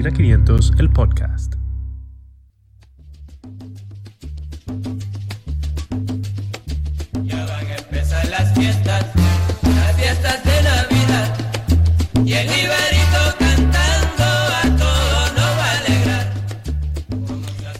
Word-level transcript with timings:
Ampicilina 0.00 0.16
500, 0.16 0.72
el 0.78 0.88
podcast. 0.90 1.59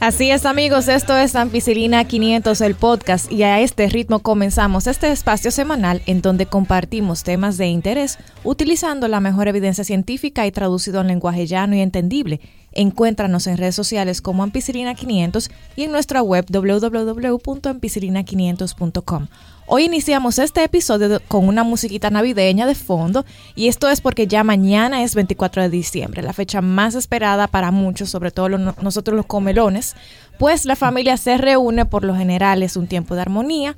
Así 0.01 0.29
es 0.31 0.45
amigos, 0.47 0.87
esto 0.87 1.15
es 1.15 1.35
Ampicilina 1.35 2.05
500 2.05 2.59
el 2.61 2.73
podcast 2.73 3.31
y 3.31 3.43
a 3.43 3.59
este 3.59 3.87
ritmo 3.87 4.17
comenzamos 4.17 4.87
este 4.87 5.11
espacio 5.11 5.51
semanal 5.51 6.01
en 6.07 6.23
donde 6.23 6.47
compartimos 6.47 7.21
temas 7.21 7.59
de 7.59 7.67
interés 7.67 8.17
utilizando 8.43 9.07
la 9.07 9.19
mejor 9.19 9.47
evidencia 9.47 9.83
científica 9.83 10.47
y 10.47 10.51
traducido 10.51 11.01
en 11.01 11.07
lenguaje 11.07 11.45
llano 11.45 11.75
y 11.75 11.81
entendible. 11.81 12.41
Encuéntranos 12.71 13.45
en 13.45 13.57
redes 13.57 13.75
sociales 13.75 14.23
como 14.23 14.41
Ampicilina 14.41 14.95
500 14.95 15.51
y 15.75 15.83
en 15.83 15.91
nuestra 15.91 16.23
web 16.23 16.47
www.ampicilina500.com. 16.49 19.27
Hoy 19.67 19.85
iniciamos 19.85 20.37
este 20.39 20.63
episodio 20.63 21.21
con 21.27 21.47
una 21.47 21.63
musiquita 21.63 22.09
navideña 22.09 22.65
de 22.65 22.75
fondo 22.75 23.25
y 23.55 23.67
esto 23.67 23.89
es 23.89 24.01
porque 24.01 24.27
ya 24.27 24.43
mañana 24.43 25.03
es 25.03 25.15
24 25.15 25.63
de 25.63 25.69
diciembre, 25.69 26.21
la 26.21 26.33
fecha 26.33 26.61
más 26.61 26.95
esperada 26.95 27.47
para 27.47 27.71
muchos, 27.71 28.09
sobre 28.09 28.31
todo 28.31 28.49
nosotros 28.49 29.15
los 29.15 29.25
comelones, 29.25 29.95
pues 30.37 30.65
la 30.65 30.75
familia 30.75 31.15
se 31.15 31.37
reúne, 31.37 31.85
por 31.85 32.03
lo 32.03 32.15
general 32.15 32.63
es 32.63 32.75
un 32.75 32.87
tiempo 32.87 33.15
de 33.15 33.21
armonía, 33.21 33.77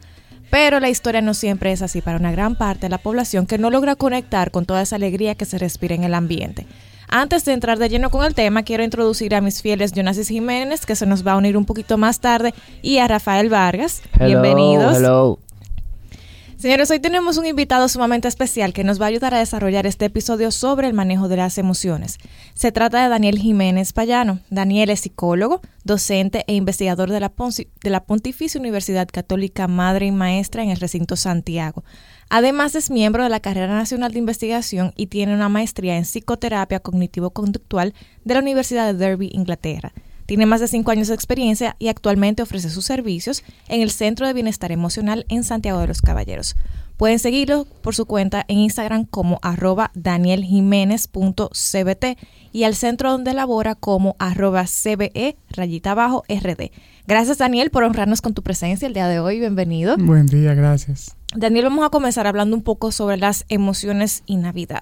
pero 0.50 0.80
la 0.80 0.90
historia 0.90 1.22
no 1.22 1.34
siempre 1.34 1.72
es 1.72 1.82
así 1.82 2.02
para 2.02 2.18
una 2.18 2.32
gran 2.32 2.56
parte 2.56 2.82
de 2.82 2.90
la 2.90 2.98
población 2.98 3.46
que 3.46 3.58
no 3.58 3.70
logra 3.70 3.96
conectar 3.96 4.50
con 4.50 4.66
toda 4.66 4.82
esa 4.82 4.96
alegría 4.96 5.36
que 5.36 5.46
se 5.46 5.60
respira 5.60 5.94
en 5.94 6.04
el 6.04 6.16
ambiente. 6.16 6.66
Antes 7.10 7.46
de 7.46 7.54
entrar 7.54 7.78
de 7.78 7.90
lleno 7.90 8.10
con 8.10 8.26
el 8.26 8.34
tema, 8.34 8.64
quiero 8.64 8.84
introducir 8.84 9.36
a 9.36 9.42
mis 9.42 9.62
fieles 9.62 9.92
Jonasis 9.94 10.30
Jiménez, 10.30 10.88
que 10.88 10.96
se 10.96 11.06
nos 11.06 11.26
va 11.26 11.34
a 11.34 11.38
unir 11.38 11.58
un 11.58 11.66
poquito 11.66 12.00
más 12.00 12.20
tarde, 12.20 12.56
y 12.82 12.98
a 12.98 13.08
Rafael 13.08 13.50
Vargas. 13.50 14.02
Bienvenidos. 14.20 14.98
Hello. 14.98 15.43
Señores, 16.64 16.90
hoy 16.92 17.02
tenemos 17.02 17.38
un 17.38 17.46
invitado 17.46 17.90
sumamente 17.90 18.30
especial 18.30 18.72
que 18.72 18.86
nos 18.86 18.98
va 18.98 19.08
a 19.08 19.10
ayudar 19.10 19.34
a 19.34 19.40
desarrollar 19.40 19.86
este 19.86 20.06
episodio 20.06 20.50
sobre 20.50 20.88
el 20.88 20.94
manejo 20.94 21.28
de 21.28 21.36
las 21.36 21.58
emociones. 21.58 22.20
Se 22.54 22.72
trata 22.72 23.04
de 23.04 23.10
Daniel 23.10 23.38
Jiménez 23.38 23.92
Payano. 23.92 24.40
Daniel 24.50 24.90
es 24.90 25.02
psicólogo, 25.02 25.60
docente 25.84 26.46
e 26.48 26.56
investigador 26.56 27.12
de 27.12 27.20
la, 27.20 27.34
de 27.36 27.90
la 27.90 28.06
Pontificia 28.06 28.62
Universidad 28.62 29.10
Católica 29.12 29.68
Madre 29.68 30.06
y 30.06 30.12
Maestra 30.14 30.64
en 30.64 30.70
el 30.70 30.80
recinto 30.80 31.18
Santiago. 31.18 31.84
Además 32.30 32.76
es 32.76 32.90
miembro 32.90 33.24
de 33.24 33.30
la 33.30 33.42
Carrera 33.42 33.76
Nacional 33.76 34.14
de 34.14 34.20
Investigación 34.20 34.94
y 34.96 35.08
tiene 35.08 35.36
una 35.36 35.50
maestría 35.50 35.98
en 35.98 36.06
psicoterapia 36.06 36.80
cognitivo-conductual 36.80 37.94
de 38.24 38.34
la 38.36 38.40
Universidad 38.40 38.86
de 38.86 38.94
Derby, 38.94 39.30
Inglaterra. 39.34 39.92
Tiene 40.34 40.48
más 40.48 40.62
de 40.62 40.68
cinco 40.68 40.90
años 40.90 41.10
de 41.10 41.14
experiencia 41.14 41.76
y 41.78 41.90
actualmente 41.90 42.42
ofrece 42.42 42.72
sus 42.72 42.86
servicios 42.86 43.44
en 43.68 43.82
el 43.82 43.92
Centro 43.92 44.26
de 44.26 44.34
Bienestar 44.34 44.72
Emocional 44.72 45.28
en 45.30 45.44
Santiago 45.44 45.80
de 45.80 45.86
los 45.86 46.02
Caballeros. 46.02 46.56
Pueden 46.98 47.20
seguirlo 47.20 47.68
por 47.84 47.94
su 47.94 48.08
cuenta 48.08 48.44
en 48.48 48.58
Instagram 48.58 49.06
como 49.06 49.38
arroba 49.44 49.92
danieljiménez.cbt 49.94 52.18
y 52.52 52.64
al 52.64 52.74
centro 52.74 53.12
donde 53.12 53.36
labora 53.36 53.76
como 53.76 54.16
arroba 54.18 54.66
cbe 54.66 55.38
rayita 55.52 55.92
abajo 55.92 56.24
rd. 56.28 56.72
Gracias 57.06 57.38
Daniel 57.38 57.70
por 57.70 57.84
honrarnos 57.84 58.22
con 58.22 58.34
tu 58.34 58.42
presencia 58.42 58.88
el 58.88 58.96
día 58.96 59.08
de 59.08 59.20
hoy. 59.20 59.38
Bienvenido. 59.38 59.98
Buen 59.98 60.26
día, 60.26 60.56
gracias. 60.56 61.16
Daniel, 61.36 61.66
vamos 61.66 61.86
a 61.86 61.90
comenzar 61.90 62.26
hablando 62.26 62.56
un 62.56 62.64
poco 62.64 62.92
sobre 62.92 63.18
las 63.18 63.46
emociones 63.50 64.24
y 64.26 64.38
Navidad. 64.38 64.82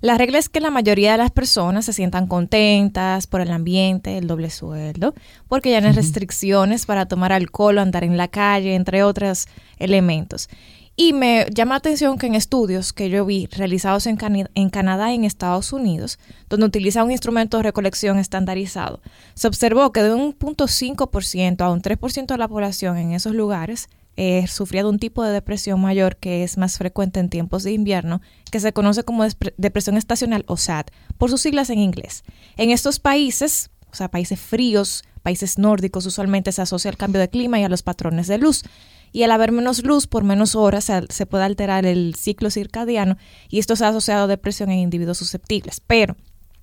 La 0.00 0.16
regla 0.16 0.38
es 0.38 0.48
que 0.48 0.60
la 0.60 0.70
mayoría 0.70 1.12
de 1.12 1.18
las 1.18 1.30
personas 1.30 1.84
se 1.84 1.92
sientan 1.92 2.26
contentas 2.26 3.26
por 3.26 3.42
el 3.42 3.50
ambiente, 3.50 4.16
el 4.16 4.26
doble 4.26 4.48
sueldo, 4.48 5.14
porque 5.46 5.70
ya 5.70 5.82
no 5.82 5.88
hay 5.88 5.92
restricciones 5.92 6.86
para 6.86 7.06
tomar 7.06 7.32
alcohol 7.32 7.76
o 7.76 7.80
andar 7.82 8.04
en 8.04 8.16
la 8.16 8.28
calle, 8.28 8.74
entre 8.74 9.02
otros 9.02 9.46
elementos. 9.78 10.48
Y 10.96 11.12
me 11.12 11.46
llama 11.54 11.74
la 11.74 11.78
atención 11.78 12.18
que 12.18 12.26
en 12.26 12.34
estudios 12.34 12.92
que 12.92 13.10
yo 13.10 13.24
vi 13.24 13.46
realizados 13.46 14.06
en, 14.06 14.16
Canadá 14.16 15.12
y 15.12 15.14
en 15.14 15.24
Estados 15.24 15.72
Unidos, 15.72 16.18
donde 16.48 16.66
utiliza 16.66 17.04
un 17.04 17.10
instrumento 17.10 17.58
de 17.58 17.62
recolección 17.62 18.18
estandarizado, 18.18 19.00
se 19.34 19.48
observó 19.48 19.92
que 19.92 20.02
de 20.02 20.14
un 20.14 20.38
0.5% 20.38 21.60
a 21.62 21.70
un 21.70 21.80
3% 21.82 22.26
de 22.26 22.38
la 22.38 22.48
población 22.48 22.96
en 22.98 23.12
esos 23.12 23.34
lugares 23.34 23.88
eh, 24.22 24.46
sufría 24.48 24.82
de 24.82 24.90
un 24.90 24.98
tipo 24.98 25.24
de 25.24 25.32
depresión 25.32 25.80
mayor 25.80 26.18
que 26.18 26.44
es 26.44 26.58
más 26.58 26.76
frecuente 26.76 27.20
en 27.20 27.30
tiempos 27.30 27.62
de 27.62 27.72
invierno, 27.72 28.20
que 28.52 28.60
se 28.60 28.74
conoce 28.74 29.02
como 29.02 29.24
depresión 29.56 29.96
estacional 29.96 30.44
o 30.46 30.58
SAD, 30.58 30.88
por 31.16 31.30
sus 31.30 31.40
siglas 31.40 31.70
en 31.70 31.78
inglés. 31.78 32.22
En 32.58 32.70
estos 32.70 33.00
países, 33.00 33.70
o 33.90 33.96
sea, 33.96 34.10
países 34.10 34.38
fríos, 34.38 35.04
países 35.22 35.56
nórdicos, 35.56 36.04
usualmente 36.04 36.52
se 36.52 36.60
asocia 36.60 36.90
al 36.90 36.98
cambio 36.98 37.18
de 37.18 37.30
clima 37.30 37.60
y 37.60 37.64
a 37.64 37.70
los 37.70 37.82
patrones 37.82 38.26
de 38.26 38.36
luz. 38.36 38.62
Y 39.10 39.22
al 39.22 39.30
haber 39.30 39.52
menos 39.52 39.82
luz 39.84 40.06
por 40.06 40.22
menos 40.22 40.54
horas 40.54 40.92
se, 41.08 41.24
puede 41.24 41.44
alterar 41.44 41.86
el 41.86 42.14
ciclo 42.14 42.50
circadiano 42.50 43.16
y 43.48 43.58
esto 43.58 43.74
se 43.74 43.86
ha 43.86 43.88
asociado 43.88 44.24
a 44.24 44.26
depresión 44.26 44.70
en 44.70 44.80
individuos 44.80 45.16
susceptibles. 45.16 45.80
Pero 45.80 46.14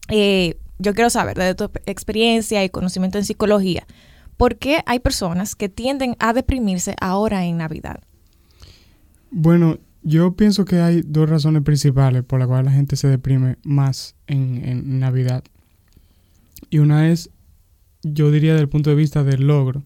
eh, 0.10 0.60
yo 0.78 0.94
quiero 0.94 1.10
saber, 1.10 1.40
de 1.40 1.56
tu 1.56 1.72
experiencia 1.88 2.64
y 2.64 2.70
conocimiento 2.70 3.18
en 3.18 3.26
psicología, 3.26 3.88
¿por 4.38 4.58
qué 4.58 4.82
hay 4.86 5.00
personas 5.00 5.56
que 5.56 5.70
tienden 5.70 6.16
a 6.20 6.34
deprimirse 6.34 6.96
ahora 7.02 7.46
en 7.46 7.58
Navidad? 7.58 8.00
Bueno, 9.32 9.80
yo 10.04 10.36
pienso 10.36 10.64
que 10.64 10.80
hay 10.80 11.02
dos 11.06 11.30
razones 11.30 11.64
principales 11.64 12.24
por 12.24 12.40
las 12.40 12.48
cuales 12.48 12.66
la 12.66 12.72
gente 12.72 12.96
se 12.96 13.08
deprime 13.08 13.58
más 13.64 14.16
en, 14.28 14.64
en 14.64 15.00
Navidad. 15.00 15.44
Y 16.70 16.80
una 16.80 17.10
es, 17.10 17.30
yo 18.04 18.32
diría, 18.32 18.54
desde 18.54 18.64
el 18.64 18.70
punto 18.70 18.90
de 18.90 18.96
vista 18.96 19.24
del 19.24 19.48
logro. 19.48 19.84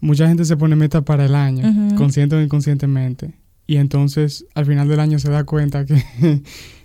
Mucha 0.00 0.28
gente 0.28 0.44
se 0.44 0.56
pone 0.56 0.76
meta 0.76 1.02
para 1.02 1.24
el 1.24 1.34
año, 1.34 1.96
consciente 1.96 2.36
o 2.36 2.40
inconscientemente. 2.40 3.34
Y 3.66 3.76
entonces 3.76 4.46
al 4.54 4.66
final 4.66 4.88
del 4.88 5.00
año 5.00 5.18
se 5.18 5.30
da 5.30 5.44
cuenta 5.44 5.84
que 5.84 6.02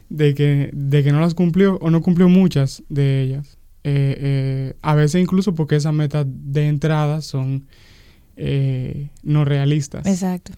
de 0.09 0.36
que, 0.36 0.70
de 0.74 1.03
que 1.03 1.12
no 1.12 1.22
las 1.22 1.34
cumplió 1.34 1.78
o 1.78 1.90
no 1.90 2.02
cumplió 2.02 2.28
muchas 2.30 2.84
de 2.90 3.22
ellas. 3.22 3.58
Eh, 3.84 4.16
eh, 4.19 4.74
a 4.81 4.94
veces 4.96 5.22
incluso 5.22 5.56
porque 5.56 5.75
esas 5.75 5.94
metas 5.94 6.25
de 6.28 6.68
entrada 6.68 7.22
son 7.22 7.66
eh, 8.38 9.09
no 9.24 9.46
realistas. 9.46 10.06
Exacto. 10.06 10.53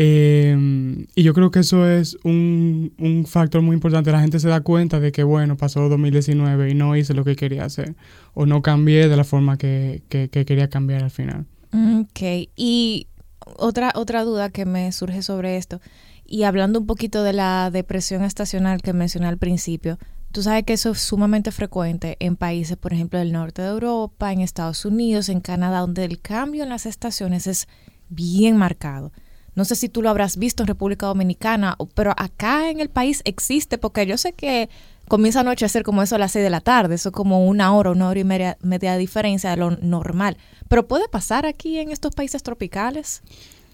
Eh, 0.00 1.04
y 1.16 1.22
yo 1.24 1.34
creo 1.34 1.50
que 1.50 1.58
eso 1.60 1.88
es 1.88 2.16
un, 2.22 2.92
un 2.98 3.26
factor 3.26 3.62
muy 3.62 3.74
importante. 3.74 4.12
La 4.12 4.20
gente 4.20 4.38
se 4.38 4.48
da 4.48 4.60
cuenta 4.60 5.00
de 5.00 5.10
que, 5.10 5.24
bueno, 5.24 5.56
pasó 5.56 5.88
2019 5.88 6.70
y 6.70 6.74
no 6.74 6.94
hice 6.96 7.14
lo 7.14 7.24
que 7.24 7.34
quería 7.34 7.64
hacer. 7.64 7.96
O 8.34 8.46
no 8.46 8.62
cambié 8.62 9.08
de 9.08 9.16
la 9.16 9.24
forma 9.24 9.58
que, 9.58 10.02
que- 10.08 10.28
que 10.28 10.44
quería 10.44 10.68
cambiar 10.68 11.02
al 11.02 11.10
final. 11.10 11.46
Ok, 11.72 12.48
y 12.56 13.08
otra, 13.56 13.92
otra 13.96 14.22
duda 14.24 14.50
que 14.50 14.64
me 14.66 14.90
surge 14.92 15.22
sobre 15.22 15.56
esto, 15.56 15.80
y 16.24 16.44
hablando 16.44 16.78
un 16.78 16.86
poquito 16.86 17.22
de 17.24 17.32
la 17.32 17.70
depresión 17.72 18.22
estacional 18.22 18.80
que 18.82 18.92
mencioné 18.92 19.26
al 19.26 19.38
principio, 19.38 19.98
tú 20.32 20.42
sabes 20.42 20.64
que 20.64 20.74
eso 20.74 20.90
es 20.90 21.00
sumamente 21.00 21.50
frecuente 21.52 22.16
en 22.20 22.36
países, 22.36 22.76
por 22.76 22.92
ejemplo, 22.92 23.18
del 23.18 23.32
norte 23.32 23.62
de 23.62 23.68
Europa, 23.68 24.32
en 24.32 24.40
Estados 24.40 24.84
Unidos, 24.84 25.28
en 25.28 25.40
Canadá, 25.40 25.80
donde 25.80 26.04
el 26.04 26.20
cambio 26.20 26.62
en 26.62 26.68
las 26.68 26.86
estaciones 26.86 27.46
es 27.46 27.68
bien 28.08 28.56
marcado. 28.56 29.12
No 29.54 29.64
sé 29.64 29.74
si 29.74 29.88
tú 29.88 30.02
lo 30.02 30.10
habrás 30.10 30.36
visto 30.36 30.62
en 30.62 30.68
República 30.68 31.06
Dominicana, 31.06 31.76
pero 31.94 32.14
acá 32.16 32.70
en 32.70 32.78
el 32.80 32.90
país 32.90 33.22
existe, 33.24 33.76
porque 33.76 34.06
yo 34.06 34.16
sé 34.16 34.32
que 34.32 34.68
comienza 35.08 35.40
a 35.40 35.42
anochecer 35.42 35.82
como 35.82 36.02
eso 36.02 36.14
a 36.14 36.18
las 36.18 36.32
6 36.32 36.44
de 36.44 36.50
la 36.50 36.60
tarde, 36.60 36.94
eso 36.94 37.10
como 37.10 37.44
una 37.44 37.74
hora, 37.74 37.90
una 37.90 38.08
hora 38.08 38.20
y 38.20 38.24
media, 38.24 38.56
media 38.62 38.96
diferencia 38.96 39.50
de 39.50 39.56
lo 39.56 39.72
normal. 39.72 40.36
Pero 40.68 40.86
puede 40.86 41.08
pasar 41.08 41.44
aquí 41.44 41.78
en 41.78 41.90
estos 41.90 42.14
países 42.14 42.42
tropicales. 42.42 43.22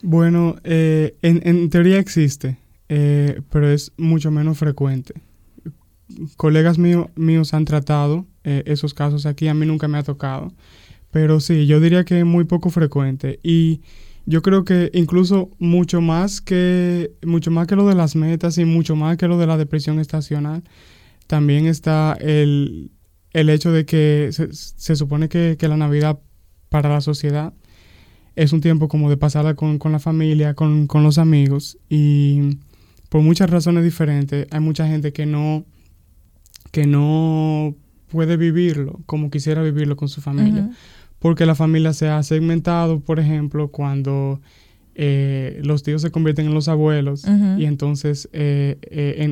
Bueno, 0.00 0.56
eh, 0.64 1.16
en, 1.20 1.46
en 1.46 1.68
teoría 1.68 1.98
existe, 1.98 2.56
eh, 2.88 3.42
pero 3.50 3.68
es 3.70 3.92
mucho 3.98 4.30
menos 4.30 4.56
frecuente. 4.56 5.14
Colegas 6.36 6.78
mío- 6.78 7.10
míos 7.16 7.54
han 7.54 7.64
tratado 7.64 8.26
eh, 8.44 8.62
esos 8.66 8.94
casos 8.94 9.26
aquí, 9.26 9.48
a 9.48 9.54
mí 9.54 9.66
nunca 9.66 9.88
me 9.88 9.98
ha 9.98 10.02
tocado. 10.02 10.52
Pero 11.10 11.40
sí, 11.40 11.66
yo 11.66 11.80
diría 11.80 12.04
que 12.04 12.18
es 12.20 12.24
muy 12.24 12.44
poco 12.44 12.70
frecuente. 12.70 13.40
Y 13.42 13.80
yo 14.26 14.42
creo 14.42 14.64
que 14.64 14.90
incluso 14.94 15.50
mucho 15.58 16.00
más 16.00 16.40
que, 16.40 17.12
mucho 17.24 17.50
más 17.50 17.66
que 17.66 17.76
lo 17.76 17.86
de 17.86 17.94
las 17.94 18.16
metas 18.16 18.58
y 18.58 18.64
mucho 18.64 18.96
más 18.96 19.16
que 19.16 19.28
lo 19.28 19.38
de 19.38 19.46
la 19.46 19.56
depresión 19.56 20.00
estacional, 20.00 20.62
también 21.26 21.66
está 21.66 22.16
el, 22.20 22.90
el 23.32 23.48
hecho 23.50 23.72
de 23.72 23.86
que 23.86 24.28
se, 24.32 24.52
se 24.52 24.96
supone 24.96 25.28
que, 25.28 25.56
que 25.58 25.68
la 25.68 25.76
Navidad 25.76 26.18
para 26.68 26.88
la 26.90 27.00
sociedad 27.00 27.52
es 28.36 28.52
un 28.52 28.60
tiempo 28.60 28.88
como 28.88 29.08
de 29.08 29.16
pasarla 29.16 29.54
con, 29.54 29.78
con 29.78 29.92
la 29.92 30.00
familia, 30.00 30.54
con, 30.54 30.86
con 30.88 31.02
los 31.04 31.18
amigos 31.18 31.78
y 31.88 32.58
por 33.08 33.22
muchas 33.22 33.48
razones 33.48 33.84
diferentes 33.84 34.48
hay 34.50 34.60
mucha 34.60 34.88
gente 34.88 35.12
que 35.12 35.24
no 35.24 35.64
que 36.74 36.86
no 36.86 37.74
puede 38.08 38.36
vivirlo 38.36 39.00
como 39.06 39.30
quisiera 39.30 39.62
vivirlo 39.62 39.96
con 39.96 40.08
su 40.08 40.20
familia. 40.20 40.62
Porque 41.18 41.46
la 41.46 41.54
familia 41.54 41.92
se 41.92 42.08
ha 42.08 42.22
segmentado 42.22 43.00
por 43.00 43.18
ejemplo 43.18 43.68
cuando 43.68 44.40
eh, 44.94 45.60
los 45.64 45.82
tíos 45.82 46.02
se 46.02 46.10
convierten 46.10 46.46
en 46.46 46.54
los 46.54 46.68
abuelos 46.68 47.24
y 47.60 47.64
entonces 47.64 48.28
eh, 48.32 48.76
eh, 48.82 49.14
en, 49.24 49.30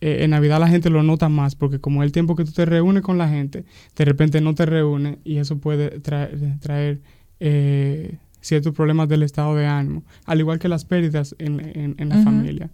eh, 0.00 0.24
en 0.24 0.30
Navidad 0.30 0.60
la 0.60 0.68
gente 0.68 0.90
lo 0.90 1.02
nota 1.02 1.28
más, 1.28 1.54
porque 1.56 1.78
como 1.80 2.02
el 2.02 2.12
tiempo 2.12 2.36
que 2.36 2.44
tú 2.44 2.52
te 2.52 2.64
reúnes 2.66 3.02
con 3.02 3.16
la 3.18 3.28
gente, 3.28 3.64
de 3.96 4.04
repente 4.04 4.40
no 4.40 4.54
te 4.54 4.66
reúnes 4.66 5.16
y 5.24 5.36
eso 5.38 5.58
puede 5.58 5.98
traer, 6.00 6.38
traer 6.60 7.00
ciertos 8.40 8.74
problemas 8.74 9.08
del 9.08 9.22
estado 9.22 9.54
de 9.56 9.66
ánimo, 9.66 10.02
al 10.26 10.40
igual 10.40 10.58
que 10.58 10.68
las 10.68 10.84
pérdidas 10.84 11.34
en, 11.38 11.60
en- 11.60 11.94
en 11.98 12.08
la 12.08 12.16
familia. 12.24 12.70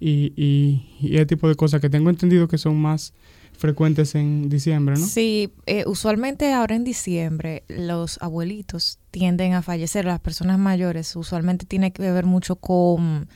Y, 0.00 0.32
y, 0.36 0.82
y 1.00 1.14
ese 1.14 1.26
tipo 1.26 1.48
de 1.48 1.54
cosas 1.54 1.80
que 1.80 1.88
tengo 1.88 2.10
entendido 2.10 2.48
que 2.48 2.58
son 2.58 2.76
más 2.80 3.14
frecuentes 3.56 4.14
en 4.14 4.48
diciembre, 4.48 4.96
¿no? 4.98 5.06
Sí, 5.06 5.52
eh, 5.66 5.84
usualmente 5.86 6.52
ahora 6.52 6.74
en 6.74 6.84
diciembre 6.84 7.62
los 7.68 8.18
abuelitos 8.22 8.98
tienden 9.10 9.52
a 9.54 9.62
fallecer, 9.62 10.04
las 10.04 10.20
personas 10.20 10.58
mayores 10.58 11.14
usualmente 11.16 11.66
tiene 11.66 11.92
que 11.92 12.10
ver 12.10 12.26
mucho 12.26 12.56
con, 12.56 13.28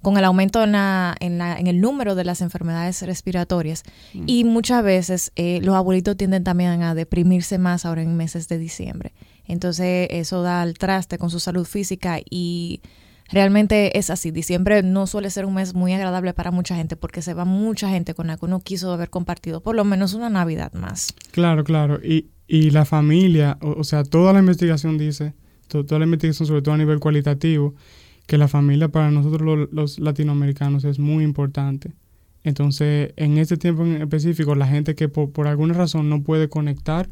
con 0.00 0.16
el 0.16 0.24
aumento 0.24 0.62
en, 0.64 0.72
la, 0.72 1.14
en, 1.20 1.38
la- 1.38 1.58
en 1.58 1.66
el 1.66 1.80
número 1.80 2.14
de 2.14 2.24
las 2.24 2.40
enfermedades 2.40 3.02
respiratorias 3.02 3.82
y 4.26 4.44
muchas 4.44 4.82
veces 4.82 5.32
eh, 5.36 5.60
los 5.62 5.74
abuelitos 5.74 6.16
tienden 6.16 6.44
también 6.44 6.82
a 6.82 6.94
deprimirse 6.94 7.58
más 7.58 7.84
ahora 7.84 8.02
en 8.02 8.16
meses 8.16 8.48
de 8.48 8.58
diciembre. 8.58 9.12
Entonces 9.46 10.08
eso 10.10 10.42
da 10.42 10.62
al 10.62 10.74
traste 10.74 11.18
con 11.18 11.30
su 11.30 11.40
salud 11.40 11.64
física 11.66 12.20
y 12.30 12.80
realmente 13.30 13.98
es 13.98 14.10
así. 14.10 14.30
Diciembre 14.30 14.82
no 14.82 15.06
suele 15.06 15.30
ser 15.30 15.44
un 15.44 15.54
mes 15.54 15.74
muy 15.74 15.92
agradable 15.92 16.34
para 16.34 16.50
mucha 16.50 16.74
gente 16.76 16.96
porque 16.96 17.22
se 17.22 17.34
va 17.34 17.44
mucha 17.44 17.88
gente 17.88 18.14
con 18.14 18.26
la 18.28 18.36
que 18.36 18.44
uno 18.46 18.60
quiso 18.60 18.92
haber 18.92 19.10
compartido 19.10 19.60
por 19.62 19.74
lo 19.76 19.84
menos 19.84 20.14
una 20.14 20.30
Navidad 20.30 20.72
más. 20.72 21.14
Claro, 21.30 21.64
claro. 21.64 22.00
Y, 22.02 22.26
y 22.46 22.70
la 22.70 22.84
familia, 22.84 23.58
o, 23.60 23.84
sea, 23.84 24.04
toda 24.04 24.32
la 24.32 24.38
investigación 24.40 24.98
dice, 24.98 25.34
to- 25.68 25.84
toda 25.84 25.98
la 26.00 26.04
investigación, 26.06 26.46
sobre 26.46 26.62
todo 26.62 26.74
a 26.74 26.78
nivel 26.78 26.98
cualitativo, 27.00 27.74
que 28.26 28.38
la 28.38 28.48
familia 28.48 28.88
para 28.88 29.10
nosotros 29.10 29.42
lo- 29.42 29.66
los 29.72 29.98
latinoamericanos 29.98 30.84
es 30.84 30.98
muy 30.98 31.24
importante. 31.24 31.92
Entonces, 32.44 33.12
en 33.16 33.36
este 33.36 33.56
tiempo 33.56 33.84
en 33.84 34.00
específico, 34.00 34.54
la 34.54 34.66
gente 34.66 34.94
que 34.94 35.08
por, 35.08 35.30
por 35.32 35.48
alguna 35.48 35.74
razón 35.74 36.08
no 36.08 36.22
puede 36.22 36.48
conectar 36.48 37.08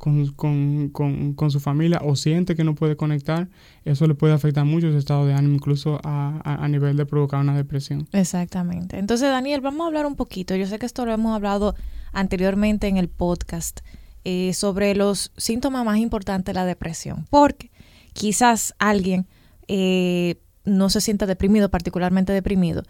con, 0.00 0.26
con, 0.28 0.88
con, 0.88 1.34
con 1.34 1.50
su 1.50 1.60
familia 1.60 2.00
o 2.02 2.16
siente 2.16 2.56
que 2.56 2.64
no 2.64 2.74
puede 2.74 2.96
conectar, 2.96 3.50
eso 3.84 4.06
le 4.06 4.14
puede 4.14 4.32
afectar 4.32 4.64
mucho 4.64 4.90
su 4.90 4.96
estado 4.96 5.26
de 5.26 5.34
ánimo, 5.34 5.54
incluso 5.54 6.00
a, 6.02 6.40
a, 6.42 6.66
nivel 6.68 6.96
de 6.96 7.04
provocar 7.04 7.38
una 7.38 7.54
depresión. 7.54 8.08
Exactamente. 8.12 8.98
Entonces, 8.98 9.28
Daniel, 9.28 9.60
vamos 9.60 9.82
a 9.82 9.88
hablar 9.88 10.06
un 10.06 10.16
poquito. 10.16 10.56
Yo 10.56 10.66
sé 10.66 10.78
que 10.78 10.86
esto 10.86 11.04
lo 11.04 11.12
hemos 11.12 11.36
hablado 11.36 11.74
anteriormente 12.14 12.88
en 12.88 12.96
el 12.96 13.10
podcast 13.10 13.80
eh, 14.24 14.54
sobre 14.54 14.94
los 14.94 15.32
síntomas 15.36 15.84
más 15.84 15.98
importantes 15.98 16.46
de 16.46 16.54
la 16.54 16.64
depresión. 16.64 17.26
Porque 17.28 17.70
quizás 18.14 18.74
alguien 18.78 19.26
eh, 19.68 20.36
no 20.64 20.88
se 20.88 21.02
sienta 21.02 21.26
deprimido, 21.26 21.68
particularmente 21.68 22.32
deprimido, 22.32 22.84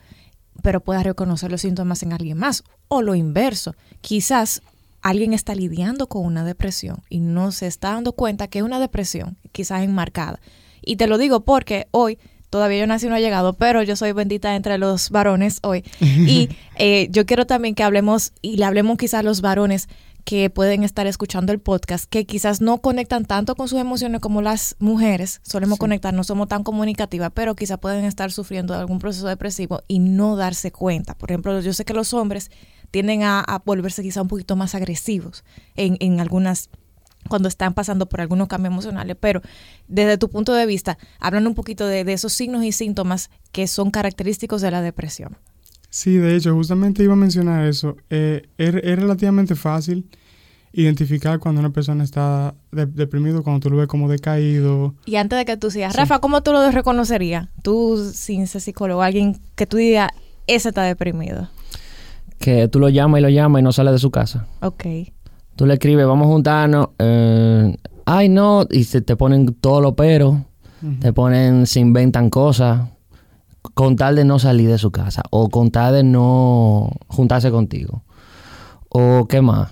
pero 0.63 0.81
pueda 0.81 1.03
reconocer 1.03 1.51
los 1.51 1.63
síntomas 1.63 2.05
en 2.05 2.13
alguien 2.13 2.39
más. 2.39 2.63
O 2.87 3.03
lo 3.03 3.17
inverso. 3.17 3.75
Quizás 4.01 4.63
alguien 5.03 5.33
está 5.33 5.55
lidiando 5.55 6.09
con 6.09 6.25
una 6.25 6.45
depresión 6.45 7.03
y 7.09 7.21
no 7.21 7.53
se 7.53 7.67
está 7.67 7.93
dando 7.93 8.13
cuenta 8.13 8.49
que 8.49 8.59
es 8.59 8.65
una 8.65 8.81
depresión, 8.81 9.37
quizás 9.53 9.83
enmarcada. 9.83 10.41
Y 10.83 10.97
te 10.97 11.07
lo 11.07 11.19
digo 11.19 11.41
porque 11.41 11.89
hoy 11.91 12.19
todavía 12.51 12.81
yo 12.81 12.87
nací 12.87 13.07
no 13.09 13.15
ha 13.15 13.21
llegado, 13.21 13.53
pero 13.53 13.83
yo 13.83 13.97
soy 13.97 14.13
bendita 14.13 14.57
entre 14.57 14.77
los 14.79 15.11
varones 15.11 15.61
hoy. 15.63 15.85
Y 16.01 16.49
eh, 16.79 17.09
yo 17.11 17.25
quiero 17.27 17.47
también 17.47 17.75
que 17.75 17.83
hablemos 17.83 18.33
y 18.43 18.57
le 18.57 18.65
hablemos 18.65 18.99
quizás 18.99 19.21
a 19.21 19.23
los 19.23 19.41
varones 19.41 19.89
que 20.25 20.51
pueden 20.51 20.85
estar 20.85 21.07
escuchando 21.07 21.51
el 21.53 21.61
podcast, 21.61 22.05
que 22.05 22.27
quizás 22.27 22.61
no 22.61 22.79
conectan 22.83 23.25
tanto 23.25 23.55
con 23.57 23.69
sus 23.69 23.81
emociones 23.81 24.21
como 24.21 24.43
las 24.43 24.77
mujeres, 24.79 25.41
solemos 25.43 25.77
Sí. 25.77 25.81
conectar, 25.81 26.13
no 26.13 26.25
somos 26.25 26.47
tan 26.47 26.63
comunicativas, 26.63 27.31
pero 27.35 27.57
quizás 27.57 27.79
pueden 27.79 28.05
estar 28.05 28.31
sufriendo 28.31 28.75
de 28.75 28.81
algún 28.81 28.99
proceso 28.99 29.27
depresivo 29.27 29.81
y 29.89 29.99
no 29.99 30.37
darse 30.37 30.73
cuenta. 30.73 31.15
Por 31.15 31.31
ejemplo, 31.31 31.59
yo 31.61 31.73
sé 31.73 31.85
que 31.87 31.95
los 31.95 32.13
hombres 32.13 32.51
tienden 32.91 33.23
a, 33.23 33.41
a 33.41 33.59
volverse 33.65 34.03
quizá 34.03 34.23
un 34.23 34.29
poquito 34.29 34.57
más 34.57 34.75
agresivos 34.75 35.45
en, 35.77 35.97
en 36.01 36.21
algunas 36.21 36.71
cuando 37.29 37.49
están 37.49 37.75
pasando 37.75 38.09
por 38.09 38.23
algunos 38.23 38.49
cambios 38.49 38.73
emocionales, 38.73 39.15
pero 39.21 39.43
desde 39.89 40.17
tu 40.17 40.31
punto 40.31 40.55
de 40.55 40.65
vista, 40.65 40.97
hablan 41.19 41.47
un 41.47 41.55
poquito 41.55 41.87
de, 41.87 42.03
de 42.03 42.15
esos 42.15 42.33
signos 42.33 42.65
y 42.65 42.73
síntomas 42.73 43.31
que 43.53 43.67
son 43.67 43.91
característicos 43.91 44.63
de 44.63 44.71
la 44.71 44.81
depresión. 44.81 45.37
Sí, 45.91 46.17
de 46.17 46.35
hecho, 46.35 46.55
justamente 46.55 47.03
iba 47.03 47.13
a 47.13 47.17
mencionar 47.17 47.67
eso. 47.67 47.97
Eh, 48.09 48.49
es, 48.57 48.75
es 48.75 48.99
relativamente 48.99 49.55
fácil 49.55 50.09
identificar 50.73 51.39
cuando 51.41 51.61
una 51.61 51.71
persona 51.71 52.05
está 52.05 52.55
de- 52.71 52.87
deprimido, 52.87 53.43
cuando 53.43 53.61
tú 53.61 53.71
lo 53.71 53.77
ves 53.77 53.89
como 53.89 54.09
decaído. 54.09 54.95
Y 55.05 55.17
antes 55.17 55.39
de 55.39 55.45
que 55.45 55.57
tú 55.57 55.71
sigas, 55.71 55.93
Sí. 55.93 55.99
Rafa, 55.99 56.21
¿cómo 56.21 56.43
tú 56.43 56.53
lo 56.53 56.71
reconocerías? 56.71 57.49
Tú, 57.63 58.11
sin 58.15 58.47
ser 58.47 58.61
psicólogo, 58.61 59.03
alguien 59.03 59.39
que 59.57 59.67
tú 59.67 59.77
digas, 59.79 60.11
ese 60.47 60.69
está 60.71 60.83
deprimido. 60.85 61.49
Que 62.41 62.67
tú 62.69 62.79
lo 62.81 62.89
llamas 62.89 63.21
y 63.21 63.23
lo 63.23 63.29
llamas 63.29 63.61
y 63.61 63.63
no 63.63 63.71
sale 63.71 63.93
de 63.93 63.99
su 63.99 64.11
casa. 64.11 64.47
Ok. 64.63 64.85
Tú 65.57 65.67
le 65.67 65.75
escribes, 65.75 66.07
vamos 66.07 66.27
a 66.27 66.31
juntarnos. 66.31 66.89
eh, 66.99 67.77
ay, 68.07 68.29
no. 68.31 68.67
Y 68.71 68.85
se 68.85 69.03
te 69.03 69.15
ponen 69.15 69.55
todos 69.61 69.83
los 69.83 69.93
peros. 69.95 70.37
Ujú. 70.83 70.95
Te 71.01 71.13
ponen, 71.13 71.67
se 71.67 71.81
inventan 71.81 72.31
cosas. 72.31 72.89
Con 73.75 73.95
tal 73.97 74.17
de 74.17 74.25
no 74.25 74.39
salir 74.39 74.71
de 74.71 74.79
su 74.79 74.91
casa. 74.91 75.23
O 75.31 75.51
con 75.51 75.71
tal 75.71 75.93
de 75.93 76.03
no 76.03 76.91
juntarse 77.09 77.51
contigo. 77.51 78.03
O 78.89 79.27
qué 79.29 79.43
más. 79.43 79.71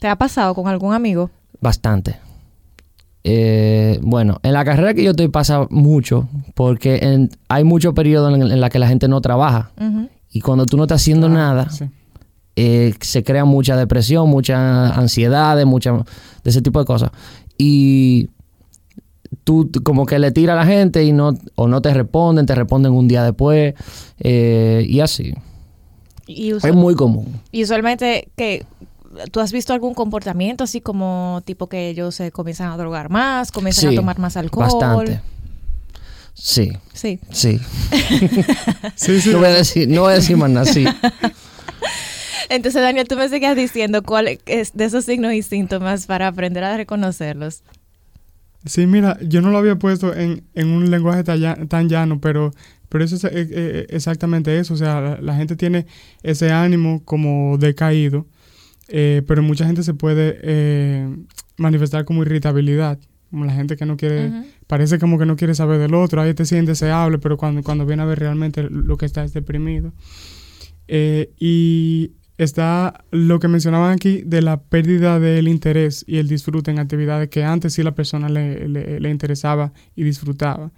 ¿Te 0.00 0.08
ha 0.08 0.16
pasado 0.16 0.54
con 0.54 0.66
algún 0.66 0.94
amigo? 0.94 1.28
Bastante. 1.60 2.16
Eh, 3.24 3.98
bueno, 4.02 4.38
en 4.42 4.52
la 4.54 4.64
carrera 4.64 4.94
que 4.94 5.04
yo 5.04 5.10
estoy 5.10 5.28
pasa 5.28 5.66
mucho. 5.70 6.26
Porque 6.54 7.00
en- 7.02 7.30
hay 7.48 7.64
muchos 7.64 7.92
periodos 7.92 8.34
en, 8.34 8.42
en 8.42 8.60
la 8.60 8.70
que 8.70 8.78
la 8.78 8.88
gente 8.88 9.08
no 9.08 9.20
trabaja. 9.20 9.72
Y 10.30 10.40
cuando 10.40 10.64
tú 10.66 10.76
no 10.78 10.84
estás 10.84 11.02
haciendo 11.02 11.26
Ah, 11.26 11.30
nada, 11.30 11.70
sí. 11.70 11.86
Eh, 12.60 12.94
se 13.00 13.22
crea 13.22 13.44
mucha 13.44 13.76
depresión, 13.76 14.28
mucha 14.28 14.88
ansiedad, 14.94 15.64
mucha 15.64 15.92
de 15.92 16.50
ese 16.50 16.60
tipo 16.62 16.78
de 16.80 16.84
cosas. 16.84 17.10
Y 17.56 18.28
tú 19.44 19.70
como 19.84 20.06
que 20.06 20.18
le 20.18 20.30
tira 20.32 20.54
a 20.54 20.56
la 20.56 20.66
gente 20.66 21.04
y 21.04 21.12
no 21.12 21.34
o 21.54 21.68
no 21.68 21.80
te 21.80 21.92
responden, 21.94 22.46
te 22.46 22.54
responden 22.54 22.92
un 22.92 23.06
día 23.08 23.22
después 23.22 23.74
eh, 24.20 24.84
y 24.88 25.00
así. 25.00 25.34
Y, 26.26 26.50
Es 26.50 26.74
muy 26.74 26.94
común. 26.94 27.40
y 27.52 27.62
usualmente, 27.62 28.28
que 28.36 28.66
¿tú 29.32 29.40
has 29.40 29.52
visto 29.52 29.72
algún 29.72 29.94
comportamiento 29.94 30.64
así 30.64 30.80
como 30.80 31.40
tipo 31.46 31.68
que 31.68 31.88
ellos 31.88 32.14
se 32.14 32.30
comienzan 32.32 32.70
a 32.70 32.76
drogar 32.76 33.08
más, 33.08 33.50
comienzan 33.52 33.90
Sí, 33.90 33.96
a 33.96 34.00
tomar 34.00 34.18
más 34.18 34.36
alcohol? 34.36 34.66
Bastante. 34.70 35.20
Sí, 36.34 36.72
Sí. 36.92 37.18
sí. 37.32 37.58
Sí, 38.96 39.20
sí. 39.20 39.30
No 39.32 39.38
voy 39.38 39.46
a 39.48 39.54
decir, 39.54 39.88
no 39.88 40.02
voy 40.02 40.12
a 40.12 40.16
decir 40.16 40.36
más 40.36 40.50
nada, 40.50 40.66
sí. 40.66 40.84
Entonces, 42.48 42.80
Daniel, 42.82 43.08
tú 43.08 43.16
me 43.16 43.28
sigues 43.28 43.56
diciendo 43.56 44.02
cuál 44.02 44.38
es 44.46 44.72
de 44.74 44.84
esos 44.84 45.04
signos 45.04 45.32
y 45.32 45.42
síntomas 45.42 46.06
para 46.06 46.28
aprender 46.28 46.64
a 46.64 46.76
reconocerlos. 46.76 47.62
Sí, 48.64 48.86
mira, 48.86 49.16
yo 49.22 49.40
no 49.40 49.50
lo 49.50 49.58
había 49.58 49.76
puesto 49.76 50.14
en, 50.14 50.42
en 50.54 50.68
un 50.68 50.90
lenguaje 50.90 51.22
tan, 51.24 51.68
tan 51.68 51.88
llano, 51.88 52.20
pero, 52.20 52.52
pero 52.88 53.04
eso 53.04 53.14
es 53.16 53.24
eh, 53.24 53.30
eh, 53.34 53.86
exactamente 53.90 54.58
eso. 54.58 54.74
O 54.74 54.76
sea, 54.76 55.00
la, 55.00 55.20
la 55.20 55.36
gente 55.36 55.56
tiene 55.56 55.86
ese 56.22 56.50
ánimo 56.50 57.02
como 57.04 57.56
decaído, 57.56 58.26
eh, 58.88 59.22
pero 59.26 59.42
mucha 59.42 59.64
gente 59.64 59.82
se 59.82 59.94
puede 59.94 60.38
eh, 60.42 61.08
manifestar 61.56 62.04
como 62.04 62.22
irritabilidad. 62.22 62.98
Como 63.30 63.44
la 63.44 63.52
gente 63.52 63.76
que 63.76 63.84
no 63.84 63.98
quiere, 63.98 64.32
parece 64.66 64.98
como 64.98 65.18
que 65.18 65.26
no 65.26 65.36
quiere 65.36 65.54
saber 65.54 65.78
del 65.78 65.92
otro, 65.92 66.22
ahí 66.22 66.32
te 66.32 66.46
siente 66.46 66.70
deseable, 66.70 67.18
pero 67.18 67.36
cuando, 67.36 67.62
cuando 67.62 67.84
viene 67.84 68.02
a 68.02 68.06
ver 68.06 68.18
realmente 68.18 68.62
lo 68.62 68.96
que 68.96 69.04
está 69.04 69.22
es 69.22 69.34
deprimido. 69.34 69.92
Y 70.88 72.12
está 72.38 73.04
lo 73.10 73.40
que 73.40 73.48
mencionaban 73.48 73.92
aquí 73.92 74.22
de 74.24 74.42
la 74.42 74.60
pérdida 74.62 75.18
del 75.20 75.48
interés 75.48 76.04
y 76.06 76.18
el 76.18 76.28
disfrute 76.28 76.70
en 76.70 76.78
actividades 76.78 77.28
que 77.28 77.44
antes 77.44 77.74
sí 77.74 77.82
la 77.82 77.94
persona 77.94 78.28
le, 78.28 78.68
le- 78.68 79.10
interesaba 79.10 79.72
y 79.96 80.04
disfrutaba. 80.04 80.70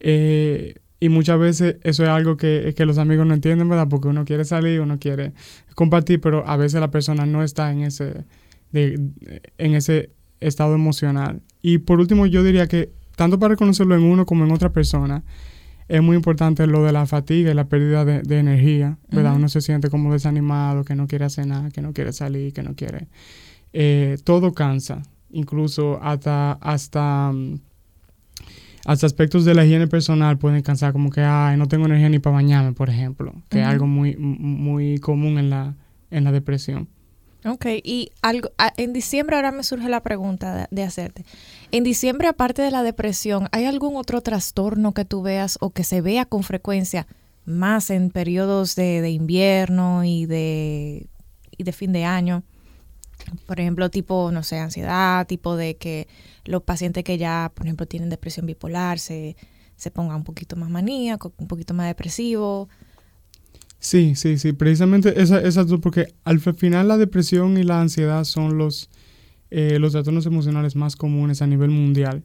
Eh, 0.00 0.76
y 1.00 1.08
muchas 1.08 1.38
veces 1.38 1.76
eso 1.82 2.04
es 2.04 2.08
algo 2.08 2.36
que, 2.36 2.74
que 2.76 2.86
los 2.86 2.98
amigos 2.98 3.26
no 3.26 3.34
entienden, 3.34 3.68
¿verdad? 3.68 3.88
Porque 3.88 4.06
uno 4.08 4.24
quiere 4.24 4.44
salir, 4.44 4.80
uno 4.80 4.98
quiere 5.00 5.32
compartir, 5.74 6.20
pero 6.20 6.46
a 6.46 6.56
veces 6.56 6.80
la 6.80 6.90
persona 6.92 7.26
no 7.26 7.42
está 7.42 7.72
en 7.72 7.82
ese, 7.82 8.24
de- 8.70 9.10
en 9.58 9.74
ese 9.74 10.10
estado 10.38 10.74
emocional. 10.76 11.42
Y 11.60 11.78
por 11.78 11.98
último, 11.98 12.26
yo 12.26 12.44
diría 12.44 12.68
que 12.68 12.92
tanto 13.16 13.38
para 13.40 13.54
reconocerlo 13.54 13.96
en 13.96 14.02
uno 14.04 14.24
como 14.24 14.44
en 14.44 14.52
otra 14.52 14.72
persona, 14.72 15.24
es 15.96 16.02
muy 16.02 16.16
importante 16.16 16.66
lo 16.66 16.82
de 16.84 16.92
la 16.92 17.04
fatiga 17.04 17.50
y 17.50 17.54
la 17.54 17.64
pérdida 17.66 18.04
de, 18.04 18.22
de 18.22 18.38
energía, 18.38 18.96
¿verdad? 19.10 19.36
Uno 19.36 19.48
se 19.48 19.60
siente 19.60 19.90
como 19.90 20.12
desanimado, 20.12 20.84
que 20.84 20.94
no 20.94 21.06
quiere 21.06 21.26
hacer 21.26 21.46
nada, 21.46 21.70
que 21.70 21.82
no 21.82 21.92
quiere 21.92 22.12
salir, 22.12 22.52
que 22.54 22.62
no 22.62 22.74
quiere... 22.74 23.08
eh, 23.74 24.16
todo 24.24 24.52
cansa, 24.52 25.02
incluso 25.30 25.98
hasta, 26.02 26.52
hasta, 26.60 27.32
mm, 27.32 27.60
hasta 28.86 29.06
aspectos 29.06 29.44
de 29.44 29.54
la 29.54 29.64
higiene 29.64 29.86
personal 29.86 30.38
pueden 30.38 30.62
cansar, 30.62 30.92
como 30.92 31.10
que, 31.10 31.20
ay, 31.20 31.56
no 31.56 31.68
tengo 31.68 31.86
energía 31.86 32.08
ni 32.08 32.18
para 32.18 32.36
bañarme, 32.36 32.72
por 32.72 32.88
ejemplo, 32.88 33.34
que 33.48 33.60
es 33.60 33.66
algo 33.66 33.86
muy, 33.86 34.16
muy 34.16 34.98
común 34.98 35.38
en 35.38 35.50
la, 35.50 35.74
en 36.10 36.24
la 36.24 36.32
depresión. 36.32 36.88
Ok, 37.44 37.66
y 37.82 38.10
algo, 38.22 38.50
en 38.76 38.92
diciembre 38.92 39.36
ahora 39.36 39.50
me 39.52 39.62
surge 39.62 39.88
la 39.88 40.00
pregunta 40.00 40.54
de, 40.54 40.66
de 40.70 40.82
hacerte. 40.84 41.24
En 41.72 41.84
diciembre, 41.84 42.28
aparte 42.28 42.62
de 42.62 42.70
la 42.70 42.82
depresión, 42.82 43.48
¿hay 43.50 43.64
algún 43.64 43.96
otro 43.96 44.20
trastorno 44.20 44.94
que 44.94 45.04
tú 45.04 45.22
veas 45.22 45.58
o 45.60 45.70
que 45.70 45.82
se 45.84 46.00
vea 46.00 46.26
con 46.26 46.44
frecuencia 46.44 47.06
más 47.44 47.90
en 47.90 48.10
periodos 48.10 48.74
de, 48.76 49.08
invierno 49.10 50.04
y 50.04 50.26
de, 50.26 51.08
fin 51.72 51.92
de 51.92 52.04
año. 52.04 52.42
Por 53.46 53.60
ejemplo, 53.60 53.88
tipo, 53.90 54.30
no 54.32 54.42
sé, 54.42 54.58
ansiedad, 54.58 55.26
tipo 55.26 55.56
de 55.56 55.76
que 55.76 56.08
los 56.44 56.62
pacientes 56.62 57.04
que 57.04 57.18
ya, 57.18 57.52
por 57.54 57.66
ejemplo, 57.66 57.86
tienen 57.86 58.10
depresión 58.10 58.46
bipolar 58.46 58.98
se, 58.98 59.36
se 59.76 59.90
pongan 59.90 60.16
un 60.16 60.24
poquito 60.24 60.56
más 60.56 60.70
maníaco, 60.70 61.32
un 61.38 61.46
poquito 61.46 61.72
más 61.72 61.86
depresivo. 61.86 62.68
Sí, 63.78 64.14
sí, 64.14 64.38
sí, 64.38 64.52
precisamente 64.52 65.20
esa, 65.20 65.64
dos, 65.64 65.80
porque 65.80 66.14
al 66.24 66.38
fi- 66.40 66.52
final 66.52 66.88
la 66.88 66.98
depresión 66.98 67.56
y 67.58 67.64
la 67.64 67.80
ansiedad 67.80 68.24
son 68.24 68.58
los, 68.58 68.90
eh, 69.52 69.78
los 69.78 69.92
trastornos 69.92 70.26
emocionales 70.26 70.74
más 70.76 70.96
comunes 70.96 71.42
a 71.42 71.46
nivel 71.46 71.70
mundial. 71.70 72.22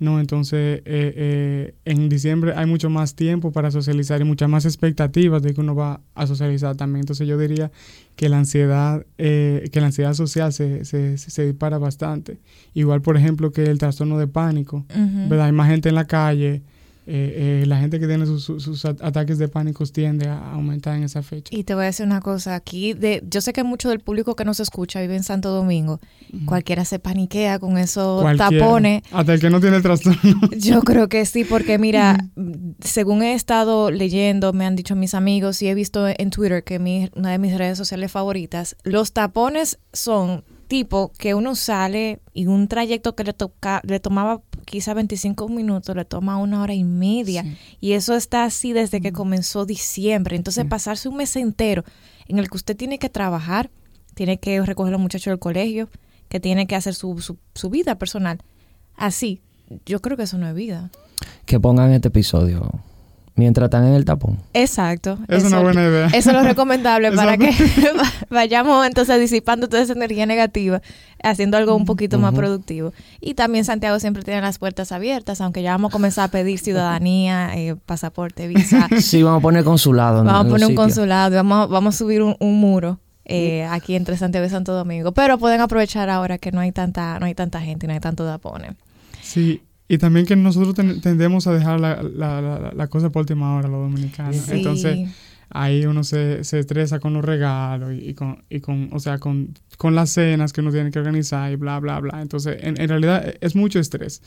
¿no? 0.00 0.18
Entonces, 0.18 0.78
eh, 0.78 0.82
eh, 0.86 1.74
en 1.84 2.08
diciembre 2.08 2.52
hay 2.56 2.66
mucho 2.66 2.90
más 2.90 3.14
tiempo 3.14 3.52
para 3.52 3.70
socializar 3.70 4.20
y 4.20 4.24
muchas 4.24 4.48
más 4.48 4.64
expectativas 4.64 5.40
de 5.40 5.54
que 5.54 5.60
uno 5.60 5.74
va 5.76 6.00
a 6.16 6.26
socializar 6.26 6.74
también. 6.76 7.00
Entonces, 7.00 7.28
yo 7.28 7.38
diría 7.38 7.70
que 8.16 8.28
la 8.28 8.38
ansiedad, 8.38 9.06
eh, 9.18 9.68
que 9.72 9.80
la 9.80 9.86
ansiedad 9.86 10.12
social 10.14 10.52
se, 10.52 10.84
se, 10.84 11.16
se- 11.16 11.46
dispara 11.46 11.78
bastante. 11.78 12.38
Igual, 12.74 13.02
por 13.02 13.16
ejemplo, 13.16 13.52
que 13.52 13.62
el 13.64 13.78
trastorno 13.78 14.18
de 14.18 14.26
pánico. 14.26 14.84
¿verdad? 15.28 15.46
Hay 15.46 15.52
más 15.52 15.68
gente 15.70 15.88
en 15.90 15.94
la 15.94 16.06
calle. 16.06 16.62
Eh, 17.06 17.60
eh, 17.62 17.66
la 17.66 17.78
gente 17.78 18.00
que 18.00 18.06
tiene 18.06 18.24
sus, 18.26 18.44
sus- 18.44 18.62
sus 18.62 18.84
at- 18.84 19.02
ataques 19.02 19.38
de 19.38 19.48
pánico 19.48 19.84
tiende 19.86 20.28
a 20.28 20.52
aumentar 20.52 20.96
en 20.96 21.02
esa 21.04 21.22
fecha. 21.22 21.54
Y 21.54 21.64
te 21.64 21.74
voy 21.74 21.82
a 21.82 21.86
decir 21.86 22.06
una 22.06 22.20
cosa, 22.20 22.54
aquí 22.54 22.94
de, 22.94 23.22
yo 23.28 23.40
sé 23.40 23.52
que 23.52 23.62
mucho 23.64 23.90
del 23.90 24.00
público 24.00 24.34
que 24.36 24.44
nos 24.44 24.60
escucha 24.60 25.00
vive 25.00 25.16
en 25.16 25.22
Santo 25.22 25.50
Domingo. 25.50 26.00
Cualquiera 26.46 26.84
se 26.84 26.98
paniquea 26.98 27.58
con 27.58 27.76
esos 27.78 28.22
Cualquiera. 28.22 28.64
tapones. 28.64 29.02
Hasta 29.12 29.34
el 29.34 29.40
que 29.40 29.50
no 29.50 29.60
tiene 29.60 29.76
el 29.76 29.82
trastorno. 29.82 30.40
Yo 30.58 30.80
creo 30.82 31.08
que 31.08 31.26
sí, 31.26 31.44
porque 31.44 31.78
mira, 31.78 32.30
según 32.80 33.22
he 33.22 33.34
estado 33.34 33.90
leyendo, 33.90 34.52
me 34.52 34.64
han 34.66 34.76
dicho 34.76 34.96
mis 34.96 35.14
amigos 35.14 35.60
y 35.62 35.68
he 35.68 35.74
visto 35.74 36.06
en 36.08 36.30
Twitter 36.30 36.64
que 36.64 36.78
mi, 36.78 37.10
una 37.14 37.30
de 37.30 37.38
mis 37.38 37.56
redes 37.56 37.78
sociales 37.78 38.10
favoritas, 38.10 38.76
los 38.84 39.12
tapones 39.12 39.78
son 39.92 40.44
tipo 40.66 41.12
que 41.18 41.34
uno 41.34 41.54
sale 41.54 42.20
y 42.32 42.46
un 42.46 42.68
trayecto 42.68 43.14
que 43.14 43.22
le, 43.24 43.32
toca, 43.34 43.80
le 43.84 44.00
tomaba 44.00 44.40
quizá 44.64 44.94
25 44.94 45.48
minutos, 45.48 45.94
le 45.94 46.04
toma 46.04 46.38
una 46.38 46.62
hora 46.62 46.74
y 46.74 46.84
media. 46.84 47.42
Sí. 47.42 47.56
Y 47.80 47.92
eso 47.92 48.14
está 48.14 48.44
así 48.44 48.72
desde 48.72 49.00
que 49.00 49.12
comenzó 49.12 49.66
diciembre. 49.66 50.36
Entonces, 50.36 50.64
pasarse 50.66 51.08
un 51.08 51.16
mes 51.16 51.34
entero 51.36 51.84
en 52.26 52.38
el 52.38 52.48
que 52.48 52.56
usted 52.56 52.76
tiene 52.76 52.98
que 52.98 53.08
trabajar, 53.08 53.70
tiene 54.14 54.38
que 54.38 54.60
recoger 54.62 54.90
a 54.90 54.92
los 54.92 55.00
muchachos 55.00 55.30
del 55.30 55.38
colegio, 55.38 55.88
que 56.28 56.40
tiene 56.40 56.66
que 56.66 56.76
hacer 56.76 56.94
su, 56.94 57.20
su, 57.20 57.36
su 57.54 57.70
vida 57.70 57.96
personal. 57.96 58.40
Así, 58.96 59.40
yo 59.86 60.00
creo 60.00 60.16
que 60.16 60.24
eso 60.24 60.38
no 60.38 60.48
es 60.48 60.54
vida. 60.54 60.90
Que 61.46 61.60
pongan 61.60 61.92
este 61.92 62.08
episodio 62.08 62.82
mientras 63.36 63.66
están 63.66 63.86
en 63.86 63.94
el 63.94 64.04
tapón. 64.04 64.38
Exacto. 64.52 65.18
Es 65.28 65.38
eso- 65.38 65.48
una 65.48 65.60
buena 65.60 65.82
idea. 65.82 66.06
Eso 66.06 66.30
es 66.30 66.36
lo 66.36 66.42
recomendable 66.42 67.10
para 67.16 67.36
que 67.36 67.50
vayamos 68.30 68.86
entonces 68.86 69.18
disipando 69.20 69.68
toda 69.68 69.82
esa 69.82 69.92
energía 69.92 70.26
negativa, 70.26 70.80
haciendo 71.22 71.56
algo 71.56 71.74
un 71.74 71.84
poquito 71.84 72.18
más 72.18 72.32
productivo. 72.34 72.92
Y 73.20 73.34
también 73.34 73.64
Santiago 73.64 73.98
siempre 74.00 74.22
tiene 74.22 74.40
las 74.40 74.58
puertas 74.58 74.92
abiertas, 74.92 75.40
aunque 75.40 75.62
ya 75.62 75.72
vamos 75.72 75.90
a 75.90 75.92
comenzar 75.92 76.24
a 76.26 76.28
pedir 76.28 76.58
ciudadanía, 76.58 77.50
eh, 77.56 77.76
pasaporte, 77.86 78.46
visa. 78.48 78.88
Sí, 79.00 79.22
vamos 79.22 79.38
a 79.38 79.42
poner 79.42 79.64
consulado. 79.64 80.20
en- 80.20 80.26
Vamos 80.26 80.46
a 80.46 80.48
poner 80.50 80.68
un 80.68 80.74
consulado, 80.74 81.36
vamos, 81.36 81.58
a- 81.64 81.66
vamos 81.66 81.94
a 81.94 81.98
subir 81.98 82.22
un, 82.22 82.36
un 82.40 82.58
muro 82.60 83.00
eh, 83.24 83.64
aquí 83.70 83.94
entre 83.96 84.16
Santiago 84.16 84.46
y 84.46 84.50
Santo 84.50 84.72
Domingo. 84.74 85.12
Pero 85.12 85.38
pueden 85.38 85.60
aprovechar 85.60 86.10
ahora 86.10 86.38
que 86.38 86.52
no 86.52 86.60
hay 86.60 86.72
tanta, 86.72 87.18
no 87.18 87.26
hay 87.26 87.34
tanta 87.34 87.60
gente 87.60 87.86
no 87.86 87.94
hay 87.94 88.00
tanto 88.00 88.24
tapone. 88.26 88.76
Sí, 89.22 89.62
y 89.88 89.98
también 89.98 90.26
que 90.26 90.36
nosotros 90.36 90.74
ten- 90.74 91.00
tendemos 91.00 91.46
a 91.46 91.52
dejar 91.52 91.80
la, 91.80 92.02
la, 92.02 92.40
la, 92.40 92.72
la 92.74 92.86
cosa 92.88 93.10
por 93.10 93.20
última 93.20 93.56
hora, 93.56 93.68
los 93.68 93.80
dominicanos. 93.82 94.36
Sí. 94.36 94.52
Entonces, 94.52 95.10
ahí 95.50 95.84
uno 95.86 96.02
se, 96.04 96.42
se 96.42 96.58
estresa 96.58 96.98
con 97.00 97.12
los 97.14 97.24
regalos 97.24 97.92
y, 97.92 98.08
y 98.10 98.14
con, 98.14 98.42
y 98.48 98.60
con, 98.60 98.88
o 98.92 98.98
sea, 98.98 99.18
con, 99.18 99.50
con 99.76 99.94
las 99.94 100.10
cenas 100.10 100.52
que 100.52 100.62
uno 100.62 100.72
tiene 100.72 100.90
que 100.90 100.98
organizar 100.98 101.52
y 101.52 101.56
bla, 101.56 101.78
bla, 101.80 102.00
bla. 102.00 102.22
Entonces, 102.22 102.56
en, 102.62 102.80
en 102.80 102.88
realidad 102.88 103.28
e- 103.28 103.38
es 103.40 103.54
mucho 103.54 103.78
estrés. 103.78 104.22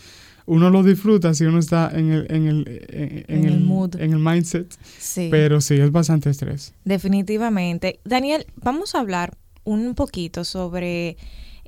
Uno 0.46 0.70
lo 0.70 0.82
disfruta 0.84 1.34
si 1.34 1.44
uno 1.44 1.60
está 1.60 1.92
en 1.94 2.12
el, 2.12 2.28
en 2.30 2.48
el, 2.48 2.86
en, 2.88 3.26
En 3.28 3.44
el 3.46 3.60
mood. 3.60 3.96
en 4.00 4.14
el 4.14 4.20
mindset, 4.20 4.74
sí. 4.98 5.28
pero 5.30 5.60
sí, 5.60 5.74
es 5.76 5.92
bastante 5.92 6.30
estrés. 6.30 6.74
Definitivamente. 6.86 8.00
Daniel, 8.06 8.46
vamos 8.64 8.94
a 8.96 9.00
hablar 9.00 9.36
un 9.66 9.96
poquito 9.96 10.46
sobre 10.46 11.18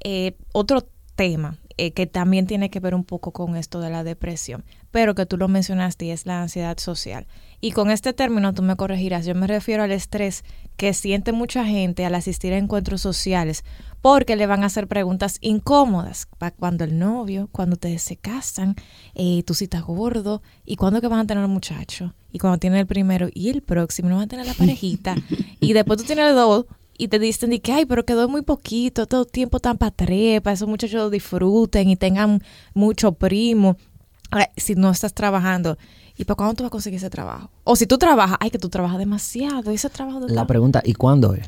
eh, 0.04 0.36
otro 0.54 0.88
tema 1.16 1.58
eh, 1.82 1.92
que 1.94 2.08
también 2.08 2.46
tiene 2.46 2.70
que 2.70 2.82
ver 2.82 2.94
un 2.94 3.06
poco 3.06 3.32
con 3.32 3.56
esto 3.56 3.80
de 3.80 3.90
la 3.90 4.04
depresión, 4.04 4.66
pero 4.92 5.16
que 5.16 5.26
tú 5.26 5.38
lo 5.38 5.48
mencionaste 5.48 6.04
y 6.04 6.12
es 6.12 6.26
la 6.26 6.42
ansiedad 6.42 6.78
social. 6.78 7.26
Y 7.62 7.72
con 7.72 7.90
este 7.90 8.12
término 8.12 8.54
tú 8.54 8.64
me 8.64 8.76
corregirás, 8.76 9.26
yo 9.26 9.34
me 9.34 9.48
refiero 9.48 9.84
al 9.84 9.92
estrés 9.92 10.44
que 10.76 10.94
siente 10.94 11.32
mucha 11.32 11.64
gente 11.64 12.06
al 12.06 12.16
asistir 12.16 12.52
a 12.52 12.58
encuentros 12.58 13.00
sociales 13.00 13.64
porque 14.02 14.36
le 14.36 14.46
van 14.46 14.64
a 14.64 14.66
hacer 14.66 14.90
preguntas 14.90 15.38
incómodas. 15.40 16.28
Cuando 16.58 16.84
el 16.84 17.00
novio, 17.00 17.48
cuando 17.50 17.76
ustedes 17.76 18.02
se 18.02 18.18
casan, 18.18 18.76
eh, 19.16 19.44
tú 19.44 19.54
sí 19.54 19.64
estás 19.64 19.84
gordo, 19.84 20.42
y 20.66 20.76
cuándo 20.76 21.00
que 21.00 21.08
van 21.08 21.20
a 21.20 21.28
tener 21.28 21.46
el 21.46 21.50
muchacho, 21.50 22.14
y 22.30 22.40
cuando 22.40 22.58
tienen 22.58 22.80
el 22.80 22.88
primero 22.88 23.30
y 23.34 23.52
el 23.52 23.62
próximo, 23.62 24.10
no 24.10 24.16
van 24.16 24.26
a 24.26 24.28
tener 24.28 24.46
la 24.46 24.54
parejita, 24.58 25.16
y 25.62 25.72
después 25.72 25.98
tú 26.00 26.06
tienes 26.06 26.36
dos 26.36 26.66
y 27.00 27.08
te 27.08 27.18
dicen 27.18 27.50
de 27.50 27.62
que, 27.62 27.72
ay, 27.72 27.86
pero 27.86 28.04
quedó 28.04 28.28
muy 28.28 28.42
poquito, 28.42 29.08
todo 29.08 29.22
el 29.22 29.28
tiempo 29.28 29.62
tan 29.62 29.78
para 29.78 29.92
para 29.92 30.52
esos 30.54 30.68
muchachos 30.68 31.10
disfruten 31.10 31.90
y 31.90 31.96
tengan 31.96 32.44
mucho 32.74 33.14
primo. 33.14 33.78
Ahora, 34.30 34.52
si 34.58 34.76
no 34.76 34.92
estás 34.92 35.14
trabajando, 35.14 35.78
¿y 36.18 36.26
para 36.26 36.36
cuándo 36.36 36.56
tú 36.56 36.64
vas 36.64 36.68
a 36.68 36.72
conseguir 36.72 36.98
ese 36.98 37.10
trabajo? 37.10 37.50
O 37.64 37.78
si 37.78 37.88
tú 37.88 37.98
trabajas, 37.98 38.38
ay, 38.42 38.52
que 38.52 38.60
tú 38.60 38.68
trabajas 38.68 38.98
demasiado, 39.00 39.72
ese 39.72 39.90
trabajo 39.90 40.20
de 40.20 40.34
La 40.34 40.46
pregunta, 40.46 40.82
¿y 40.84 40.94
cuándo 40.94 41.34
es? 41.34 41.48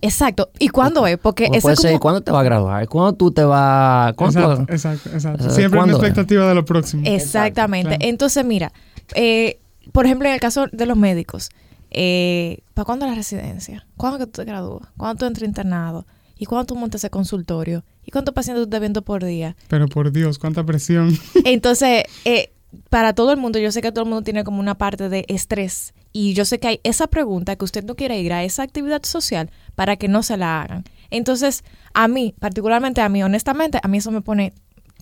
Exacto. 0.00 0.48
¿Y 0.58 0.68
cuándo 0.68 1.06
es? 1.06 1.18
Porque 1.18 1.48
puede 1.60 1.74
es 1.74 1.80
ser, 1.80 1.90
como... 1.90 2.00
¿cuándo 2.00 2.20
te 2.22 2.30
vas 2.32 2.40
a 2.40 2.44
graduar? 2.44 2.88
¿Cuándo 2.88 3.12
tú 3.12 3.30
te 3.30 3.44
vas...? 3.44 4.14
¿Cuándo 4.14 4.40
tú 4.40 4.48
vas- 4.48 4.60
Exacto, 4.60 4.70
exacto, 4.70 5.10
exacto. 5.10 5.46
Eh, 5.48 5.50
Siempre 5.50 5.80
una 5.80 5.92
expectativa 5.92 6.48
de 6.48 6.54
lo 6.54 6.64
próximo. 6.64 7.02
Exactamente. 7.04 7.96
Claro. 7.96 8.08
Entonces, 8.08 8.44
mira, 8.46 8.72
eh, 9.14 9.58
por 9.92 10.06
ejemplo, 10.06 10.26
en 10.26 10.34
el 10.34 10.40
caso 10.40 10.66
de 10.72 10.86
los 10.86 10.96
médicos, 10.96 11.50
eh, 11.98 12.58
¿para 12.74 12.84
cuándo 12.84 13.06
la 13.06 13.14
residencia? 13.14 13.86
¿Cuándo 13.96 14.18
que 14.18 14.26
tú 14.26 14.32
te 14.32 14.44
gradúas? 14.44 14.86
¿Cuándo 14.98 15.18
tú 15.18 15.24
entras 15.24 15.48
internado? 15.48 16.06
¿Y 16.38 16.44
cuándo 16.44 16.66
tú 16.66 16.76
montas 16.76 17.00
ese 17.00 17.08
consultorio? 17.08 17.84
¿Y 18.04 18.10
cuántos 18.10 18.34
pacientes 18.34 18.60
tú 18.60 18.64
estás 18.68 18.80
viendo 18.80 19.00
por 19.00 19.24
día? 19.24 19.56
Pero 19.68 19.88
por 19.88 20.12
Dios, 20.12 20.38
cuánta 20.38 20.62
presión. 20.62 21.18
Entonces, 21.44 22.04
eh, 22.26 22.52
para 22.90 23.14
todo 23.14 23.32
el 23.32 23.38
mundo, 23.38 23.58
yo 23.58 23.72
sé 23.72 23.80
que 23.80 23.92
todo 23.92 24.04
el 24.04 24.10
mundo 24.10 24.22
tiene 24.22 24.44
como 24.44 24.60
una 24.60 24.76
parte 24.76 25.08
de 25.08 25.24
estrés. 25.28 25.94
Y 26.12 26.34
yo 26.34 26.44
sé 26.44 26.58
que 26.58 26.68
hay 26.68 26.80
esa 26.82 27.06
pregunta 27.06 27.56
que 27.56 27.64
usted 27.64 27.82
no 27.84 27.94
quiere 27.94 28.20
ir 28.20 28.34
a 28.34 28.44
esa 28.44 28.62
actividad 28.62 29.02
social 29.04 29.50
para 29.74 29.96
que 29.96 30.08
no 30.08 30.22
se 30.22 30.36
la 30.36 30.60
hagan. 30.60 30.84
Entonces, 31.08 31.64
a 31.94 32.08
mí, 32.08 32.34
particularmente 32.38 33.00
a 33.00 33.08
mí, 33.08 33.22
honestamente, 33.22 33.80
a 33.82 33.88
mí 33.88 33.98
eso 33.98 34.10
me 34.10 34.20
pone 34.20 34.52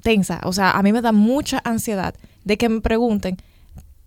tensa. 0.05 0.41
O 0.45 0.53
sea, 0.53 0.71
a 0.71 0.83
mí 0.85 0.93
me 0.93 1.03
da 1.03 1.11
mucha 1.11 1.61
ansiedad 1.65 2.15
de 2.45 2.57
que 2.57 2.69
me 2.69 2.81
pregunten 2.81 3.37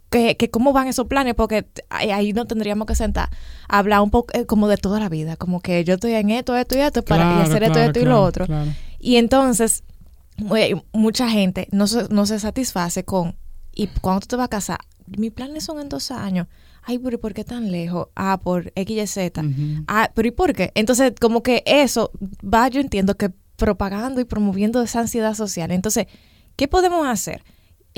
que, 0.10 0.38
que 0.38 0.50
cómo 0.50 0.74
van 0.74 0.88
esos 0.88 1.08
planes, 1.08 1.36
porque 1.36 1.66
ahí 1.90 2.12
ahí 2.12 2.34
no 2.34 2.46
tendríamos 2.46 2.88
que 2.88 2.96
sentar 2.96 3.30
a 3.68 3.80
hablar 3.80 4.02
un 4.02 4.10
poco 4.10 4.38
eh, 4.38 4.46
como 4.46 4.68
de 4.68 4.78
toda 4.78 5.00
la 5.00 5.10
vida, 5.10 5.36
como 5.36 5.62
que 5.62 5.84
yo 5.84 5.96
estoy 5.96 6.14
en 6.14 6.30
esto, 6.30 6.56
esto 6.56 6.78
y 6.78 6.82
esto, 6.82 7.04
para 7.04 7.24
y 7.24 7.28
Claro, 7.28 7.42
hacer 7.42 7.64
esto, 7.64 7.74
claro, 7.74 7.88
esto 7.88 8.00
y 8.00 8.04
claro, 8.04 8.18
lo 8.18 8.24
otro. 8.24 8.46
Y 9.00 9.16
entonces, 9.18 9.84
mucha 10.94 11.30
gente 11.30 11.68
no 11.72 11.88
se, 11.88 12.08
no 12.10 12.26
se 12.26 12.40
satisface 12.40 13.04
con, 13.04 13.36
¿y 13.74 13.88
cuándo 13.88 14.22
tú 14.22 14.28
te 14.28 14.36
vas 14.38 14.46
a 14.46 14.50
casar? 14.50 14.80
Mis 15.18 15.32
planes 15.32 15.64
son 15.64 15.80
en 15.80 15.90
dos 15.90 16.12
años. 16.12 16.48
Ay, 16.84 17.00
pero 17.00 17.16
¿y 17.16 17.20
por 17.20 17.34
qué 17.34 17.44
tan 17.44 17.70
lejos? 17.70 18.08
Ah, 18.16 18.40
por 18.42 18.72
X, 18.76 18.98
Y, 18.98 19.08
Z. 19.08 19.44
Ah, 19.88 20.10
pero 20.14 20.28
¿y 20.28 20.32
por 20.32 20.54
qué? 20.54 20.72
Entonces, 20.74 21.14
como 21.20 21.44
que 21.44 21.64
eso 21.66 22.12
va, 22.44 22.70
yo 22.70 22.80
entiendo 22.80 23.16
que 23.16 23.30
propagando 23.58 24.22
y 24.22 24.26
promoviendo 24.26 24.82
esa 24.82 25.02
ansiedad 25.02 25.34
social. 25.34 25.72
Entonces, 25.72 26.08
¿qué 26.56 26.70
podemos 26.70 27.06
hacer 27.06 27.44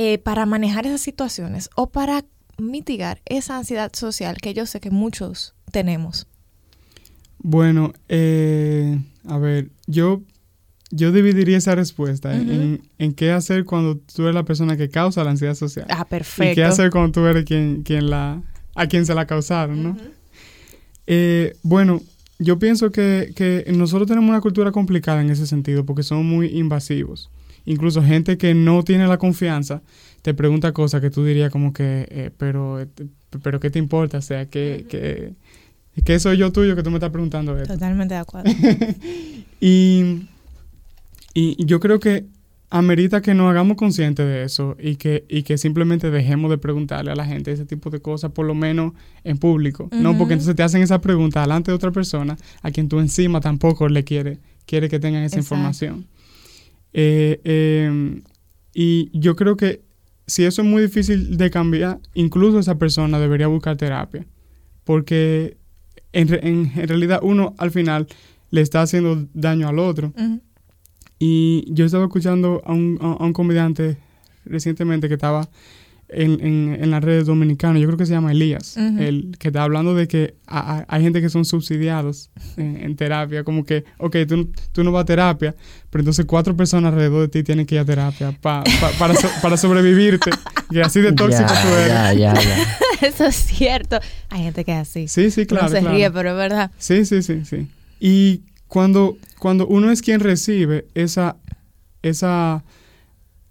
eh, 0.02 0.18
para 0.18 0.46
manejar 0.46 0.86
esas 0.88 1.02
situaciones 1.02 1.70
o 1.76 1.88
para 1.90 2.24
mitigar 2.58 3.22
esa 3.26 3.58
ansiedad 3.58 3.92
social 3.94 4.38
que 4.42 4.54
yo 4.54 4.66
sé 4.66 4.80
que 4.80 4.92
muchos 4.92 5.56
tenemos? 5.74 6.26
Bueno, 7.40 7.92
eh, 8.08 8.98
a 9.28 9.38
ver, 9.38 9.72
yo, 9.88 10.22
yo 10.90 11.12
dividiría 11.12 11.58
esa 11.58 11.76
respuesta 11.76 12.34
en- 12.34 12.42
Ujú. 12.44 12.52
en, 12.54 12.82
en 12.98 13.14
qué 13.14 13.32
hacer 13.32 13.66
cuando 13.66 13.98
tú 13.98 14.24
eres 14.24 14.36
la 14.36 14.44
persona 14.46 14.78
que 14.78 14.88
causa 14.88 15.22
la 15.26 15.32
ansiedad 15.32 15.56
social. 15.56 15.88
Ah, 15.90 16.06
y 16.08 16.10
perfecto. 16.10 16.56
qué 16.56 16.64
hacer 16.64 16.92
cuando 16.92 17.12
tú 17.12 17.26
eres 17.26 17.44
quien, 17.44 17.84
quien 17.84 18.10
la, 18.10 18.42
a 18.76 18.88
quien 18.88 19.06
se 19.06 19.14
la 19.14 19.26
causaron, 19.28 19.84
¿no? 19.84 19.98
Eh, 21.08 21.58
bueno, 21.64 22.02
yo 22.40 22.58
pienso 22.58 22.92
que, 22.92 23.34
que 23.36 23.66
nosotros 23.76 24.08
tenemos 24.08 24.30
una 24.30 24.40
cultura 24.42 24.72
complicada 24.72 25.20
en 25.22 25.30
ese 25.30 25.46
sentido 25.46 25.86
porque 25.86 26.04
somos 26.04 26.24
muy 26.24 26.48
invasivos. 26.58 27.30
Incluso 27.66 28.02
gente 28.04 28.38
que 28.38 28.54
no 28.54 28.84
tiene 28.84 29.08
la 29.08 29.18
confianza 29.18 29.82
te 30.22 30.34
pregunta 30.34 30.74
cosas 30.74 31.02
que 31.02 31.10
tú 31.10 31.24
dirías 31.24 31.52
como 31.52 31.72
que, 31.74 32.08
eh, 32.10 32.32
pero, 32.38 32.82
eh, 32.82 32.88
pero 33.42 33.60
¿qué 33.60 33.70
te 33.70 33.80
importa? 33.80 34.18
O 34.18 34.22
sea, 34.22 34.48
que, 34.48 34.86
que, 34.90 35.34
que 36.04 36.20
soy 36.20 36.38
yo 36.38 36.52
tuyo 36.52 36.76
que 36.76 36.84
tú 36.84 36.90
me 36.90 36.98
estás 36.98 37.12
preguntando 37.12 37.58
esto. 37.58 37.74
Totalmente 37.74 38.14
de 38.14 38.20
acuerdo. 38.20 38.52
Y, 39.62 40.22
y 41.34 41.66
yo 41.66 41.82
creo 41.82 42.00
que 42.00 42.28
amerita 42.70 43.22
que 43.22 43.34
nos 43.34 43.50
hagamos 43.50 43.78
conscientes 43.78 44.26
de 44.26 44.44
eso 44.44 44.78
y 44.80 44.96
que, 44.96 45.26
y 45.28 45.44
que 45.44 45.58
simplemente 45.58 46.12
dejemos 46.12 46.52
de 46.52 46.58
preguntarle 46.58 47.12
a 47.12 47.16
la 47.16 47.26
gente 47.26 47.52
ese 47.52 47.66
tipo 47.66 47.90
de 47.90 48.00
cosas, 48.00 48.32
por 48.32 48.46
lo 48.46 48.54
menos 48.54 48.94
en 49.24 49.38
público. 49.38 49.90
No, 49.92 50.18
porque 50.18 50.34
entonces 50.34 50.56
te 50.56 50.64
hacen 50.64 50.82
esa 50.82 51.02
pregunta 51.02 51.42
delante 51.42 51.72
de 51.72 51.76
otra 51.76 51.92
persona 51.92 52.38
a 52.62 52.72
quien 52.72 52.88
tú 52.88 53.00
encima 53.00 53.42
tampoco 53.42 53.90
le 53.90 54.04
quiere, 54.04 54.38
quiere 54.66 54.88
que 54.88 55.00
tengan 55.00 55.24
esa 55.24 55.38
Exacto. 55.38 55.56
información. 55.56 56.06
Eh, 56.94 57.40
eh, 57.44 58.22
y 58.74 59.10
yo 59.20 59.36
creo 59.36 59.56
que 59.58 59.82
si 60.28 60.46
eso 60.46 60.62
es 60.62 60.68
muy 60.68 60.82
difícil 60.84 61.38
de 61.38 61.50
cambiar, 61.50 62.00
incluso 62.14 62.60
esa 62.60 62.78
persona 62.78 63.20
debería 63.20 63.48
buscar 63.48 63.78
terapia. 63.78 64.26
Porque 64.84 65.58
en, 66.14 66.34
en- 66.44 66.72
en 66.76 66.88
realidad 66.88 67.20
uno 67.24 67.54
al 67.58 67.72
final 67.72 68.08
le 68.52 68.62
está 68.62 68.82
haciendo 68.82 69.28
daño 69.34 69.68
al 69.68 69.80
otro. 69.80 70.14
Y 71.20 71.66
yo 71.74 71.86
estaba 71.86 72.06
escuchando 72.06 72.62
a 72.66 72.74
un, 72.74 72.98
a, 73.02 73.12
a 73.14 73.26
un 73.26 73.34
comediante 73.34 73.98
recientemente 74.46 75.08
que 75.08 75.16
estaba 75.16 75.50
en, 76.10 76.32
en, 76.46 76.78
en 76.84 76.92
las 76.92 77.04
redes 77.04 77.26
dominicanas, 77.28 77.80
yo 77.82 77.88
creo 77.88 77.98
que 77.98 78.06
se 78.06 78.14
llama 78.14 78.32
Elías, 78.32 78.76
Ujú. 78.78 79.00
el 79.02 79.36
que 79.38 79.50
está 79.50 79.64
hablando 79.64 79.94
de 79.96 80.08
que 80.08 80.36
a- 80.48 80.78
a- 80.80 80.86
hay 80.88 81.04
gente 81.04 81.22
que 81.22 81.30
son 81.30 81.46
subsidiados 81.46 82.32
en, 82.58 82.78
en 82.78 82.96
terapia, 82.96 83.44
como 83.44 83.64
que, 83.64 83.84
ok, 84.00 84.16
tú, 84.28 84.52
tú 84.72 84.84
no 84.84 84.92
vas 84.92 85.04
a 85.04 85.06
terapia, 85.06 85.56
pero 85.90 86.02
entonces 86.02 86.26
cuatro 86.26 86.56
personas 86.58 86.92
alrededor 86.94 87.22
de 87.22 87.28
ti 87.28 87.44
tienen 87.44 87.66
que 87.66 87.76
ir 87.76 87.82
a 87.82 87.86
terapia 87.86 88.32
pa- 88.42 88.64
pa- 88.82 88.92
para, 88.98 89.14
so- 89.14 89.30
para 89.42 89.56
sobrevivirte, 89.58 90.32
y 90.72 90.80
así 90.80 91.00
de 91.02 91.12
tóxico 91.14 91.48
ya, 91.54 91.62
tú 91.62 91.68
eres. 91.70 91.88
ya, 91.90 92.14
ya, 92.14 92.34
ya. 92.34 92.78
Eso 93.08 93.26
es 93.26 93.36
cierto. 93.36 93.98
Hay 94.30 94.44
gente 94.44 94.66
que 94.66 94.72
es 94.74 94.78
así. 94.80 95.08
Sí, 95.08 95.32
sí, 95.32 95.46
claro. 95.46 95.68
Uno 95.68 95.76
se 95.76 95.80
claro. 95.82 95.96
ríe, 95.96 96.12
pero 96.12 96.32
es 96.32 96.36
verdad. 96.36 96.72
Sí, 96.80 97.06
sí, 97.06 97.22
sí, 97.24 97.46
sí. 97.46 97.68
Y 98.00 98.42
cuando, 98.68 99.18
cuando 99.38 99.68
uno 99.68 99.90
es 99.92 100.02
quien 100.02 100.20
recibe 100.20 100.86
esa, 100.96 101.38
esa 102.02 102.64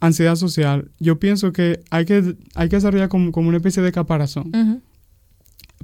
ansiedad 0.00 0.36
social, 0.36 0.90
yo 1.00 1.18
pienso 1.18 1.52
que 1.52 1.80
hay 1.90 2.04
que, 2.04 2.36
hay 2.54 2.68
que 2.68 2.76
desarrollar 2.76 3.08
como, 3.08 3.32
como 3.32 3.48
una 3.48 3.56
especie 3.58 3.82
de 3.82 3.92
caparazón 3.92 4.50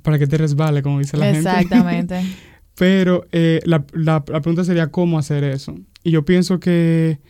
para 0.03 0.19
que 0.19 0.27
te 0.27 0.37
resbale, 0.39 0.83
como 0.83 0.99
dice 0.99 1.17
la 1.17 1.27
gente. 1.27 1.39
Exactamente. 1.51 2.23
Pero 2.77 3.27
eh, 3.33 3.61
la, 3.65 3.85
la- 3.93 4.25
la 4.27 4.41
pregunta 4.41 4.65
sería 4.65 4.89
cómo 4.89 5.19
hacer 5.19 5.45
eso. 5.45 5.77
Y 6.03 6.11
yo 6.11 6.25
pienso 6.25 6.59
que 6.61 7.21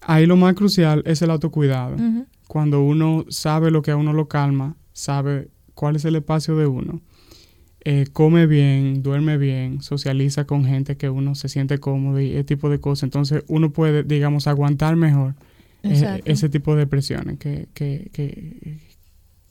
ahí 0.00 0.26
lo 0.26 0.36
más 0.36 0.54
crucial 0.54 1.02
es 1.06 1.22
el 1.22 1.30
autocuidado. 1.30 1.96
Cuando 2.46 2.82
uno 2.82 3.24
sabe 3.30 3.70
lo 3.70 3.80
que 3.82 3.90
a 3.90 3.96
uno 3.96 4.12
lo 4.12 4.28
calma, 4.28 4.76
sabe 4.92 5.48
cuál 5.74 5.96
es 5.96 6.04
el 6.04 6.16
espacio 6.16 6.56
de 6.56 6.66
uno, 6.66 7.00
eh, 7.84 8.06
come 8.12 8.46
bien, 8.46 9.02
duerme 9.02 9.38
bien, 9.38 9.80
socializa 9.82 10.44
con 10.46 10.64
gente 10.66 10.96
que 10.98 11.08
uno 11.08 11.34
se 11.34 11.48
siente 11.48 11.78
cómodo 11.78 12.20
y 12.20 12.30
ese 12.32 12.44
tipo 12.44 12.68
de 12.68 12.78
cosas. 12.78 13.04
Entonces 13.04 13.42
uno 13.48 13.72
puede, 13.72 14.02
digamos, 14.04 14.46
aguantar 14.46 14.94
mejor 14.96 15.34
Exacto. 15.82 16.22
ese 16.30 16.48
tipo 16.48 16.74
de 16.76 16.86
presiones 16.86 17.38
que, 17.38 17.68
que, 17.74 18.10
que, 18.12 18.78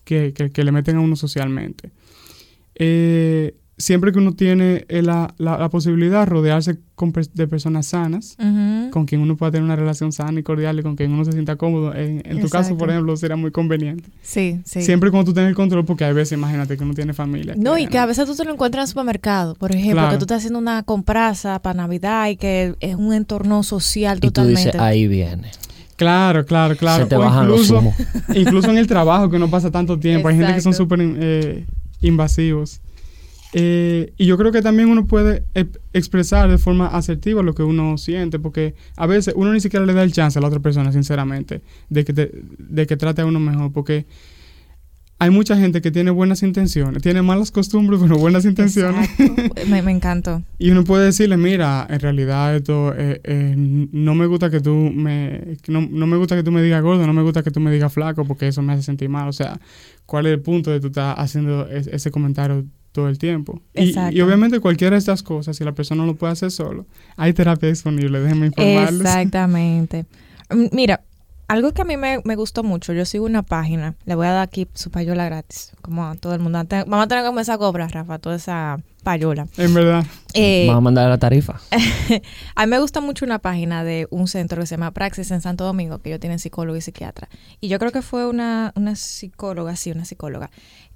que, 0.05 0.33
que- 0.33 0.49
que 0.51 0.63
le 0.63 0.71
meten 0.71 0.95
a 0.97 0.99
uno 1.01 1.15
socialmente. 1.15 1.91
Eh, 2.75 3.55
siempre 3.77 4.11
que 4.11 4.19
uno 4.19 4.33
tiene 4.33 4.85
la, 4.89 5.33
la, 5.37 5.57
la 5.57 5.69
posibilidad 5.69 6.19
de 6.21 6.25
rodearse 6.27 6.77
con 6.95 7.11
de 7.33 7.47
personas 7.47 7.87
sanas, 7.87 8.37
con 8.91 9.05
quien 9.05 9.21
uno 9.21 9.35
pueda 9.35 9.51
tener 9.51 9.63
una 9.63 9.75
relación 9.75 10.11
sana 10.11 10.39
y 10.39 10.43
cordial 10.43 10.79
y 10.79 10.83
con 10.83 10.95
quien 10.95 11.11
uno 11.11 11.25
se 11.25 11.31
sienta 11.31 11.55
cómodo. 11.55 11.93
En, 11.95 12.21
en 12.25 12.39
tu 12.41 12.47
caso, 12.49 12.77
por 12.77 12.91
ejemplo, 12.91 13.17
sería 13.17 13.35
muy 13.35 13.49
conveniente. 13.51 14.09
Sí, 14.21 14.61
sí. 14.65 14.83
Siempre 14.83 15.09
cuando 15.09 15.31
tú 15.31 15.33
tengas 15.33 15.49
el 15.49 15.55
control, 15.55 15.83
porque 15.83 16.05
hay 16.05 16.13
veces, 16.13 16.37
imagínate 16.37 16.77
que 16.77 16.83
uno 16.83 16.93
tiene 16.93 17.13
familia. 17.13 17.55
No, 17.57 17.75
y 17.77 17.87
que 17.87 17.97
a 17.97 18.05
veces 18.05 18.27
tú 18.27 18.35
te 18.35 18.45
lo 18.45 18.53
encuentras 18.53 18.81
en 18.81 18.83
el 18.83 18.87
supermercado, 18.89 19.55
por 19.55 19.71
ejemplo, 19.71 19.93
Claro. 19.93 20.11
que 20.11 20.17
tú 20.17 20.23
estás 20.25 20.37
haciendo 20.39 20.59
una 20.59 20.83
compraza 20.83 21.59
para 21.63 21.77
Navidad 21.77 22.29
y 22.29 22.35
que 22.35 22.75
es 22.81 22.95
un 22.95 23.13
entorno 23.13 23.63
social 23.63 24.17
Y 24.17 24.21
tú 24.21 24.27
totalmente. 24.27 24.65
dices, 24.65 24.79
ahí 24.81 25.07
viene. 25.07 25.49
Claro, 26.01 26.43
claro, 26.47 26.75
claro. 26.75 27.03
Se 27.03 27.09
te 27.09 27.15
O 27.15 27.19
bajan 27.19 27.47
los 27.47 27.59
incluso, 27.61 27.77
humos. 27.79 27.95
incluso 28.35 28.69
en 28.71 28.77
el 28.79 28.87
trabajo, 28.87 29.29
que 29.29 29.35
uno 29.35 29.49
pasa 29.51 29.69
tanto 29.69 29.99
tiempo. 29.99 30.27
Hay 30.29 30.35
gente 30.35 30.55
que 30.55 30.61
son 30.61 30.73
súper 30.73 30.99
eh, 31.01 31.65
invasivos. 32.01 32.81
Eh, 33.53 34.13
y 34.17 34.25
yo 34.25 34.35
creo 34.37 34.51
que 34.51 34.61
también 34.63 34.89
uno 34.89 35.05
puede 35.05 35.43
ep- 35.53 35.77
expresar 35.93 36.49
de 36.49 36.57
forma 36.57 36.87
asertiva 36.87 37.43
lo 37.43 37.53
que 37.53 37.61
uno 37.63 37.97
siente, 37.99 38.39
porque 38.39 38.73
a 38.95 39.05
veces 39.05 39.33
uno 39.37 39.53
ni 39.53 39.59
siquiera 39.59 39.85
le 39.85 39.93
da 39.93 40.01
el 40.03 40.11
chance 40.11 40.39
a 40.39 40.41
la 40.41 40.47
otra 40.47 40.59
persona, 40.61 40.91
sinceramente, 40.91 41.61
de 41.89 42.03
que, 42.05 42.13
te- 42.13 42.31
de 42.57 42.87
que 42.87 42.97
trate 42.97 43.21
a 43.21 43.25
uno 43.27 43.39
mejor, 43.39 43.71
porque 43.71 44.05
hay 45.23 45.29
mucha 45.29 45.55
gente 45.55 45.81
que 45.81 45.91
tiene 45.91 46.09
buenas 46.09 46.41
intenciones, 46.41 47.03
tiene 47.03 47.21
malas 47.21 47.51
costumbres, 47.51 47.99
pero 48.01 48.17
buenas 48.17 48.43
intenciones. 48.43 49.07
Me, 49.67 49.83
me 49.83 49.91
encantó. 49.91 50.41
Y 50.57 50.71
uno 50.71 50.83
puede 50.83 51.05
decirle, 51.05 51.37
mira, 51.37 51.85
en 51.89 51.99
realidad 51.99 52.55
esto, 52.55 52.91
eh, 52.97 53.21
eh, 53.23 53.53
no 53.55 54.15
me 54.15 54.25
gusta 54.25 54.49
que 54.49 54.61
tú 54.61 54.73
me, 54.73 55.57
no, 55.67 55.81
no 55.81 56.07
me 56.07 56.17
gusta 56.17 56.35
que 56.35 56.41
tú 56.41 56.51
me 56.51 56.63
digas 56.63 56.81
gordo, 56.81 57.05
no 57.05 57.13
me 57.13 57.21
gusta 57.21 57.43
que 57.43 57.51
tú 57.51 57.59
me 57.59 57.71
digas 57.71 57.93
flaco, 57.93 58.25
porque 58.25 58.47
eso 58.47 58.63
me 58.63 58.73
hace 58.73 58.81
sentir 58.81 59.09
mal. 59.09 59.27
O 59.29 59.33
sea, 59.33 59.59
¿cuál 60.07 60.25
es 60.25 60.33
el 60.33 60.41
punto 60.41 60.71
de 60.71 60.79
tú 60.79 60.87
estar 60.87 61.19
haciendo 61.19 61.67
es- 61.69 61.85
ese 61.85 62.09
comentario 62.09 62.65
todo 62.91 63.07
el 63.07 63.19
tiempo? 63.19 63.61
Y, 63.75 63.89
Exacto. 63.89 64.17
y 64.17 64.21
obviamente 64.21 64.59
cualquiera 64.59 64.95
de 64.95 64.99
estas 64.99 65.21
cosas, 65.21 65.55
si 65.55 65.63
la 65.63 65.73
persona 65.73 66.01
no 66.01 66.07
lo 66.07 66.15
puede 66.15 66.33
hacer 66.33 66.49
solo, 66.49 66.87
hay 67.15 67.33
terapia 67.33 67.69
disponible, 67.69 68.19
déjenme 68.21 68.47
informarles. 68.47 69.01
Exactamente. 69.01 70.05
Mm, 70.49 70.65
Mira, 70.75 71.01
algo 71.51 71.73
que 71.73 71.81
a 71.81 71.85
mí 71.85 71.97
me, 71.97 72.21
me 72.23 72.37
gustó 72.37 72.63
mucho, 72.63 72.93
yo 72.93 73.03
sigo 73.03 73.25
una 73.25 73.43
página, 73.43 73.95
le 74.05 74.15
voy 74.15 74.25
a 74.25 74.31
dar 74.31 74.41
aquí 74.41 74.69
su 74.73 74.89
payola 74.89 75.25
gratis, 75.25 75.73
como 75.81 76.05
a 76.05 76.15
todo 76.15 76.33
el 76.33 76.39
mundo. 76.39 76.63
Vamos 76.69 77.03
a 77.03 77.07
tener 77.07 77.25
que 77.25 77.27
comenzar 77.27 77.55
a 77.55 77.57
cobrar, 77.57 77.91
Rafa, 77.91 78.19
toda 78.19 78.37
esa 78.37 78.79
payola. 79.03 79.47
En 79.57 79.73
verdad. 79.73 80.05
Eh, 80.33 80.63
Vamos 80.67 80.77
a 80.77 80.81
mandar 80.81 81.09
la 81.09 81.17
tarifa. 81.17 81.59
a 82.55 82.65
mí 82.65 82.69
me 82.69 82.79
gusta 82.79 83.01
mucho 83.01 83.25
una 83.25 83.39
página 83.39 83.83
de 83.83 84.07
un 84.11 84.29
centro 84.29 84.61
que 84.61 84.65
se 84.65 84.75
llama 84.75 84.91
Praxis 84.91 85.29
en 85.31 85.41
Santo 85.41 85.65
Domingo, 85.65 85.99
que 85.99 86.09
ellos 86.09 86.21
tienen 86.21 86.39
psicólogo 86.39 86.77
y 86.77 86.81
psiquiatra. 86.81 87.27
Y 87.59 87.67
yo 87.67 87.79
creo 87.79 87.91
que 87.91 88.01
fue 88.01 88.25
una, 88.27 88.71
una 88.77 88.95
psicóloga, 88.95 89.75
sí, 89.75 89.91
una 89.91 90.05
psicóloga, 90.05 90.51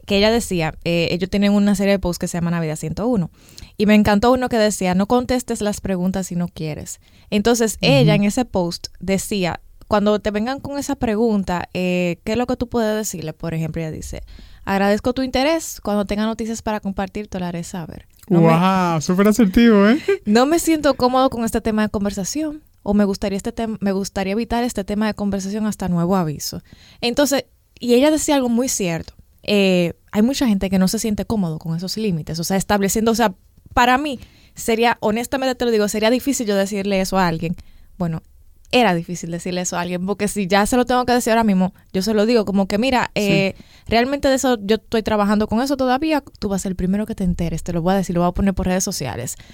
que 0.06 0.18
ella 0.18 0.32
decía, 0.32 0.76
eh, 0.86 1.10
ellos 1.12 1.30
tienen 1.30 1.52
una 1.52 1.76
serie 1.76 1.92
de 1.92 2.00
posts 2.00 2.20
que 2.20 2.28
se 2.30 2.38
llama 2.38 2.52
Navidad 2.52 2.78
101. 2.78 3.30
Y 3.76 3.88
me 3.88 3.96
encantó 3.96 4.32
uno 4.32 4.48
que 4.48 4.58
decía, 4.58 4.96
no 4.96 5.06
contestes 5.08 5.60
las 5.60 5.82
preguntas 5.82 6.28
si 6.28 6.38
no 6.38 6.48
quieres. 6.48 7.02
Entonces 7.30 7.78
ella 7.82 8.16
en 8.16 8.24
ese 8.24 8.46
post 8.46 8.88
decía, 9.02 9.60
cuando 9.88 10.20
te 10.20 10.32
vengan 10.32 10.60
con 10.60 10.78
esa 10.78 10.96
pregunta, 10.96 11.70
eh, 11.74 12.18
¿qué 12.24 12.34
es 12.34 12.38
lo 12.38 12.48
que 12.48 12.56
tú 12.58 12.68
puedes 12.68 12.96
decirle? 12.96 13.34
Por 13.34 13.54
ejemplo, 13.54 13.82
ella 13.82 13.92
dice, 13.92 14.24
agradezco 14.64 15.14
tu 15.14 15.22
interés, 15.22 15.80
cuando 15.82 16.06
tenga 16.06 16.26
noticias 16.26 16.62
para 16.62 16.80
compartir, 16.80 17.28
te 17.28 17.40
lo 17.40 17.46
haré 17.46 17.64
saber. 17.64 18.08
No 18.28 18.42
me- 18.42 18.48
¡Wow! 18.48 19.02
Súper 19.02 19.28
asertivo, 19.28 19.88
¿eh? 19.90 20.00
no 20.26 20.46
me 20.46 20.60
siento 20.60 20.96
cómodo 20.96 21.30
con 21.30 21.46
este 21.46 21.62
tema 21.62 21.84
de 21.84 21.90
conversación 21.90 22.64
o 22.82 22.94
me 22.94 23.04
gustaría 23.06 23.38
este 23.38 23.52
tema 23.52 23.78
me 23.82 23.92
gustaría 23.92 24.34
evitar 24.34 24.64
este 24.64 24.84
tema 24.84 25.08
de 25.08 25.14
conversación 25.14 25.66
hasta 25.68 25.88
nuevo 25.90 26.16
aviso. 26.16 26.62
Entonces, 27.02 27.46
y 27.80 27.94
ella 27.96 28.10
decía 28.12 28.36
algo 28.36 28.50
muy 28.50 28.70
cierto. 28.70 29.14
Eh, 29.44 29.94
hay 30.12 30.22
mucha 30.24 30.48
gente 30.48 30.70
que 30.72 30.80
no 30.80 30.88
se 30.88 30.98
siente 31.00 31.26
cómodo 31.26 31.60
con 31.60 31.76
esos 31.76 31.98
límites, 31.98 32.40
o 32.40 32.44
sea, 32.44 32.58
estableciendo, 32.58 33.12
o 33.12 33.16
sea, 33.16 33.34
para 33.76 33.98
mí 34.00 34.20
sería, 34.56 34.98
honestamente 35.02 35.54
te 35.56 35.66
lo 35.66 35.72
digo, 35.72 35.88
sería 35.88 36.10
difícil 36.10 36.48
yo 36.48 36.56
decirle 36.56 37.00
eso 37.02 37.18
a 37.20 37.28
alguien. 37.28 37.56
Bueno, 37.98 38.24
era 38.72 38.94
difícil 38.94 39.32
decirle 39.32 39.62
eso 39.62 39.78
a 39.78 39.82
alguien, 39.82 40.06
porque 40.06 40.28
si 40.28 40.48
ya 40.48 40.66
se 40.66 40.78
lo 40.78 40.86
tengo 40.86 41.06
que 41.06 41.14
decir 41.14 41.32
ahora 41.32 41.44
mismo, 41.44 41.74
yo 41.94 42.02
se 42.02 42.14
lo 42.14 42.26
digo 42.26 42.46
como 42.46 42.68
que, 42.68 42.78
mira, 42.78 43.12
eh, 43.16 43.56
realmente 43.88 44.28
de 44.28 44.36
eso 44.36 44.58
yo 44.62 44.76
estoy 44.76 45.04
trabajando 45.04 45.48
con 45.48 45.62
eso 45.62 45.78
todavía, 45.78 46.24
tú 46.40 46.50
vas 46.50 46.62
a 46.62 46.64
ser 46.64 46.72
el 46.72 46.76
primero 46.76 47.06
que 47.06 47.16
te 47.16 47.24
enteres, 47.24 47.64
te 47.64 47.74
lo 47.74 47.82
voy 47.82 47.94
a 47.94 47.98
decir, 47.98 48.16
lo 48.16 48.22
voy 48.22 48.30
a 48.30 48.34
poner 48.34 48.54
por 48.54 48.68
redes 48.68 48.84
sociales. 48.84 49.36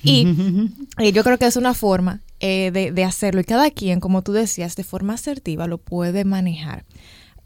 Y 0.00 0.24
yo 1.12 1.24
creo 1.24 1.38
que 1.38 1.46
es 1.46 1.56
una 1.56 1.74
forma 1.74 2.22
eh, 2.38 2.70
de, 2.72 2.92
de 2.92 3.02
hacerlo 3.02 3.40
y 3.40 3.44
cada 3.44 3.68
quien, 3.72 3.98
como 3.98 4.22
tú 4.22 4.32
decías, 4.32 4.76
de 4.76 4.84
forma 4.84 5.14
asertiva 5.14 5.66
lo 5.66 5.78
puede 5.78 6.24
manejar. 6.24 6.84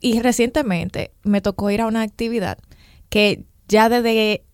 Y 0.01 0.21
recientemente 0.21 1.13
me 1.23 1.41
tocó 1.41 1.71
ir 1.71 1.81
a 1.81 1.87
una 1.87 2.03
actividad 2.03 2.59
que 3.09 3.47
ya 3.69 3.89
desde, 3.89 4.45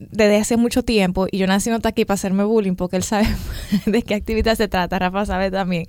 desde 0.00 0.36
hace 0.38 0.56
mucho 0.56 0.82
tiempo, 0.82 1.26
y 1.30 1.38
yo 1.38 1.46
nací 1.46 1.70
no 1.70 1.76
está 1.76 1.90
aquí 1.90 2.04
para 2.04 2.14
hacerme 2.14 2.42
bullying 2.44 2.74
porque 2.74 2.96
él 2.96 3.02
sabe 3.02 3.28
de 3.86 4.02
qué 4.02 4.14
actividad 4.14 4.56
se 4.56 4.66
trata, 4.66 4.98
Rafa 4.98 5.26
sabe 5.26 5.50
también. 5.50 5.84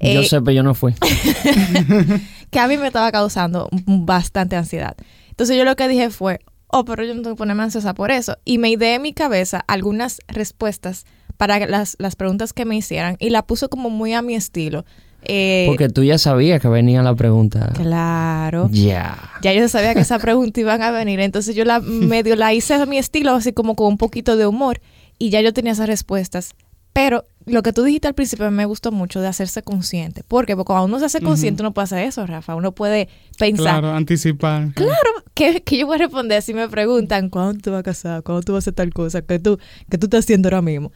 yo 0.00 0.20
Eh, 0.20 0.24
sé, 0.24 0.40
pero 0.40 0.52
yo 0.52 0.62
no 0.62 0.74
fui. 0.74 0.94
que 2.50 2.58
a 2.58 2.68
mí 2.68 2.76
me 2.76 2.86
estaba 2.86 3.10
causando 3.12 3.68
bastante 3.86 4.56
ansiedad. 4.56 4.96
Entonces 5.28 5.56
yo 5.56 5.64
lo 5.64 5.76
que 5.76 5.88
dije 5.88 6.10
fue, 6.10 6.40
oh, 6.68 6.84
pero 6.84 7.04
yo 7.04 7.14
no 7.14 7.22
tengo 7.22 7.34
que 7.34 7.38
ponerme 7.38 7.62
ansiosa 7.62 7.94
por 7.94 8.10
eso. 8.10 8.36
Y 8.44 8.58
me 8.58 8.70
ideé 8.70 8.94
en 8.96 9.02
mi 9.02 9.12
cabeza 9.12 9.64
algunas 9.66 10.20
respuestas 10.28 11.04
para 11.36 11.58
las, 11.66 11.96
las 11.98 12.16
preguntas 12.16 12.52
que 12.52 12.64
me 12.64 12.76
hicieran 12.76 13.16
y 13.18 13.30
la 13.30 13.42
puse 13.46 13.68
como 13.68 13.90
muy 13.90 14.12
a 14.12 14.22
mi 14.22 14.34
estilo. 14.34 14.84
Eh, 15.22 15.64
Porque 15.68 15.88
tú 15.88 16.02
ya 16.02 16.18
sabías 16.18 16.60
que 16.60 16.68
venía 16.68 17.02
la 17.02 17.14
pregunta. 17.14 17.72
claro. 17.74 18.68
Ya. 18.72 19.18
Ya 19.42 19.52
yo 19.52 19.68
sabía 19.68 19.94
que 19.94 20.00
esa 20.00 20.18
pregunta 20.18 20.60
iban 20.60 20.82
a 20.82 20.90
venir, 20.90 21.20
entonces 21.20 21.54
yo 21.54 21.64
la 21.64 21.80
medio 21.80 22.36
la 22.36 22.52
hice 22.54 22.74
a 22.74 22.86
mi 22.86 22.98
estilo, 22.98 23.32
así 23.32 23.52
como 23.52 23.74
con 23.76 23.86
un 23.88 23.98
poquito 23.98 24.36
de 24.36 24.46
humor, 24.46 24.80
y 25.18 25.30
ya 25.30 25.40
yo 25.40 25.52
tenía 25.52 25.72
esas 25.72 25.86
respuestas. 25.88 26.54
Pero 26.92 27.24
lo 27.46 27.62
que 27.62 27.72
tú 27.72 27.84
dijiste 27.84 28.08
al 28.08 28.14
principio 28.14 28.50
me 28.50 28.64
gustó 28.64 28.90
mucho 28.90 29.20
de 29.20 29.28
hacerse 29.28 29.62
consciente. 29.62 30.22
Porque 30.26 30.56
cuando 30.56 30.86
uno 30.86 30.98
se 30.98 31.04
hace 31.04 31.20
consciente, 31.20 31.62
uno 31.62 31.72
puede 31.72 31.84
hacer 31.84 32.00
eso, 32.00 32.26
Rafa. 32.26 32.56
Uno 32.56 32.72
puede 32.72 33.08
pensar, 33.38 33.80
Claro, 33.80 33.92
anticipar. 33.94 34.72
Claro, 34.74 35.10
¿qué, 35.34 35.62
qué 35.62 35.78
yo 35.78 35.86
voy 35.86 35.94
a 35.94 35.98
responder 35.98 36.42
si 36.42 36.52
me 36.52 36.68
preguntan 36.68 37.28
cuándo 37.30 37.60
te 37.60 37.70
vas 37.70 37.80
a 37.80 37.82
casar, 37.84 38.22
cuándo 38.24 38.42
tú 38.42 38.52
vas 38.54 38.58
a 38.58 38.64
hacer 38.64 38.74
tal 38.74 38.92
cosa, 38.92 39.22
que 39.22 39.38
tú, 39.38 39.58
que 39.88 39.98
tú 39.98 40.06
estás 40.06 40.24
haciendo 40.24 40.48
ahora 40.48 40.62
mismo? 40.62 40.90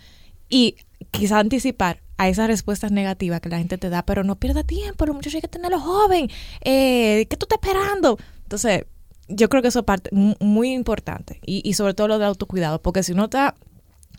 Y 0.48 0.74
quizá 1.12 1.38
anticipar, 1.38 2.00
a 2.16 2.28
esas 2.28 2.46
respuestas 2.46 2.92
negativas 2.92 3.40
que 3.40 3.48
la 3.48 3.58
gente 3.58 3.78
te 3.78 3.90
da, 3.90 4.04
pero 4.04 4.22
no 4.24 4.36
pierda 4.36 4.62
tiempo, 4.64 5.04
los 5.06 5.14
muchachos 5.16 5.36
hay 5.36 5.40
que 5.42 5.48
tenerlos 5.48 5.82
joven, 5.82 6.28
eh, 6.60 7.26
¿qué 7.28 7.36
tú 7.36 7.46
estás 7.46 7.58
esperando? 7.60 8.18
Entonces, 8.42 8.84
yo 9.28 9.48
creo 9.48 9.62
que 9.62 9.68
eso 9.68 9.80
es 9.80 9.84
parte 9.84 10.10
mu- 10.12 10.34
muy 10.40 10.72
importante 10.72 11.40
y, 11.44 11.72
sobre 11.74 11.94
todo 11.94 12.08
lo 12.08 12.18
de 12.18 12.26
autocuidado, 12.26 12.80
porque 12.82 13.02
si 13.02 13.12
uno 13.12 13.24
está, 13.24 13.54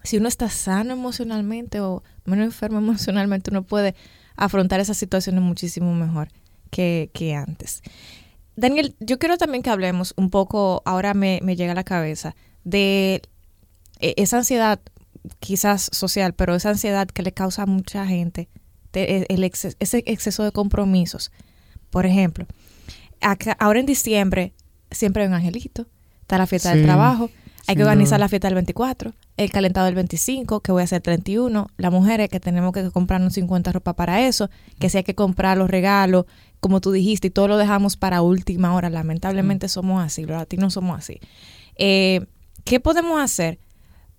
si 0.03 0.17
uno 0.17 0.27
está 0.27 0.49
sano 0.49 0.93
emocionalmente 0.93 1.79
o 1.79 2.03
menos 2.25 2.45
enfermo 2.45 2.77
emocionalmente, 2.79 3.51
uno 3.51 3.63
puede 3.63 3.95
afrontar 4.35 4.79
esas 4.79 4.97
situaciones 4.97 5.41
muchísimo 5.41 5.93
mejor 5.93 6.29
que, 6.71 7.09
antes. 7.35 7.81
Daniel, 8.57 8.95
yo 8.99 9.19
quiero 9.19 9.37
también 9.37 9.63
que 9.63 9.69
hablemos 9.69 10.13
un 10.17 10.29
poco, 10.29 10.81
ahora 10.85 11.13
me, 11.13 11.39
me 11.43 11.55
llega 11.55 11.71
a 11.71 11.75
la 11.75 11.83
cabeza, 11.83 12.35
de 12.63 13.21
eh, 13.99 14.13
esa 14.17 14.37
ansiedad 14.37 14.79
quizás 15.39 15.89
social, 15.91 16.33
pero 16.33 16.55
esa 16.55 16.69
ansiedad 16.69 17.07
que 17.07 17.23
le 17.23 17.31
causa 17.31 17.63
a 17.63 17.65
mucha 17.65 18.05
gente, 18.07 18.49
de- 18.93 19.17
eh, 19.17 19.25
el 19.29 19.43
ese 19.43 20.03
exceso 20.05 20.43
de 20.43 20.51
compromisos. 20.51 21.31
Por 21.89 22.05
ejemplo, 22.05 22.45
acá- 23.21 23.57
ahora 23.59 23.79
en 23.79 23.85
diciembre 23.85 24.53
siempre 24.91 25.23
hay 25.23 25.27
un 25.29 25.35
angelito, 25.35 25.87
está 26.21 26.37
la 26.37 26.47
fiesta 26.47 26.69
del 26.73 26.83
trabajo, 26.83 27.29
hay 27.67 27.75
que 27.75 27.81
organizar 27.83 28.17
duda. 28.17 28.25
la 28.25 28.29
fiesta 28.29 28.47
del 28.47 28.55
24, 28.55 29.13
el 29.37 29.51
calentado 29.51 29.85
del 29.87 29.95
25, 29.95 30.59
que 30.61 30.71
voy 30.71 30.81
a 30.81 30.85
hacer 30.85 31.01
31, 31.01 31.67
las 31.77 31.91
mujeres 31.91 32.29
que 32.29 32.39
tenemos 32.39 32.71
que 32.73 32.89
comprarnos 32.91 33.33
50 33.33 33.71
ropa 33.71 33.95
para 33.95 34.25
eso, 34.27 34.49
que 34.79 34.89
si 34.89 34.97
hay 34.97 35.03
que 35.03 35.15
comprar 35.15 35.57
los 35.57 35.69
regalos, 35.69 36.25
como 36.59 36.79
tú 36.81 36.91
dijiste, 36.91 37.27
y 37.27 37.31
todo 37.31 37.47
lo 37.47 37.57
dejamos 37.57 37.97
para 37.97 38.21
última 38.21 38.73
hora. 38.73 38.89
Lamentablemente 38.89 39.67
somos 39.67 40.03
así, 40.03 40.21
los 40.25 40.37
latinos 40.37 40.73
somos 40.73 40.97
así. 40.97 41.19
Eh, 41.75 42.25
¿Qué 42.63 42.79
podemos 42.79 43.19
hacer 43.21 43.59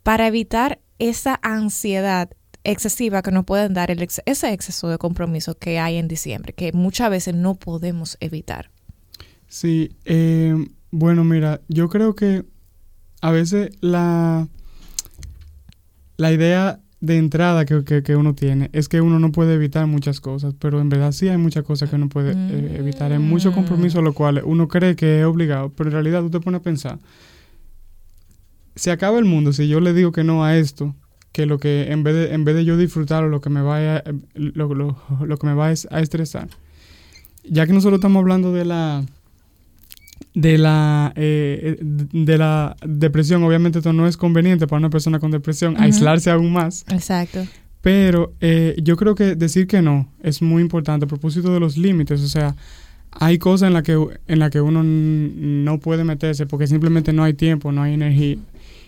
para 0.03 0.27
evitar 0.29 0.79
esa 0.99 1.39
ansiedad 1.43 2.31
excesiva 2.65 3.23
que 3.23 3.31
nos 3.31 3.45
pueden 3.45 3.75
dar 3.75 3.91
el 3.91 4.03
ese 4.03 4.53
exceso 4.53 4.89
de 4.89 4.99
compromiso 4.99 5.57
que 5.57 5.79
hay 5.79 5.97
en 5.97 6.09
diciembre, 6.09 6.53
que 6.53 6.73
muchas 6.73 7.11
veces 7.11 7.35
no 7.35 7.55
podemos 7.55 8.17
evitar? 8.21 8.71
Sí, 9.49 9.97
eh, 10.05 10.55
bueno, 10.91 11.23
mira, 11.23 11.61
yo 11.69 11.89
creo 11.89 12.15
que 12.15 12.45
a 13.21 13.31
veces 13.31 13.71
la, 13.81 14.49
la 16.17 16.33
idea 16.33 16.81
de 17.01 17.19
entrada 17.19 17.65
que, 17.67 17.85
que- 18.03 18.17
uno 18.17 18.35
tiene 18.35 18.71
es 18.73 18.89
que 18.89 19.01
uno 19.01 19.19
no 19.21 19.31
puede 19.31 19.55
evitar 19.55 19.87
muchas 19.87 20.21
cosas, 20.21 20.55
pero 20.59 20.81
en 20.81 20.89
verdad 20.89 21.13
sí 21.13 21.29
hay 21.29 21.37
muchas 21.37 21.63
cosas 21.63 21.91
que 21.91 21.97
uno 21.97 22.09
puede 22.09 22.33
eh, 22.33 22.77
evitar. 22.79 23.13
Hay 23.13 23.19
muchos 23.19 23.55
compromisos 23.55 24.03
los 24.03 24.15
cuales 24.15 24.43
uno 24.47 24.67
cree 24.67 24.97
que 24.97 25.21
es 25.21 25.27
obligado, 25.27 25.71
pero 25.71 25.91
en 25.91 25.93
realidad 25.95 26.23
tú 26.23 26.31
te 26.31 26.41
pones 26.41 26.61
a 26.61 26.65
pensar, 26.65 26.99
se 28.77 28.91
acaba 28.93 29.19
el 29.19 29.25
mundo 29.25 29.53
si 29.53 29.67
yo 29.69 29.81
le 29.81 29.93
digo 29.93 30.13
que 30.13 30.23
no 30.25 30.45
a 30.45 30.57
esto, 30.57 30.95
que 31.33 31.45
lo 31.47 31.59
que 31.59 31.91
en 31.93 32.03
vez 32.05 32.15
de, 32.15 32.35
en 32.35 32.45
vez 32.45 32.55
de 32.55 32.65
yo 32.65 32.77
disfrutarlo, 32.77 33.29
lo 33.29 33.41
que 33.41 33.51
me 33.51 33.61
va 33.63 33.97
a, 33.97 34.05
lo, 34.35 34.73
lo- 34.75 34.97
lo 35.27 35.37
que 35.39 35.47
me 35.47 35.55
va 35.55 35.73
es- 35.73 35.89
a 35.91 36.01
estresar. 36.01 36.49
Ya 37.49 37.67
que 37.67 37.73
nosotros 37.73 37.99
estamos 37.99 38.21
hablando 38.21 38.53
de 38.53 38.65
la 38.65 39.05
de 40.35 40.59
la 40.59 41.13
eh, 41.17 41.77
de 41.81 42.39
la 42.39 42.77
depresión, 42.87 43.43
obviamente 43.45 43.79
esto 43.79 43.93
no 43.93 44.07
es 44.07 44.17
conveniente 44.17 44.67
para 44.67 44.79
una 44.79 44.91
persona 44.91 45.19
con 45.19 45.31
depresión 45.31 45.77
aislarse 45.81 46.31
aún 46.31 46.53
más, 46.53 46.85
Exacto. 46.89 47.47
pero 47.83 48.33
eh, 48.41 48.77
yo 48.83 48.97
creo 48.97 49.15
que 49.15 49.35
decir 49.37 49.67
que 49.67 49.81
no 49.83 50.09
es 50.23 50.43
muy 50.43 50.63
importante 50.63 51.05
a 51.05 51.09
propósito 51.09 51.53
de 51.53 51.61
los 51.61 51.77
límites, 51.77 52.21
o 52.23 52.29
sea, 52.29 52.55
hay 53.13 53.39
cosas 53.39 53.69
en 53.69 53.73
las 53.75 53.83
que 53.83 53.99
en 54.27 54.39
la 54.39 54.51
que 54.51 54.61
uno 54.61 54.83
no 54.83 55.79
puede 55.81 56.05
meterse 56.05 56.47
porque 56.47 56.67
simplemente 56.67 57.13
no 57.13 57.25
hay 57.25 57.35
tiempo, 57.35 57.73
no 57.73 57.83
hay 57.83 57.95
energía 57.95 58.37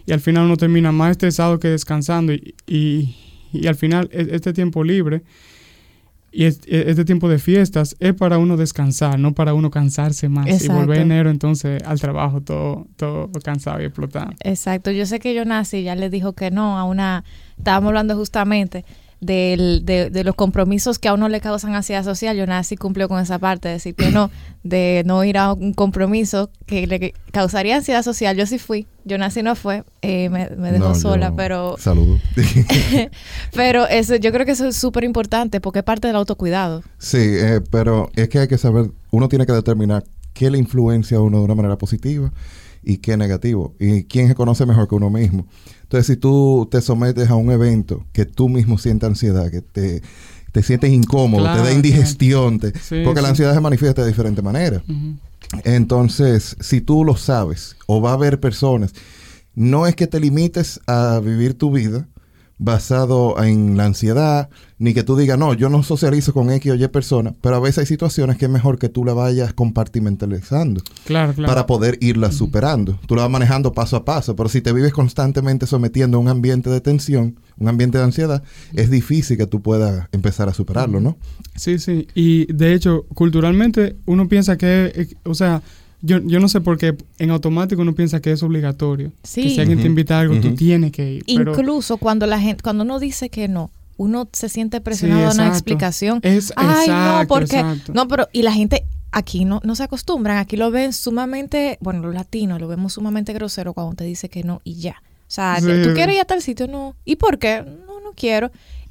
y 0.09 0.13
al 0.13 0.21
final 0.21 0.47
uno 0.47 0.57
termina 0.57 0.91
más 0.91 1.11
estresado 1.11 1.59
que 1.61 1.69
descansando 1.69 2.33
y, 2.33 2.55
y, 2.67 3.15
y 3.53 3.67
al 3.67 3.75
final 3.75 4.09
e- 4.11 4.29
este 4.33 4.55
tiempo 4.55 4.83
libre 4.83 5.23
y 6.33 6.45
e- 6.45 6.49
este 6.67 7.05
tiempo 7.05 7.29
de 7.29 7.39
fiestas 7.39 7.95
es 8.01 8.15
para 8.15 8.39
uno 8.39 8.57
descansar, 8.57 9.19
no 9.19 9.35
para 9.35 9.53
uno 9.53 9.71
cansarse 9.71 10.29
más 10.31 10.47
y 10.65 10.69
volver 10.69 11.01
enero 11.03 11.31
entonces 11.31 11.83
al 11.85 12.01
trabajo 12.01 12.41
todo, 12.41 12.87
todo 12.97 13.31
cansado 13.45 13.83
y 13.83 13.85
explotado. 13.85 14.31
Exacto, 14.41 14.91
yo 14.91 15.05
sé 15.05 15.19
que 15.21 15.35
yo 15.35 15.45
nací, 15.45 15.83
ya 15.83 15.95
le 15.95 16.09
dijo 16.09 16.33
que 16.33 16.51
no 16.51 16.79
a 16.79 16.85
una, 16.85 17.25
estábamos 17.59 17.89
hablando 17.89 18.17
justamente 18.17 18.85
del- 19.21 19.85
de, 19.85 20.11
de 20.11 20.25
los 20.25 20.35
compromisos 20.35 20.99
que 20.99 21.09
a 21.09 21.15
uno 21.15 21.29
le 21.29 21.41
causan 21.41 21.75
ansiedad 21.75 22.05
social, 22.05 22.37
yo 22.37 22.47
nací 22.47 22.77
cumplió 22.77 23.09
con 23.09 23.21
esa 23.21 23.39
parte, 23.39 23.69
de 23.69 23.75
decir 23.75 23.95
que 23.95 24.11
no, 24.11 24.31
de 24.63 25.03
no 25.07 25.25
ir 25.25 25.39
a 25.39 25.53
un 25.53 25.73
compromiso 25.75 26.51
que 26.67 26.87
le 26.87 27.15
causaría 27.33 27.77
ansiedad 27.77 28.03
social, 28.03 28.37
yo 28.37 28.47
sí 28.47 28.59
fui, 28.59 28.87
yo 29.05 29.19
nací 29.19 29.43
no 29.43 29.57
fue, 29.57 29.83
eh, 30.03 30.29
me, 30.29 30.49
me 30.57 30.71
dejó 30.73 30.89
No, 30.89 30.95
yo- 30.95 31.01
sola, 31.01 31.35
pero 31.35 31.77
Saludos. 31.79 32.21
pero 33.55 33.87
eso, 33.89 34.17
yo 34.17 34.33
creo 34.33 34.47
que 34.47 34.53
eso 34.53 34.69
es 34.69 34.77
súper 34.77 35.05
importante 35.05 35.61
porque 35.61 35.81
es 35.81 35.85
parte 35.85 36.07
del 36.07 36.17
autocuidado. 36.17 36.83
sí, 36.99 37.19
eh, 37.21 37.61
pero 37.71 38.11
es 38.15 38.29
que 38.29 38.39
hay 38.41 38.49
que 38.49 38.59
saber, 38.59 38.91
uno 39.11 39.29
tiene 39.29 39.47
que 39.47 39.53
determinar 39.53 40.05
qué 40.33 40.51
le 40.51 40.59
influencia 40.59 41.17
a 41.19 41.21
uno 41.21 41.39
de 41.39 41.45
una 41.45 41.55
manera 41.55 41.77
positiva 41.79 42.33
y 42.85 42.99
qué 42.99 43.17
negativo. 43.17 43.75
Y 43.81 44.05
quién 44.05 44.29
se 44.29 44.35
conoce 44.37 44.65
mejor 44.65 44.89
que 44.89 44.95
uno 44.95 45.11
mismo. 45.11 45.47
Entonces, 45.89 46.07
si 46.07 46.17
tú 46.17 46.69
te 46.71 46.83
sometes 46.83 47.31
a 47.31 47.35
un 47.35 47.51
evento 47.51 48.05
que 48.13 48.27
tú 48.27 48.49
mismo 48.51 48.77
sientes 48.77 49.09
ansiedad, 49.09 49.51
que 49.51 49.63
te, 49.63 50.03
te 50.53 50.63
sientes 50.63 50.91
incómodo, 50.93 51.43
Claro, 51.45 51.63
te 51.63 51.69
da 51.71 51.75
indigestión, 51.75 52.59
te- 52.61 52.79
Sí, 52.79 53.01
porque 53.05 53.23
la 53.23 53.31
ansiedad 53.31 53.55
se 53.55 53.61
manifiesta 53.61 54.03
de 54.03 54.09
diferentes 54.09 54.45
maneras. 54.45 54.83
Ujú. 54.87 55.17
Entonces, 55.65 56.57
si 56.61 56.81
tú 56.83 57.05
lo 57.05 57.17
sabes 57.17 57.77
o 57.87 58.01
va 58.03 58.11
a 58.11 58.15
haber 58.15 58.39
personas, 58.39 58.93
no 59.55 59.87
es 59.87 59.97
que 59.97 60.07
te 60.07 60.21
limites 60.21 60.79
a 60.87 61.21
vivir 61.25 61.55
tu 61.55 61.71
vida 61.71 62.07
basado 62.59 63.43
en 63.43 63.77
la 63.77 63.85
ansiedad, 63.87 64.49
ni 64.79 64.93
que 64.95 65.03
tú 65.05 65.17
digas, 65.17 65.39
no, 65.39 65.55
yo 65.55 65.69
no 65.69 65.83
socializo 65.83 66.33
con 66.33 66.51
X 66.51 66.73
o 66.73 66.75
Y 66.75 66.89
personas, 66.89 67.35
pero 67.41 67.57
a 67.57 67.61
veces 67.61 67.79
hay 67.79 67.87
situaciones 67.87 68.37
que 68.37 68.47
es 68.47 68.51
mejor 68.51 68.79
que 68.79 68.89
tú 68.89 69.05
la 69.05 69.13
vayas 69.13 69.53
compartimentalizando 69.53 70.83
Claro, 71.05 71.33
claro. 71.35 71.49
para 71.49 71.67
poder 71.67 71.99
irla 72.01 72.33
superando. 72.33 72.99
Tú 73.07 73.15
la 73.15 73.23
vas 73.23 73.31
manejando 73.31 73.73
paso 73.73 73.97
a 73.97 74.05
paso, 74.05 74.35
pero 74.37 74.49
si 74.49 74.61
te 74.61 74.73
vives 74.73 74.93
constantemente 74.93 75.67
sometiendo 75.67 76.19
a 76.19 76.21
un 76.21 76.29
ambiente 76.29 76.71
de 76.71 76.81
tensión, 76.81 77.39
un 77.59 77.69
ambiente 77.69 77.99
de 77.99 78.05
ansiedad, 78.05 78.43
es 78.75 78.91
difícil 78.91 79.37
que 79.37 79.47
tú 79.47 79.63
puedas 79.63 80.09
empezar 80.13 80.49
a 80.49 80.55
superarlo, 80.55 81.01
¿no? 81.01 81.17
Sí, 81.57 81.79
sí. 81.79 82.07
Y 82.15 82.53
de 82.53 82.75
hecho, 82.75 83.05
culturalmente 83.15 83.97
uno 84.07 84.29
piensa 84.29 84.57
que, 84.57 84.93
eh, 84.95 85.09
o 85.25 85.35
sea, 85.35 85.63
yo, 86.01 86.19
yo 86.25 86.41
no 86.41 86.49
sé 86.49 86.61
por 86.61 86.79
qué 86.79 86.97
en 87.19 87.31
automático 87.31 87.83
uno 87.83 87.95
piensa 87.95 88.21
que 88.21 88.33
es 88.33 88.43
obligatorio. 88.43 89.13
Sí. 89.23 89.43
Que 89.43 89.51
si 89.51 89.61
alguien 89.61 89.81
te 89.81 89.87
invita 89.87 90.17
a 90.17 90.21
algo, 90.21 90.35
tú 90.41 90.49
ujú. 90.49 90.57
tienes 90.57 90.93
que 90.93 91.15
ir. 91.15 91.25
Pero 91.27 91.53
Incluso 91.53 91.97
cuando 91.97 92.27
la 92.27 92.39
gente, 92.41 92.63
cuando 92.63 92.85
uno 92.85 92.99
dice 92.99 93.31
que 93.31 93.49
no, 93.49 93.71
uno 93.97 94.29
se 94.33 94.49
siente 94.49 94.81
presionado 94.81 95.29
a 95.29 95.33
una 95.33 95.49
explicación. 95.49 96.21
es 96.23 96.53
Ay, 96.57 96.67
no, 96.67 96.83
exacto, 96.83 97.29
porque 97.29 97.57
exacto. 97.59 97.93
no, 97.95 98.07
pero 98.09 98.29
y 98.33 98.43
la 98.43 98.53
gente 98.53 98.85
aquí 99.11 99.45
no 99.45 99.61
no 99.65 99.75
se 99.75 99.83
acostumbran, 99.83 100.37
aquí 100.37 100.57
lo 100.57 100.71
ven 100.71 100.93
sumamente, 100.93 101.79
bueno, 101.81 102.01
los 102.03 102.15
latinos 102.15 102.61
lo 102.61 102.69
vemos 102.69 102.93
sumamente 102.93 103.33
grosero 103.33 103.73
cuando 103.73 103.95
te 103.95 104.05
dice 104.05 104.29
que 104.29 104.45
no 104.45 104.61
y 104.65 104.75
ya. 104.75 105.03
O 105.03 105.31
sea, 105.31 105.57
Sí. 105.61 105.67
¿tú 105.83 105.93
quieres 105.95 106.15
ir 106.15 106.21
a 106.21 106.25
tal 106.25 106.41
sitio? 106.43 106.69
No. 106.69 106.95
¿Y 107.05 107.17
por 107.17 107.39
qué? 107.39 107.63
No, 107.63 108.01
no 108.01 108.13
quiero. 108.15 108.51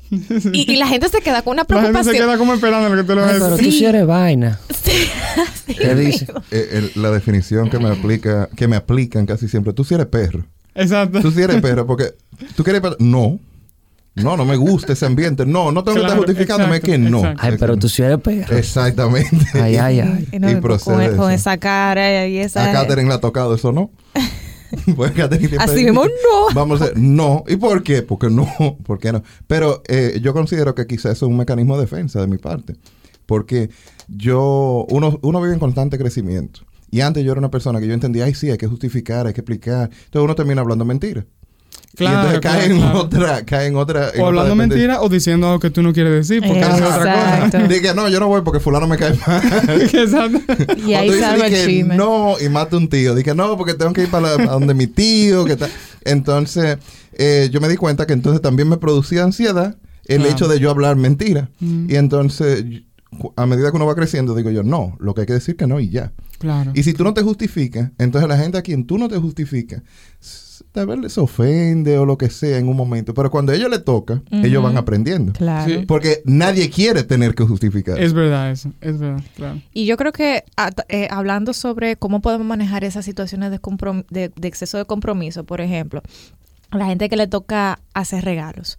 Y, 0.10 0.72
y 0.72 0.76
la 0.78 0.88
gente 0.88 1.10
se 1.10 1.20
queda 1.22 1.42
con 1.42 1.54
una 1.54 1.66
La 1.68 1.76
gente 1.82 1.86
se 1.86 1.92
preocupación. 1.92 2.28
queda 2.28 2.38
como 2.38 2.54
esperando 2.54 2.90
lo 2.90 2.96
que 3.02 3.04
tú 3.08 3.16
le 3.16 3.22
vas 3.22 3.32
a 3.36 3.40
pero 3.46 3.58
tú 3.58 3.72
sí 3.72 3.86
eres 3.86 4.06
vaina. 4.06 4.60
Sí, 4.84 5.08
¿Qué 5.78 5.96
dice? 5.96 6.28
Eh, 6.52 6.70
el- 6.96 7.02
la 7.02 7.12
definición 7.12 7.70
que 7.70 7.80
me 7.80 7.90
aplica, 7.90 8.50
que 8.56 8.68
me 8.68 8.76
aplican 8.78 9.26
casi 9.26 9.48
siempre, 9.48 9.74
tú 9.74 9.84
sí 9.84 9.94
eres 9.96 10.08
perro. 10.08 10.46
Exacto. 10.76 11.22
Tú 11.22 11.32
sí 11.32 11.42
eres 11.42 11.60
perro 11.62 11.86
porque 11.88 12.14
tú 12.56 12.64
quieres 12.64 12.82
perro. 12.82 12.96
No. 13.00 13.40
No, 14.16 14.36
no 14.36 14.46
me 14.46 14.56
gusta 14.56 14.94
ese 14.94 15.06
ambiente. 15.06 15.46
No, 15.46 15.72
no 15.72 15.84
tengo 15.84 15.96
que 15.96 16.02
estar 16.02 16.16
Claro, 16.18 16.24
justificándome 16.24 16.78
exacto, 16.78 16.92
que 16.92 16.98
no. 16.98 17.18
exacto. 17.20 17.42
Ay, 17.44 17.56
pero 17.60 17.78
tú 17.78 17.88
sí 17.88 18.02
eres 18.02 18.20
perro. 18.20 18.58
Exactamente. 18.58 19.46
Ay, 19.62 19.76
ay, 19.78 20.00
ay. 20.00 20.28
Y 20.32 20.40
no, 20.40 20.50
Y 20.50 20.56
procede 20.56 21.16
con, 21.16 21.32
esa 21.32 21.58
cara 21.58 22.26
y 22.28 22.38
esa. 22.40 22.68
A 22.68 22.74
Katherine 22.74 23.10
le 23.10 23.14
ha 23.16 23.20
tocado 23.20 23.54
eso, 23.54 23.72
¿no? 23.72 23.92
Pues 24.96 25.12
Así 25.60 25.84
mismo, 25.84 26.06
no. 26.06 26.54
Vamos 26.54 26.82
a 26.82 26.88
decir, 26.88 27.02
no. 27.02 27.44
¿Y 27.48 27.56
por 27.56 27.84
qué? 27.84 28.02
Porque 28.02 28.30
no. 28.30 28.48
¿Por 28.84 29.00
qué 29.00 29.12
no? 29.12 29.24
Pero 29.48 29.82
eh, 29.88 30.20
yo 30.22 30.34
considero 30.34 30.76
que 30.76 30.88
quizás 30.88 31.14
eso 31.14 31.26
es 31.26 31.30
un 31.30 31.38
mecanismo 31.38 31.76
de 31.76 31.82
defensa 31.82 32.20
de 32.20 32.28
mi 32.28 32.38
parte. 32.38 32.76
Porque 33.26 33.70
yo, 34.08 34.86
uno, 34.90 35.20
uno 35.22 35.42
vive 35.42 35.54
en 35.54 35.60
constante 35.60 35.98
crecimiento. 35.98 36.62
Y 36.90 37.02
antes 37.02 37.24
yo 37.24 37.32
era 37.32 37.40
una 37.40 37.52
persona 37.52 37.80
que 37.80 37.88
yo 37.88 37.94
entendía, 37.94 38.26
ay, 38.26 38.34
sí, 38.34 38.50
hay 38.50 38.58
que 38.58 38.68
justificar, 38.68 39.28
hay 39.28 39.34
que 39.34 39.42
explicar. 39.42 39.90
Entonces 39.92 40.22
uno 40.24 40.36
termina 40.36 40.62
hablando 40.62 40.86
mentira. 40.86 41.26
Claro, 41.98 42.16
y 42.32 42.36
entonces 42.36 42.40
claro, 42.42 42.60
cae 42.60 42.66
en 42.72 42.84
otra, 42.96 43.46
cae 43.46 43.68
en 43.68 43.76
otra. 43.76 44.10
en 44.14 44.22
O 44.22 44.28
hablando 44.28 44.52
dependencia. 44.52 44.88
mentira 44.88 45.02
o 45.02 45.10
diciendo 45.10 45.48
algo 45.48 45.60
que 45.60 45.72
tú 45.72 45.82
no 45.82 45.94
quieres 45.94 46.14
decir 46.28 46.44
porque 46.46 46.60
es 46.62 46.68
otra 46.68 47.50
cosa. 47.50 47.58
Dije, 47.68 47.94
no, 47.96 48.08
yo 48.08 48.20
no 48.20 48.28
voy 48.28 48.42
porque 48.44 48.60
fulano 48.60 48.88
me 48.88 48.98
cae 48.98 49.16
mal. 49.26 49.42
Exacto. 49.82 50.40
Y 50.86 50.94
ahí 50.94 51.12
salva 51.20 51.48
el 51.48 51.52
dije, 51.52 51.66
chisme. 51.66 51.96
No, 51.96 52.36
y 52.40 52.50
mata 52.50 52.78
un 52.78 52.88
tío. 52.88 53.16
Dije, 53.16 53.34
no, 53.34 53.58
porque 53.58 53.74
tengo 53.74 53.94
que 53.94 54.04
ir 54.04 54.12
para, 54.12 54.30
la- 54.30 54.38
para 54.38 54.52
donde 54.52 54.74
mi 54.76 54.86
tío. 54.86 55.44
Que 55.46 55.56
tal. 55.56 55.72
Entonces, 56.06 56.78
eh, 57.14 57.50
yo 57.52 57.60
me 57.62 57.68
di 57.68 57.78
cuenta 57.78 58.06
que 58.06 58.14
entonces 58.14 58.42
también 58.42 58.70
me 58.70 58.78
producía 58.78 59.24
ansiedad 59.24 59.76
el 60.06 60.26
hecho 60.28 60.48
de 60.48 60.60
yo 60.60 60.70
hablar 60.70 60.96
mentira. 60.98 61.50
Mm. 61.60 61.90
Y 61.90 61.96
entonces, 61.96 62.64
a 63.36 63.46
medida 63.48 63.72
que 63.72 63.76
uno 63.76 63.88
va 63.88 63.96
creciendo, 63.96 64.36
digo 64.36 64.52
yo, 64.52 64.62
no, 64.64 64.96
lo 65.00 65.14
que 65.16 65.22
hay 65.22 65.28
que 65.28 65.34
decir 65.34 65.56
que 65.58 65.66
no 65.66 65.80
y 65.80 65.90
ya. 65.90 66.14
Claro. 66.38 66.72
Y 66.76 66.84
si 66.84 66.94
tú 66.94 67.04
no 67.04 67.14
te 67.16 67.24
justificas, 67.24 67.90
entonces 67.98 68.30
la 68.30 68.38
gente 68.38 68.60
a 68.60 68.62
quien 68.62 68.86
tú 68.86 69.00
no 69.00 69.10
te 69.10 69.18
justificas 69.18 69.82
tal 70.72 70.88
vez 70.88 71.00
les 71.00 71.18
ofende 71.18 71.98
o 71.98 72.06
lo 72.06 72.18
que 72.18 72.30
sea 72.30 72.58
en 72.58 72.68
un 72.68 72.76
momento, 72.78 73.14
pero 73.14 73.30
cuando 73.32 73.52
a 73.52 73.56
ellos 73.56 73.70
les 73.70 73.84
toca, 73.84 74.22
ellos 74.32 74.62
van 74.64 74.78
aprendiendo. 74.78 75.34
Claro. 75.34 75.72
Sí. 75.72 75.86
Porque 75.88 76.22
nadie 76.26 76.70
quiere 76.70 77.04
tener 77.04 77.36
que 77.36 77.44
justificar. 77.44 78.00
Es 78.00 78.14
verdad 78.14 78.52
eso, 78.52 78.72
es 78.82 78.98
verdad, 79.00 79.22
claro. 79.36 79.62
Y 79.74 79.86
yo 79.86 79.98
creo 79.98 80.12
que 80.12 80.44
a- 80.56 80.72
eh, 80.90 81.08
hablando 81.12 81.54
sobre 81.54 81.96
cómo 81.98 82.22
podemos 82.22 82.46
manejar 82.48 82.84
esas 82.84 83.06
situaciones 83.06 83.52
de, 83.52 83.62
comprom- 83.62 84.06
de, 84.10 84.32
de 84.36 84.48
exceso 84.48 84.78
de 84.78 84.86
compromiso, 84.86 85.44
por 85.44 85.62
ejemplo, 85.62 86.02
a 86.72 86.78
la 86.78 86.86
gente 86.88 87.08
que 87.10 87.16
le 87.18 87.28
toca 87.28 87.80
hacer 87.94 88.26
regalos, 88.26 88.78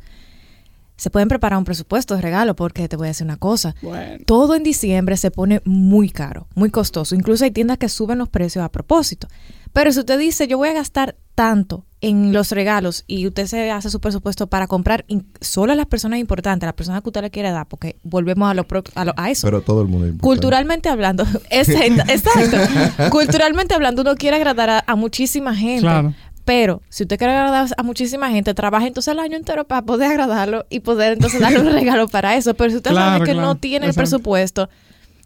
se 0.96 1.10
pueden 1.10 1.28
preparar 1.28 1.58
un 1.58 1.64
presupuesto 1.64 2.16
de 2.16 2.22
regalo 2.22 2.56
porque 2.56 2.88
te 2.88 2.96
voy 2.96 3.06
a 3.06 3.08
decir 3.10 3.24
una 3.24 3.36
cosa. 3.36 3.76
Bueno. 3.82 4.24
Todo 4.26 4.56
en 4.56 4.64
diciembre 4.64 5.16
se 5.16 5.30
pone 5.30 5.62
muy 5.64 6.10
caro, 6.10 6.48
muy 6.56 6.70
costoso. 6.70 7.14
Incluso 7.14 7.44
hay 7.44 7.52
tiendas 7.52 7.78
que 7.78 7.88
suben 7.88 8.18
los 8.18 8.28
precios 8.28 8.64
a 8.64 8.68
propósito. 8.68 9.28
Pero 9.72 9.92
si 9.92 10.00
usted 10.00 10.18
dice, 10.18 10.46
yo 10.48 10.58
voy 10.58 10.68
a 10.68 10.72
gastar 10.72 11.16
tanto 11.34 11.84
en 12.00 12.32
los 12.32 12.50
regalos 12.52 13.04
y 13.06 13.26
usted 13.26 13.46
se 13.46 13.70
hace 13.70 13.90
su 13.90 14.00
presupuesto 14.00 14.46
para 14.46 14.66
comprar 14.68 15.04
solo 15.40 15.72
a 15.72 15.76
las 15.76 15.86
personas 15.86 16.18
importantes, 16.20 16.64
a 16.64 16.66
las 16.66 16.74
personas 16.74 17.02
que 17.02 17.08
usted 17.08 17.22
le 17.22 17.30
quiere 17.30 17.50
dar, 17.50 17.66
porque 17.66 17.96
volvemos 18.04 18.48
a, 18.50 18.54
lo 18.54 18.64
pro- 18.64 18.84
a, 18.94 19.04
lo- 19.04 19.14
a 19.16 19.30
eso. 19.30 19.46
Pero 19.46 19.60
todo 19.62 19.82
el 19.82 19.88
mundo 19.88 20.06
es. 20.06 20.14
Culturalmente 20.20 20.88
hablando, 20.88 21.24
exacto, 21.50 22.02
exacto. 22.08 22.56
Culturalmente 23.10 23.74
hablando, 23.74 24.02
uno 24.02 24.14
quiere 24.14 24.36
agradar 24.36 24.70
a, 24.70 24.84
a 24.86 24.94
muchísima 24.96 25.54
gente. 25.54 25.82
Claro. 25.82 26.14
Pero 26.44 26.80
si 26.88 27.02
usted 27.02 27.18
quiere 27.18 27.34
agradar 27.34 27.68
a 27.76 27.82
muchísima 27.82 28.30
gente, 28.30 28.54
trabaja 28.54 28.86
entonces 28.86 29.12
el 29.12 29.18
año 29.20 29.36
entero 29.36 29.66
para 29.66 29.82
poder 29.82 30.10
agradarlo 30.10 30.64
y 30.70 30.80
poder 30.80 31.12
entonces 31.14 31.40
darle 31.40 31.60
un 31.60 31.66
regalo 31.72 32.08
para 32.08 32.36
eso. 32.36 32.54
Pero 32.54 32.70
si 32.70 32.76
usted 32.76 32.90
Claro, 32.92 33.10
sabe 33.16 33.26
que 33.26 33.32
claro. 33.32 33.48
no 33.48 33.54
tiene 33.56 33.86
el 33.86 33.94
presupuesto, 33.94 34.70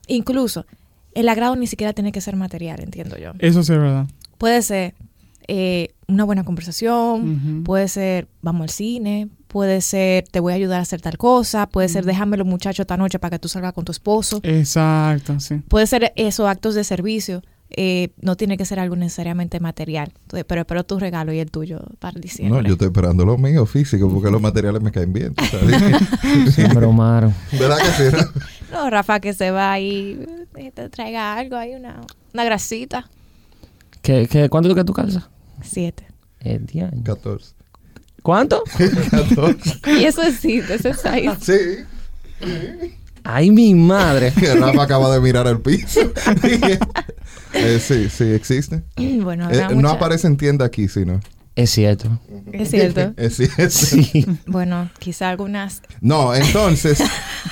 incluso 0.08 0.66
el 1.14 1.28
agrado 1.28 1.54
ni 1.56 1.66
siquiera 1.66 1.92
tiene 1.92 2.10
que 2.10 2.20
ser 2.20 2.34
material, 2.36 2.80
entiendo 2.80 3.18
yo. 3.18 3.32
Eso 3.38 3.62
sí 3.62 3.72
es 3.72 3.78
verdad. 3.78 4.06
Puede 4.42 4.60
ser 4.62 4.94
eh, 5.46 5.94
una 6.08 6.24
buena 6.24 6.42
conversación, 6.42 7.62
puede 7.64 7.86
ser 7.86 8.26
vamos 8.42 8.62
al 8.62 8.70
cine, 8.70 9.28
puede 9.46 9.80
ser 9.82 10.24
te 10.28 10.40
voy 10.40 10.52
a 10.52 10.56
ayudar 10.56 10.80
a 10.80 10.82
hacer 10.82 11.00
tal 11.00 11.16
cosa, 11.16 11.68
puede 11.68 11.88
ser 11.88 12.04
déjame 12.04 12.36
los 12.36 12.46
muchachos 12.46 12.80
esta 12.80 12.96
noche 12.96 13.20
para 13.20 13.30
que 13.30 13.38
tú 13.38 13.46
salgas 13.48 13.72
con 13.72 13.84
tu 13.84 13.92
esposo. 13.92 14.40
Exacto, 14.42 15.38
sí. 15.38 15.60
Puede 15.68 15.86
ser 15.86 16.12
esos 16.16 16.48
actos 16.48 16.74
de 16.74 16.82
servicio. 16.82 17.40
eh, 17.74 18.08
no 18.20 18.36
tiene 18.36 18.56
que 18.58 18.64
ser 18.64 18.80
algo 18.80 18.96
necesariamente 18.96 19.60
material. 19.60 20.12
Entonces, 20.22 20.44
pero 20.46 20.62
espero 20.62 20.82
tu 20.84 20.98
regalo 20.98 21.32
y 21.32 21.38
el 21.38 21.50
tuyo 21.52 21.78
para 22.00 22.14
No, 22.16 22.20
diciembre. 22.20 22.64
yo 22.66 22.72
estoy 22.72 22.88
esperando 22.88 23.24
lo 23.24 23.38
mío 23.38 23.64
físico 23.64 24.10
porque 24.12 24.28
los 24.30 24.42
materiales 24.42 24.82
me 24.82 24.90
caen 24.90 25.12
bien. 25.12 25.34
Sí, 26.54 26.64
bromaron. 26.74 27.32
¿Verdad 27.52 27.78
que 27.78 28.10
sí? 28.10 28.16
no? 28.16 28.42
No, 28.72 28.90
Rafa, 28.90 29.20
que 29.20 29.32
se 29.34 29.50
va 29.52 29.78
y 29.78 30.18
eh, 30.56 30.72
te 30.74 30.88
traiga 30.88 31.34
algo 31.38 31.56
ahí, 31.56 31.74
una, 31.74 32.00
una 32.34 32.44
grasita. 32.44 33.08
¿Qué, 34.02 34.28
qué, 34.30 34.48
¿Cuánto 34.48 34.74
que 34.74 34.84
tú 34.84 34.92
calzas? 34.92 35.28
Siete. 35.62 36.06
El 36.40 36.66
diaño. 36.66 37.02
14. 37.04 37.54
¿Cuánto? 38.22 38.62
14. 39.10 39.80
Y 40.00 40.04
eso 40.04 40.22
es 40.22 40.36
sí, 40.36 40.58
eso 40.68 40.88
es 40.88 41.04
ahí. 41.06 41.28
Sí. 41.40 41.54
Ay, 43.24 43.50
mi 43.52 43.74
madre. 43.74 44.32
Que 44.38 44.54
Rafa 44.54 44.82
acaba 44.82 45.12
de 45.14 45.20
mirar 45.20 45.46
el 45.46 45.60
piso. 45.60 46.00
Eh, 47.54 47.78
sí, 47.80 48.08
sí, 48.08 48.24
existe. 48.24 48.82
Bueno, 49.22 49.48
Eh, 49.50 49.68
no 49.76 49.90
aparece 49.90 50.26
en 50.26 50.36
tienda 50.36 50.64
aquí, 50.64 50.88
sino. 50.88 51.20
Es 51.54 51.70
cierto. 51.70 52.18
Es 52.52 52.70
cierto. 52.70 53.12
Es 53.16 53.36
cierto. 53.36 53.68
Sí. 53.70 54.26
Bueno, 54.46 54.90
quizá 54.98 55.28
algunas. 55.28 55.82
No, 56.00 56.34
entonces. 56.34 57.02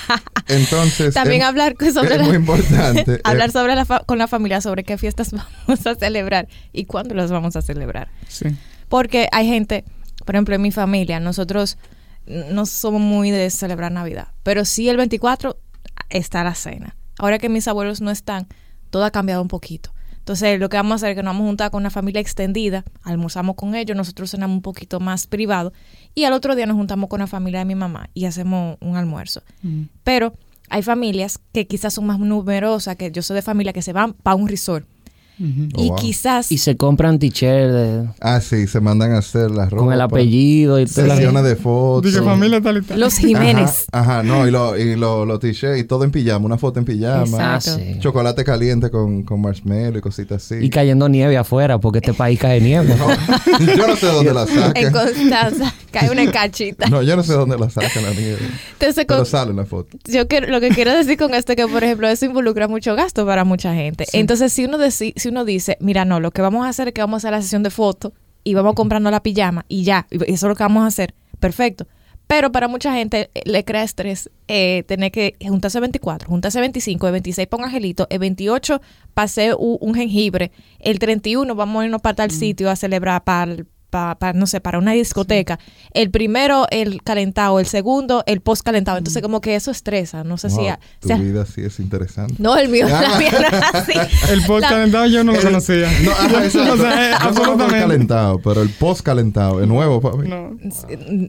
entonces. 0.49 1.15
También 1.15 1.43
es- 1.43 1.49
hablar 1.49 1.75
sobre 1.93 2.15
es 2.15 2.21
la- 2.21 2.27
muy 2.27 2.37
importante. 2.37 3.21
hablar 3.25 3.49
Eh, 3.51 3.53
sobre 3.53 3.75
la 3.75 3.85
fa- 3.85 4.01
con 4.07 4.19
la 4.19 4.27
familia 4.29 4.61
sobre 4.61 4.85
qué 4.85 4.97
fiestas 4.99 5.33
vamos 5.33 5.87
a 5.87 5.95
celebrar 5.95 6.49
y 6.73 6.85
cuándo 6.85 7.15
las 7.15 7.31
vamos 7.31 7.57
a 7.57 7.63
celebrar. 7.63 8.09
Sí. 8.29 8.47
Porque 8.89 9.29
hay 9.33 9.47
gente, 9.49 9.85
por 10.25 10.35
ejemplo, 10.35 10.55
en 10.55 10.63
mi 10.63 10.71
familia, 10.73 11.21
nosotros 11.21 11.79
no 12.27 12.67
somos 12.67 13.01
muy 13.01 13.31
de 13.31 13.51
celebrar 13.51 13.93
Navidad, 13.93 14.29
pero 14.43 14.65
sí 14.65 14.89
el 14.89 14.97
24 14.97 15.59
está 16.11 16.45
la 16.45 16.55
cena. 16.55 16.97
Ahora 17.19 17.39
que 17.39 17.49
mis 17.49 17.69
abuelos 17.69 18.01
no 18.01 18.11
están, 18.11 18.47
todo 18.91 19.05
ha 19.05 19.11
cambiado 19.11 19.43
un 19.43 19.49
poquito. 19.49 19.93
Entonces, 20.31 20.61
lo 20.61 20.69
que 20.69 20.77
vamos 20.77 20.93
a 20.93 20.95
hacer 20.95 21.11
es 21.11 21.17
que 21.17 21.25
nos 21.25 21.33
vamos 21.33 21.43
a 21.43 21.49
juntar 21.49 21.71
con 21.73 21.83
una 21.83 21.91
familia 21.91 22.21
extendida, 22.21 22.85
almorzamos 23.03 23.57
con 23.57 23.75
ellos, 23.75 23.97
nosotros 23.97 24.31
cenamos 24.31 24.55
un 24.55 24.63
poquito 24.63 25.01
más 25.01 25.27
privado 25.27 25.73
y 26.15 26.23
al 26.23 26.35
otro 26.35 26.55
día 26.55 26.67
nos 26.67 26.77
juntamos 26.77 27.11
con 27.11 27.19
la 27.19 27.27
familia 27.27 27.59
de 27.59 27.65
mi 27.65 27.75
mamá 27.75 28.11
y 28.15 28.27
hacemos 28.27 28.77
un 28.81 28.95
almuerzo. 28.95 29.43
Pero 30.05 30.33
hay 30.69 30.83
familias 30.83 31.41
que 31.53 31.67
quizás 31.67 31.95
son 31.95 32.07
más 32.07 32.21
numerosas, 32.21 32.95
que 32.95 33.11
yo 33.11 33.23
soy 33.23 33.35
de 33.35 33.43
familia 33.43 33.73
que 33.73 33.83
se 33.83 33.93
van 33.93 34.13
para 34.13 34.37
un 34.37 34.47
resort. 34.47 34.87
Oh, 35.75 35.83
y 35.85 35.89
wow. 35.89 35.97
quizás 35.97 36.53
Y 36.53 36.59
se 36.59 36.77
compran 36.77 37.19
t-shirts 37.19 37.73
de- 37.73 38.09
Ah, 38.21 38.41
sí, 38.43 38.67
se 38.67 38.79
mandan 38.81 39.13
a 39.15 39.19
hacer 39.19 39.51
las 39.51 39.71
ropas. 39.71 39.85
con 39.87 39.93
el 39.95 40.01
apellido 40.01 40.79
y 40.79 40.85
todo. 40.87 41.07
Sesiones 41.07 41.45
de 41.45 41.57
fotos. 41.57 42.13
Dije 42.13 42.23
familia 42.25 42.61
tal 42.61 42.77
y 42.79 42.83
tal. 42.83 43.01
los 43.01 43.15
Jiménez. 43.17 43.87
Ajá, 43.91 44.19
ajá, 44.19 44.23
no, 44.23 44.47
y 44.47 44.51
los 44.51 44.79
y 44.79 44.97
lo, 44.97 45.25
los 45.25 45.41
t-shirts 45.41 45.79
y 45.81 45.85
todo 45.85 46.05
en 46.05 46.11
pijama, 46.11 46.45
una 46.45 46.59
foto 46.59 46.79
en 46.79 46.85
pijama. 46.85 47.23
Exacto. 47.25 47.41
Ah, 47.41 47.61
sí. 47.61 47.99
Chocolate 48.01 48.45
caliente 48.45 48.91
con, 48.91 49.23
con 49.23 49.41
marshmallow 49.41 49.97
y 49.99 50.01
cositas 50.03 50.45
así. 50.45 50.63
Y 50.65 50.69
cayendo 50.69 51.09
nieve 51.09 51.37
afuera, 51.39 51.79
porque 51.79 51.99
este 52.01 52.13
país 52.13 52.39
cae 52.39 52.61
nieve. 52.61 52.95
No, 52.97 53.75
yo 53.77 53.87
no 53.87 53.97
sé 53.97 54.07
dónde 54.07 54.35
la 54.35 54.43
En 54.43 54.49
sacan. 54.49 54.93
Constanza 54.93 55.75
cae 55.91 56.11
una 56.11 56.31
cachita. 56.31 56.87
No, 56.89 57.03
yo 57.03 57.17
no 57.17 57.23
sé 57.23 57.33
dónde 57.33 57.57
la 57.59 57.71
sacan 57.71 58.03
la 58.03 58.11
nieve. 58.11 58.39
Entonces, 58.75 59.05
Pero 59.07 59.21
con- 59.21 59.27
sale 59.27 59.51
en 59.53 59.57
la 59.57 59.65
foto. 59.65 59.97
yo 60.05 60.29
quiero, 60.29 60.49
lo 60.49 60.61
que 60.61 60.69
quiero 60.69 60.93
decir 60.95 61.17
con 61.17 61.33
esto 61.35 61.53
es 61.53 61.57
que, 61.57 61.67
por 61.67 61.83
ejemplo, 61.83 62.09
eso 62.09 62.27
involucra 62.27 62.69
mucho 62.69 62.95
gasto 62.95 63.25
para 63.25 63.45
mucha 63.45 63.75
gente. 63.75 64.05
Entonces, 64.13 64.53
si 64.53 64.65
uno, 64.67 64.77
deci- 64.79 65.13
si 65.17 65.30
uno 65.31 65.45
dice, 65.45 65.77
mira, 65.81 66.05
no, 66.05 66.21
lo 66.21 66.31
que 66.31 66.43
vamos 66.43 66.67
a 66.67 66.69
hacer 66.69 66.89
es 66.89 66.95
que 66.95 67.01
vamos 67.01 67.17
a 67.17 67.29
hacer 67.29 67.33
la 67.33 67.43
sesión 67.43 67.63
de 67.63 67.71
fotos 67.71 68.13
y 68.45 68.55
vamos 68.55 68.75
comprando 68.75 69.11
la 69.11 69.23
pijama 69.23 69.65
y 69.69 69.85
ya, 69.85 70.07
y 70.11 70.17
eso 70.17 70.33
es 70.33 70.43
lo 70.43 70.55
que 70.55 70.63
vamos 70.63 70.85
a 70.85 70.87
hacer, 70.87 71.15
perfecto. 71.39 71.87
Pero 72.27 72.53
para 72.53 72.69
mucha 72.69 72.93
gente 72.93 73.29
eh, 73.35 73.43
le 73.45 73.65
crea 73.65 73.83
estrés 73.83 74.31
eh, 74.47 74.85
tener 74.87 75.11
que 75.11 75.35
juntarse 75.45 75.79
el 75.79 75.83
24, 75.83 76.29
juntarse 76.29 76.59
el 76.59 76.63
25, 76.63 77.07
el 77.09 77.13
26 77.13 77.49
para 77.49 77.63
un 77.63 77.69
angelito, 77.69 78.07
el 78.09 78.21
28 78.21 78.81
pase 79.15 79.55
un, 79.55 79.79
un 79.81 79.95
jengibre, 79.95 80.53
el 80.79 81.01
31 81.01 81.53
vamos 81.55 81.83
a 81.83 81.87
irnos 81.87 82.01
para 82.01 82.15
tal 82.15 82.31
sitio 82.31 82.71
a 82.71 82.77
celebrar 82.77 83.25
para, 83.25 83.57
para, 83.91 84.33
no 84.33 84.47
sé, 84.47 84.61
para 84.61 84.79
una 84.79 84.93
discoteca. 84.93 85.59
El 85.93 86.11
primero, 86.11 86.67
el 86.71 87.03
calentado, 87.03 87.61
el 87.61 87.67
segundo, 87.67 88.23
el 88.27 88.41
post 88.41 88.63
calentado. 88.65 88.99
Entonces, 88.99 89.21
como 89.23 89.41
que 89.41 89.57
eso 89.57 89.71
estresa. 89.71 90.25
No 90.25 90.39
sé 90.39 90.49
si. 90.51 90.67
A- 90.69 90.79
tu 91.01 91.09
vida 91.17 91.45
sí 91.45 91.63
es 91.63 91.81
interesante. 91.81 92.35
no, 92.39 92.57
el 92.57 92.69
mío, 92.69 92.89
la 92.89 93.19
mía 93.19 93.31
no 93.33 93.59
es 93.59 93.75
así. 93.75 93.93
El 94.31 94.43
post 94.47 94.63
La- 94.63 94.69
calentado 94.71 95.07
yo 95.07 95.25
no 95.25 95.33
lo 95.33 95.41
conocía. 95.43 95.91
No, 96.03 96.13
ajá, 96.13 96.45
exacto. 96.45 96.73
o 96.73 96.77
sea, 96.77 97.11
Yo 97.11 97.19
conozco 97.19 97.23
el 97.23 97.29
absolutamente. 97.29 97.81
calentado, 97.81 98.39
pero 98.43 98.63
el 98.63 98.71
post 98.71 99.01
calentado 99.03 99.61
es 99.61 99.69
nuevo 99.69 100.01
para 100.01 100.17
mí. 100.17 100.29
No. 100.29 100.57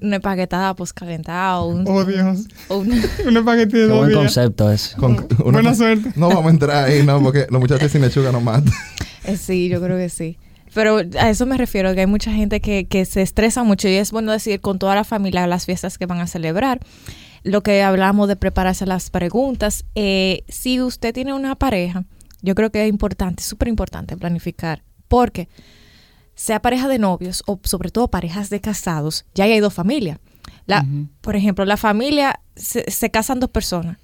Una 0.02 0.16
empaquetada 0.18 0.76
post 0.76 0.94
calentado. 0.98 1.66
Un, 1.68 1.86
Oh, 1.88 2.06
Dios. 2.06 2.46
un- 2.70 2.92
Un 3.28 3.38
espagueti 3.38 3.78
de 3.78 3.88
Qué 3.88 3.94
buen 3.94 4.10
días. 4.10 4.20
concepto 4.22 4.72
ese. 4.72 4.96
Con 4.98 5.14
una- 5.44 5.52
Buena 5.62 5.76
suerte. 5.76 6.12
No 6.16 6.28
vamos 6.30 6.46
a 6.46 6.50
entrar 6.50 6.86
ahí, 6.86 7.04
no, 7.04 7.22
porque 7.22 7.48
los 7.50 7.60
muchachos 7.60 7.92
sin 7.92 8.02
lechuga 8.02 8.32
no 8.32 8.40
matan. 8.42 8.72
eh, 9.24 9.38
sí, 9.38 9.68
yo 9.70 9.82
creo 9.82 9.98
que 9.98 10.10
sí. 10.10 10.38
Pero 10.74 11.00
a 11.20 11.30
eso 11.30 11.46
me 11.46 11.58
refiero, 11.58 11.94
que 11.94 12.02
hay 12.02 12.08
mucha 12.08 12.32
gente 12.32 12.62
que, 12.62 12.88
que 12.88 13.06
se 13.06 13.22
estresa 13.22 13.64
mucho 13.64 13.88
y 13.88 13.94
es 13.96 14.12
bueno 14.12 14.32
decir 14.32 14.62
con 14.62 14.80
toda 14.80 14.96
la 14.96 15.04
familia 15.04 15.46
las 15.48 15.66
fiestas 15.66 15.98
que 15.98 16.06
van 16.06 16.20
a 16.20 16.28
celebrar. 16.28 16.80
Lo 17.44 17.62
que 17.64 17.82
hablamos 17.84 18.28
de 18.28 18.36
prepararse 18.36 18.86
las 18.86 19.10
preguntas. 19.10 19.84
eh, 19.96 20.44
si 20.48 20.80
usted 20.82 21.14
tiene 21.14 21.34
una 21.34 21.56
pareja, 21.56 22.06
yo 22.42 22.56
creo 22.56 22.72
que 22.72 22.84
es 22.84 22.90
importante, 22.90 23.44
súper 23.44 23.68
importante 23.68 24.16
planificar. 24.16 24.84
Porque 25.08 25.50
sea 26.36 26.62
pareja 26.62 26.88
de 26.88 27.00
novios 27.00 27.44
o 27.48 27.60
sobre 27.64 27.90
todo 27.92 28.08
parejas 28.08 28.50
de 28.50 28.62
casados, 28.62 29.26
ya 29.36 29.44
hay 29.46 29.60
dos 29.60 29.74
familias. 29.74 30.20
La. 30.68 30.86
Por 31.22 31.36
ejemplo, 31.36 31.66
la 31.66 31.78
familia, 31.78 32.40
se, 32.56 32.90
se 32.90 33.10
casan 33.12 33.40
dos 33.40 33.50
personas. 33.50 33.98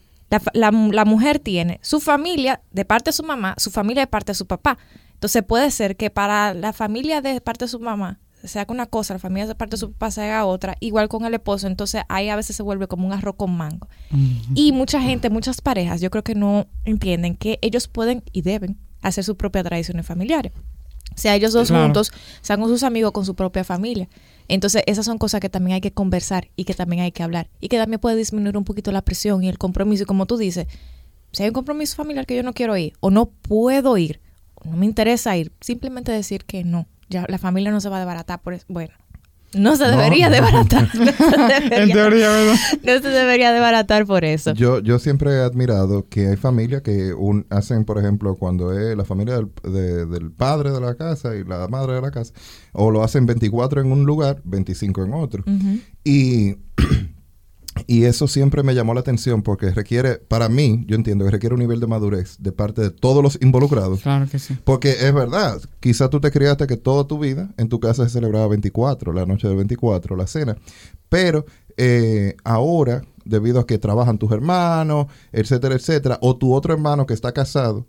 La- 0.54 0.72
la 0.72 1.06
mujer 1.06 1.40
tiene 1.40 1.80
su 1.82 2.02
familia 2.02 2.60
de 2.72 2.84
parte 2.84 3.10
de 3.12 3.14
su 3.14 3.24
mamá, 3.24 3.56
su 3.58 3.72
familia 3.72 4.02
de 4.04 4.08
parte 4.08 4.32
de 4.32 4.36
su 4.36 4.46
papá. 4.46 4.78
Entonces 5.18 5.44
puede 5.44 5.72
ser 5.72 5.98
que 5.98 6.10
para 6.12 6.54
la 6.54 6.74
familia 6.74 7.22
de 7.22 7.42
parte 7.42 7.66
de 7.66 7.70
su 7.70 7.80
mamá 7.80 8.20
se 8.44 8.60
haga 8.60 8.72
una 8.72 8.86
cosa, 8.86 9.16
la 9.16 9.20
familia 9.20 9.48
de 9.48 9.56
parte 9.56 9.72
de 9.76 9.80
su 9.80 9.92
papá 9.94 10.12
se 10.12 10.22
haga 10.22 10.46
otra, 10.46 10.78
igual 10.80 11.10
con 11.10 11.26
el 11.26 11.34
esposo. 11.34 11.66
Entonces 11.66 12.04
ahí 12.08 12.30
a 12.30 12.36
veces 12.36 12.56
se 12.56 12.62
vuelve 12.64 12.88
como 12.88 13.08
un 13.08 13.14
arroz 13.14 13.36
con 13.36 13.52
mango. 13.58 13.88
Y 14.54 14.72
mucha 14.74 15.02
gente, 15.02 15.30
muchas 15.32 15.60
parejas, 15.62 16.02
yo 16.02 16.12
creo 16.12 16.24
que 16.24 16.36
no 16.36 16.68
entienden 16.86 17.36
que 17.36 17.58
ellos 17.64 17.88
pueden 17.88 18.24
y 18.32 18.44
deben 18.44 18.78
hacer 19.02 19.24
sus 19.24 19.36
propias 19.36 19.66
tradiciones 19.66 20.06
familiares. 20.06 20.52
O 21.16 21.20
sea, 21.20 21.36
ellos 21.36 21.52
dos 21.52 21.70
Claro. 21.70 21.86
juntos, 21.86 22.12
sean 22.42 22.60
con 22.62 22.70
sus 22.70 22.84
amigos, 22.84 23.12
con 23.12 23.26
su 23.26 23.34
propia 23.34 23.64
familia. 23.64 24.08
Entonces, 24.50 24.84
esas 24.86 25.04
son 25.06 25.18
cosas 25.18 25.42
que 25.42 25.50
también 25.50 25.76
hay 25.76 25.82
que 25.82 25.92
conversar 25.92 26.50
y 26.56 26.66
que 26.66 26.76
también 26.76 27.02
hay 27.02 27.12
que 27.12 27.24
hablar. 27.24 27.50
Y 27.60 27.70
que 27.70 27.78
también 27.78 28.00
puede 28.00 28.16
disminuir 28.18 28.56
un 28.56 28.64
poquito 28.66 28.92
la 28.92 29.02
presión 29.02 29.44
y 29.44 29.50
el 29.50 29.58
compromiso. 29.58 30.04
Y 30.04 30.06
como 30.06 30.28
tú 30.28 30.38
dices, 30.38 30.68
si 31.32 31.42
hay 31.42 31.50
un 31.50 31.54
compromiso 31.56 31.96
familiar 31.96 32.28
que 32.28 32.36
yo 32.36 32.44
no 32.44 32.54
quiero 32.54 32.78
ir, 32.78 32.94
o 33.00 33.10
no 33.10 33.26
puedo 33.32 33.98
ir, 33.98 34.22
no 34.68 34.78
me 34.78 34.86
interesa 34.86 35.36
ir, 35.38 35.52
simplemente 35.62 36.12
decir 36.12 36.46
que 36.46 36.64
no. 36.64 36.88
Ya 37.10 37.26
la 37.30 37.38
familia 37.38 37.72
no 37.72 37.80
se 37.82 37.90
va 37.90 37.98
a 37.98 38.00
desbaratar 38.00 38.42
por 38.42 38.54
eso. 38.54 38.66
Bueno, 38.68 38.94
No 39.54 39.78
se 39.78 39.86
No. 39.86 39.92
debería 39.92 40.30
desbaratar. 40.30 40.90
No 40.94 41.06
se 41.06 41.10
En 41.24 41.70
debería, 41.70 41.94
teoría, 41.94 42.30
¿verdad? 42.30 42.56
no 42.84 43.00
se 43.02 43.08
debería 43.08 43.54
desbaratar 43.54 44.06
por 44.06 44.26
eso. 44.26 44.54
Yo, 44.54 44.80
yo 44.80 45.00
siempre 45.00 45.32
he 45.32 45.40
admirado 45.40 46.06
que 46.10 46.28
hay 46.28 46.36
familias 46.36 46.82
que 46.82 47.14
un- 47.14 47.46
hacen, 47.50 47.86
por 47.86 47.98
ejemplo, 47.98 48.36
cuando 48.36 48.78
es 48.78 48.96
la 48.98 49.06
familia 49.06 49.36
del, 49.38 49.50
de- 49.64 50.06
del 50.06 50.32
padre 50.32 50.72
de 50.72 50.82
la 50.82 50.96
casa 50.96 51.34
y 51.38 51.46
la 51.46 51.66
madre 51.70 51.94
de 51.94 52.02
la 52.02 52.12
casa, 52.12 52.34
o 52.74 52.92
lo 52.92 53.04
hacen 53.04 53.26
24 53.26 53.80
en 53.80 53.92
un 53.94 54.04
lugar, 54.06 54.42
25 54.44 55.06
en 55.06 55.14
otro. 55.14 55.44
Y, 56.04 56.58
y 57.88 58.04
eso 58.04 58.28
siempre 58.28 58.64
me 58.64 58.76
llamó 58.76 58.94
la 58.94 59.00
atención 59.00 59.42
porque 59.42 59.72
requiere, 59.72 60.16
para 60.18 60.50
mí, 60.50 60.84
yo 60.88 60.96
entiendo 60.98 61.24
que 61.24 61.32
requiere 61.32 61.56
un 61.56 61.62
nivel 61.62 61.80
de 61.80 61.88
madurez 61.88 62.36
de 62.38 62.52
parte 62.52 62.82
de 62.82 62.92
todos 62.92 63.24
los 63.24 63.40
involucrados. 63.42 64.02
Claro 64.02 64.28
que 64.30 64.40
sí. 64.40 64.58
Porque 64.66 64.92
es 64.92 65.14
verdad, 65.14 65.62
quizás 65.80 66.10
tú 66.10 66.20
te 66.20 66.30
criaste 66.30 66.68
que 66.68 66.76
toda 66.76 67.08
tu 67.08 67.18
vida 67.18 67.50
en 67.58 67.70
tu 67.70 67.80
casa 67.80 68.04
se 68.04 68.10
celebraba 68.10 68.48
24, 68.48 69.14
la 69.14 69.26
noche 69.26 69.48
del 69.48 69.56
24, 69.56 70.18
la 70.18 70.28
cena. 70.28 70.58
Pero 71.08 71.46
eh, 71.78 72.36
ahora, 72.44 73.04
debido 73.24 73.62
a 73.62 73.66
que 73.66 73.78
trabajan 73.78 74.18
tus 74.18 74.34
hermanos, 74.34 75.08
etcétera, 75.32 75.76
etcétera, 75.76 76.20
o 76.22 76.36
tu 76.36 76.54
otro 76.54 76.74
hermano 76.74 77.06
que 77.06 77.14
está 77.14 77.32
casado, 77.32 77.86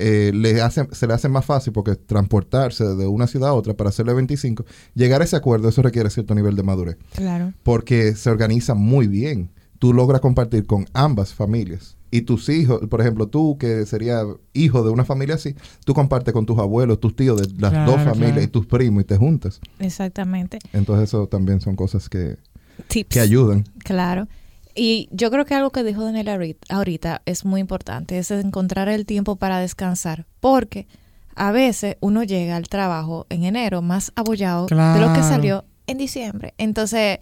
eh, 0.00 0.32
le 0.34 0.60
hace, 0.62 0.88
se 0.92 1.06
le 1.06 1.14
hace 1.14 1.28
más 1.28 1.44
fácil 1.44 1.72
porque 1.72 1.94
transportarse 1.96 2.84
de 2.84 3.06
una 3.06 3.26
ciudad 3.26 3.50
a 3.50 3.54
otra 3.54 3.74
para 3.74 3.90
hacerle 3.90 4.14
25, 4.14 4.64
llegar 4.94 5.20
a 5.20 5.24
ese 5.24 5.36
acuerdo, 5.36 5.68
eso 5.68 5.82
requiere 5.82 6.10
cierto 6.10 6.34
nivel 6.34 6.56
de 6.56 6.62
madurez 6.62 6.96
Claro. 7.14 7.52
porque 7.62 8.14
se 8.16 8.30
organiza 8.30 8.74
muy 8.74 9.06
bien. 9.06 9.50
Tú 9.78 9.92
logras 9.94 10.20
compartir 10.20 10.66
con 10.66 10.86
ambas 10.92 11.32
familias. 11.32 11.96
Y 12.10 12.22
tus 12.22 12.48
hijos, 12.48 12.80
por 12.88 13.00
ejemplo, 13.00 13.28
tú 13.28 13.56
que 13.56 13.86
sería 13.86 14.22
hijo 14.52 14.82
de 14.82 14.90
una 14.90 15.04
familia 15.04 15.36
así, 15.36 15.54
tú 15.84 15.94
compartes 15.94 16.34
con 16.34 16.44
tus 16.44 16.58
abuelos, 16.58 16.98
tus 17.00 17.14
tíos 17.14 17.40
de 17.40 17.46
las 17.60 17.70
Claro, 17.70 17.92
dos 17.92 18.00
familias 18.02 18.32
claro. 18.32 18.42
y 18.42 18.48
tus 18.48 18.66
primos 18.66 19.02
y 19.02 19.06
te 19.06 19.16
juntas. 19.16 19.60
Exactamente. 19.78 20.58
Entonces 20.72 21.08
eso 21.08 21.28
también 21.28 21.60
son 21.60 21.76
cosas 21.76 22.08
que, 22.08 22.36
Tips. 22.88 23.08
que 23.14 23.20
ayudan. 23.20 23.64
Claro. 23.84 24.26
Y 24.74 25.08
yo 25.10 25.30
creo 25.30 25.44
que 25.44 25.54
algo 25.54 25.70
que 25.70 25.82
dijo 25.84 26.04
Daniel 26.04 26.28
ahorit- 26.28 26.56
ahorita 26.68 27.22
es 27.26 27.44
muy 27.44 27.60
importante, 27.60 28.18
es 28.18 28.30
encontrar 28.30 28.88
el 28.88 29.06
tiempo 29.06 29.36
para 29.36 29.58
descansar, 29.58 30.26
porque 30.40 30.86
a 31.34 31.52
veces 31.52 31.96
uno 32.00 32.22
llega 32.22 32.56
al 32.56 32.68
trabajo 32.68 33.26
en 33.30 33.44
enero 33.44 33.82
más 33.82 34.12
abollado 34.16 34.66
de 34.66 34.74
lo 35.00 35.12
que 35.12 35.22
salió 35.22 35.64
en 35.86 35.98
diciembre. 35.98 36.54
Entonces, 36.58 37.18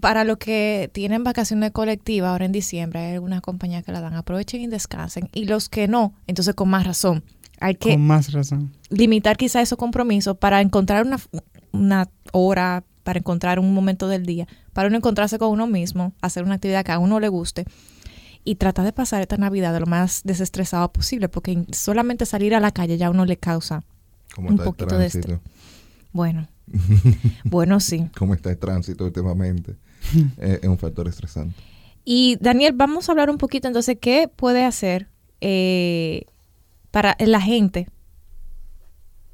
para 0.00 0.24
los 0.24 0.38
que 0.38 0.90
tienen 0.92 1.22
vacaciones 1.22 1.70
colectivas 1.70 2.30
ahora 2.30 2.46
en 2.46 2.52
diciembre, 2.52 2.98
hay 3.00 3.14
algunas 3.14 3.40
compañías 3.42 3.84
que 3.84 3.92
la 3.92 4.00
dan, 4.00 4.14
aprovechen 4.14 4.60
y 4.62 4.66
descansen. 4.66 5.28
Y 5.32 5.44
los 5.44 5.68
que 5.68 5.86
no, 5.86 6.14
entonces 6.26 6.54
con 6.54 6.68
más 6.68 6.86
razón. 6.86 7.22
Hay 7.60 7.74
que 7.74 7.92
Con 7.92 8.06
más 8.06 8.32
razón. 8.32 8.72
limitar 8.88 9.36
quizá 9.36 9.60
esos 9.60 9.78
compromisos 9.78 10.36
para 10.38 10.60
encontrar 10.60 11.04
una, 11.04 11.18
una 11.72 12.08
hora, 12.32 12.84
para 13.08 13.20
encontrar 13.20 13.58
un 13.58 13.72
momento 13.72 14.06
del 14.06 14.26
día, 14.26 14.46
para 14.74 14.88
uno 14.88 14.98
encontrarse 14.98 15.38
con 15.38 15.48
uno 15.48 15.66
mismo, 15.66 16.12
hacer 16.20 16.44
una 16.44 16.56
actividad 16.56 16.84
que 16.84 16.92
a 16.92 16.98
uno 16.98 17.20
le 17.20 17.28
guste 17.28 17.64
y 18.44 18.56
tratar 18.56 18.84
de 18.84 18.92
pasar 18.92 19.22
esta 19.22 19.38
Navidad 19.38 19.72
de 19.72 19.80
lo 19.80 19.86
más 19.86 20.20
desestresado 20.24 20.92
posible, 20.92 21.30
porque 21.30 21.64
solamente 21.72 22.26
salir 22.26 22.54
a 22.54 22.60
la 22.60 22.70
calle 22.70 22.98
ya 22.98 23.06
a 23.06 23.10
uno 23.10 23.24
le 23.24 23.38
causa, 23.38 23.82
Como 24.34 24.48
Un 24.48 24.56
está 24.56 24.64
el 24.64 24.68
poquito 24.68 24.98
de 24.98 25.08
tránsito. 25.08 25.40
bueno, 26.12 26.48
bueno 27.44 27.80
sí. 27.80 28.10
Cómo 28.14 28.34
está 28.34 28.50
el 28.50 28.58
tránsito 28.58 29.06
últimamente. 29.06 29.74
Eh, 30.36 30.60
es 30.62 30.68
un 30.68 30.76
factor 30.76 31.08
estresante. 31.08 31.54
Y 32.04 32.36
Daniel, 32.42 32.74
vamos 32.74 33.08
a 33.08 33.12
hablar 33.12 33.30
un 33.30 33.38
poquito 33.38 33.68
entonces, 33.68 33.96
¿qué 33.98 34.28
puede 34.28 34.66
hacer 34.66 35.08
eh, 35.40 36.26
para 36.90 37.16
la 37.20 37.40
gente? 37.40 37.88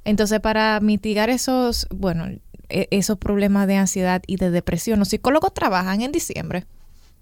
Entonces, 0.04 0.38
para 0.38 0.78
mitigar 0.78 1.28
esos, 1.28 1.88
bueno, 1.90 2.26
esos 2.68 3.18
problemas 3.18 3.66
de 3.66 3.76
ansiedad 3.76 4.22
y 4.26 4.36
de 4.36 4.50
depresión, 4.50 4.98
los 4.98 5.08
psicólogos 5.08 5.52
trabajan 5.54 6.00
en 6.02 6.12
diciembre. 6.12 6.64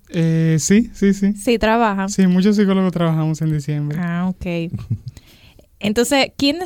Eh, 0.08 0.56
sí, 0.58 0.90
sí, 0.94 1.14
sí. 1.14 1.32
Sí, 1.34 1.58
trabajan. 1.58 2.08
Sí, 2.10 2.26
muchos 2.26 2.56
psicólogos 2.56 2.92
trabajamos 2.92 3.40
en 3.42 3.52
diciembre. 3.52 3.98
Ah, 4.00 4.28
ok. 4.28 4.72
Entonces, 5.80 6.26
¿quién, 6.36 6.58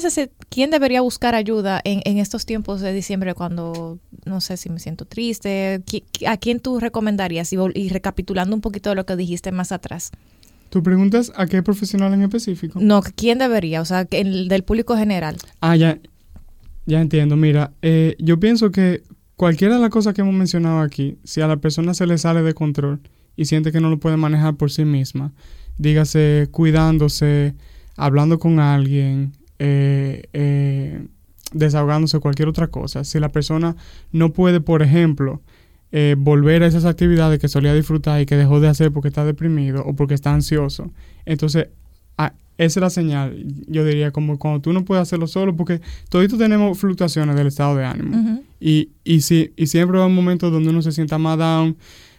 quién 0.51 0.71
debería 0.71 1.01
buscar 1.01 1.35
ayuda 1.35 1.81
en, 1.85 2.03
en 2.05 2.19
estos 2.19 2.45
tiempos 2.45 2.83
de 2.83 2.93
diciembre 2.93 3.33
cuando, 3.35 3.99
no 4.27 4.43
sé 4.43 4.59
si 4.59 4.69
me 4.69 4.79
siento 4.79 5.07
triste? 5.07 5.81
¿Qui- 5.87 6.05
¿A 6.29 6.37
quién 6.37 6.61
tú 6.61 6.79
recomendarías? 6.81 7.51
Y, 7.53 7.89
recapitulando 7.89 8.55
un 8.55 8.61
poquito 8.61 8.91
de 8.91 8.97
lo 8.97 9.07
que 9.07 9.17
dijiste 9.17 9.53
más 9.53 9.73
atrás. 9.73 10.11
¿Tú 10.69 10.83
preguntas 10.83 11.33
a 11.35 11.47
qué 11.47 11.63
profesional 11.63 12.13
en 12.13 12.23
específico? 12.23 12.79
No, 12.83 13.01
¿quién 13.01 13.39
debería? 13.39 13.81
O 13.81 13.87
sea, 13.87 14.05
que 14.05 14.21
el 14.21 14.49
del 14.49 14.65
público 14.65 14.97
general. 14.97 15.37
Ah, 15.63 15.77
ya, 15.77 15.99
ya 16.87 17.01
entiendo. 17.01 17.37
Mira, 17.37 17.73
eh, 17.83 18.17
yo 18.19 18.41
pienso 18.41 18.71
que 18.71 19.03
cualquiera 19.37 19.75
de 19.75 19.81
las 19.81 19.91
cosas 19.91 20.15
que 20.15 20.23
hemos 20.23 20.35
mencionado 20.35 20.81
aquí, 20.81 21.19
si 21.25 21.41
a 21.41 21.47
la 21.47 21.59
persona 21.59 21.95
se 21.95 22.07
le 22.07 22.19
sale 22.19 22.43
de 22.43 22.55
control 22.55 23.01
y 23.37 23.45
siente 23.45 23.73
que 23.73 23.81
no 23.81 23.91
lo 23.91 23.99
puede 23.99 24.17
manejar 24.17 24.57
por 24.57 24.71
sí 24.71 24.85
misma, 24.85 25.33
dígase 25.79 26.49
cuidándose, 26.51 27.55
hablando 27.97 28.39
con 28.39 28.61
alguien, 28.61 29.33
eh, 29.59 30.23
eh, 30.33 31.07
desahogándose, 31.53 32.19
cualquier 32.21 32.49
otra 32.49 32.69
cosa. 32.69 33.05
Si 33.05 33.21
la 33.21 33.31
persona 33.31 33.77
no 34.13 34.33
puede, 34.33 34.61
por 34.61 34.83
ejemplo, 34.83 35.43
eh, 35.93 36.17
volver 36.19 36.63
a 36.63 36.67
esas 36.67 36.85
actividades 36.85 37.39
que 37.39 37.49
solía 37.49 37.73
disfrutar 37.75 38.21
y 38.21 38.27
que 38.27 38.37
dejó 38.37 38.61
de 38.61 38.69
hacer 38.69 38.93
porque 38.93 39.09
está 39.09 39.25
deprimido 39.25 39.85
o 39.85 39.95
porque 39.95 40.15
está 40.15 40.33
ansioso, 40.35 40.91
entonces 41.25 41.69
ah, 42.19 42.33
esa 42.59 42.81
es 42.81 42.83
la 42.83 42.91
señal, 42.91 43.45
yo 43.67 43.85
diría, 43.85 44.11
como 44.13 44.39
cuando 44.39 44.61
tú 44.61 44.73
no 44.73 44.85
puedes 44.85 45.03
hacerlo 45.03 45.27
solo, 45.27 45.55
porque 45.57 45.81
todos 46.09 46.37
tenemos 46.39 46.79
fluctuaciones 46.79 47.37
del 47.37 47.49
estado 47.49 47.77
de 47.77 47.85
ánimo. 47.85 48.41
Y, 48.61 48.91
y, 49.05 49.21
si, 49.21 49.53
y 49.57 49.67
siempre 49.67 49.99
va 49.99 50.07
un 50.07 50.15
momento 50.15 50.51
donde 50.51 50.71
uno 50.71 50.81
se 50.83 50.93
sienta 50.93 51.19
más 51.19 51.39
down, 51.39 51.77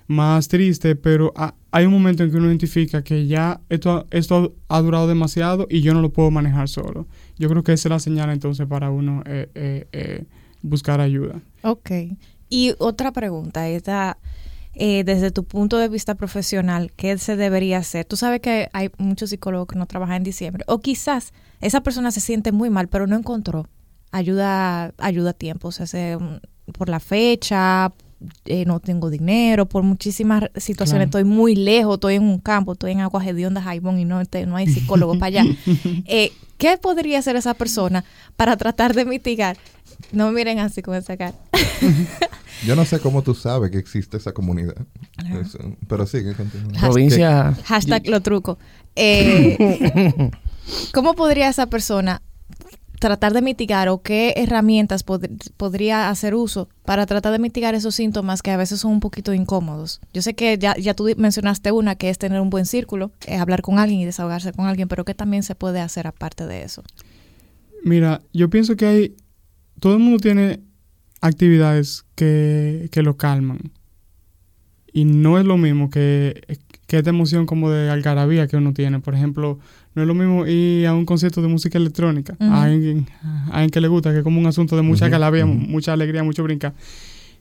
más 0.07 0.47
triste, 0.47 0.95
pero 0.95 1.33
ha- 1.35 1.53
hay 1.71 1.85
un 1.85 1.91
momento 1.91 2.23
en 2.23 2.31
que 2.31 2.37
uno 2.37 2.47
identifica 2.47 3.03
que 3.03 3.27
ya 3.27 3.59
esto, 3.69 4.07
esto 4.11 4.53
ha 4.69 4.79
durado 4.81 5.07
demasiado 5.07 5.67
y 5.69 5.81
yo 5.81 5.93
no 5.93 6.01
lo 6.01 6.11
puedo 6.11 6.31
manejar 6.31 6.69
solo. 6.69 7.07
Yo 7.37 7.49
creo 7.49 7.63
que 7.63 7.73
esa 7.73 7.89
es 7.89 7.91
la 7.91 7.99
señal 7.99 8.29
entonces 8.29 8.65
para 8.67 8.89
uno 8.89 9.21
eh, 9.25 9.49
eh, 9.55 9.87
eh, 9.91 10.23
buscar 10.61 11.01
ayuda. 11.01 11.41
Ok. 11.63 11.91
Y 12.49 12.73
otra 12.77 13.11
pregunta, 13.11 13.67
esta, 13.67 14.17
eh, 14.79 15.03
desde 15.03 15.31
tu 15.31 15.43
punto 15.43 15.77
de 15.77 15.89
vista 15.89 16.15
profesional, 16.15 16.91
¿qué 16.95 17.17
se 17.17 17.35
debería 17.35 17.77
hacer? 17.79 18.05
Tú 18.05 18.15
sabes 18.17 18.39
que 18.41 18.69
hay 18.73 18.89
muchos 18.97 19.29
psicólogos 19.31 19.67
que 19.67 19.77
no 19.77 19.85
trabajan 19.85 20.17
en 20.17 20.23
diciembre, 20.23 20.63
o 20.67 20.79
quizás 20.79 21.33
esa 21.61 21.81
persona 21.81 22.11
se 22.11 22.21
siente 22.21 22.51
muy 22.51 22.69
mal, 22.69 22.87
pero 22.87 23.07
no 23.07 23.15
encontró 23.15 23.67
ayuda, 24.11 24.93
ayuda 24.97 25.31
a 25.31 25.33
tiempo, 25.33 25.67
o 25.67 25.71
sea, 25.71 25.85
se- 25.87 26.17
mm, 26.17 26.39
por 26.73 26.89
la 26.89 26.99
fecha, 26.99 27.91
eh, 28.45 28.65
no 28.65 28.79
tengo 28.79 29.09
dinero, 29.09 29.65
por 29.67 29.83
muchísimas 29.83 30.45
situaciones, 30.55 31.07
Claro. 31.09 31.19
estoy 31.19 31.23
muy 31.23 31.55
lejos, 31.55 31.95
estoy 31.95 32.15
en 32.15 32.23
un 32.23 32.39
campo, 32.39 32.73
estoy 32.73 32.91
en 32.93 33.01
Aguas 33.01 33.25
Hediondas, 33.27 33.63
Jaibón, 33.63 33.99
y 33.99 34.05
no, 34.05 34.25
te- 34.25 34.45
no 34.45 34.55
hay 34.55 34.67
psicólogo 34.67 35.13
para 35.19 35.27
allá. 35.27 35.43
Eh, 36.07 36.31
¿Qué 36.57 36.77
podría 36.77 37.19
hacer 37.19 37.35
esa 37.35 37.53
persona 37.53 38.03
para 38.35 38.57
tratar 38.57 38.95
de 38.95 39.05
mitigar? 39.05 39.57
No 40.11 40.31
miren 40.31 40.57
así 40.59 40.81
con 40.81 40.95
esa 40.95 41.15
cara. 41.15 41.35
Yo 42.65 42.75
no 42.75 42.85
sé 42.85 42.99
cómo 42.99 43.21
tú 43.21 43.33
sabes 43.35 43.69
que 43.71 43.77
existe 43.77 44.17
esa 44.17 44.31
comunidad. 44.33 44.75
Eso, 45.41 45.59
pero 45.87 46.05
sigue, 46.07 46.33
continúa. 46.33 46.79
Provincia. 46.79 47.53
Hashtag 47.65 48.07
lo 48.07 48.21
truco. 48.21 48.57
Eh, 48.95 50.31
¿Cómo 50.93 51.13
podría 51.13 51.49
esa 51.49 51.67
persona 51.67 52.21
tratar 52.99 53.31
de 53.31 53.43
mitigar 53.43 53.89
o 53.89 54.01
qué 54.01 54.33
herramientas 54.37 55.05
pod- 55.05 55.29
podría 55.55 56.09
hacer 56.09 56.33
uso 56.33 56.67
para 56.83 57.05
tratar 57.05 57.31
de 57.31 57.37
mitigar 57.39 57.75
esos 57.75 57.93
síntomas 57.93 58.41
que 58.41 58.49
a 58.49 58.57
veces 58.57 58.79
son 58.79 58.91
un 58.91 58.99
poquito 58.99 59.33
incómodos? 59.33 60.01
Yo 60.13 60.21
sé 60.23 60.33
que 60.33 60.57
ya, 60.57 60.75
ya 60.77 60.95
tú 60.95 61.07
mencionaste 61.15 61.71
una 61.71 61.95
que 61.95 62.09
es 62.09 62.17
tener 62.17 62.41
un 62.41 62.49
buen 62.49 62.65
círculo, 62.65 63.11
eh, 63.27 63.35
hablar 63.37 63.61
con 63.61 63.77
alguien 63.77 63.99
y 63.99 64.05
desahogarse 64.05 64.51
con 64.51 64.65
alguien, 64.65 64.87
pero 64.87 65.05
¿qué 65.05 65.13
también 65.13 65.43
se 65.43 65.53
puede 65.53 65.79
hacer 65.79 66.07
aparte 66.07 66.47
de 66.47 66.63
eso? 66.63 66.83
Mira, 67.83 68.21
yo 68.33 68.49
pienso 68.49 68.75
que 68.75 68.85
hay, 68.87 69.15
todo 69.79 69.93
el 69.93 69.99
mundo 69.99 70.17
tiene 70.17 70.61
actividades 71.21 72.05
que, 72.15 72.89
que 72.91 73.03
lo 73.03 73.17
calman. 73.17 73.71
Y 74.93 75.05
no 75.05 75.37
es 75.37 75.45
lo 75.45 75.57
mismo 75.57 75.89
que, 75.89 76.43
que 76.87 76.97
esta 76.97 77.09
emoción 77.09 77.45
como 77.45 77.69
de 77.69 77.89
algarabía 77.89 78.47
que 78.47 78.57
uno 78.57 78.73
tiene. 78.73 78.99
Por 78.99 79.13
ejemplo, 79.13 79.59
no 79.93 80.01
es 80.01 80.07
lo 80.07 80.13
mismo 80.13 80.47
ir 80.47 80.87
a 80.87 80.93
un 80.93 81.05
concierto 81.05 81.41
de 81.41 81.47
música 81.47 81.77
electrónica. 81.77 82.35
A, 82.39 82.63
alguien, 82.63 83.07
a 83.21 83.47
alguien 83.51 83.69
que 83.69 83.81
le 83.81 83.89
gusta, 83.89 84.11
que 84.11 84.19
es 84.19 84.23
como 84.23 84.39
un 84.39 84.47
asunto 84.47 84.75
de 84.75 84.81
mucha 84.81 85.05
algarabía, 85.05 85.45
mucha 85.45 85.93
alegría, 85.93 86.23
mucho 86.23 86.43
brincar. 86.43 86.73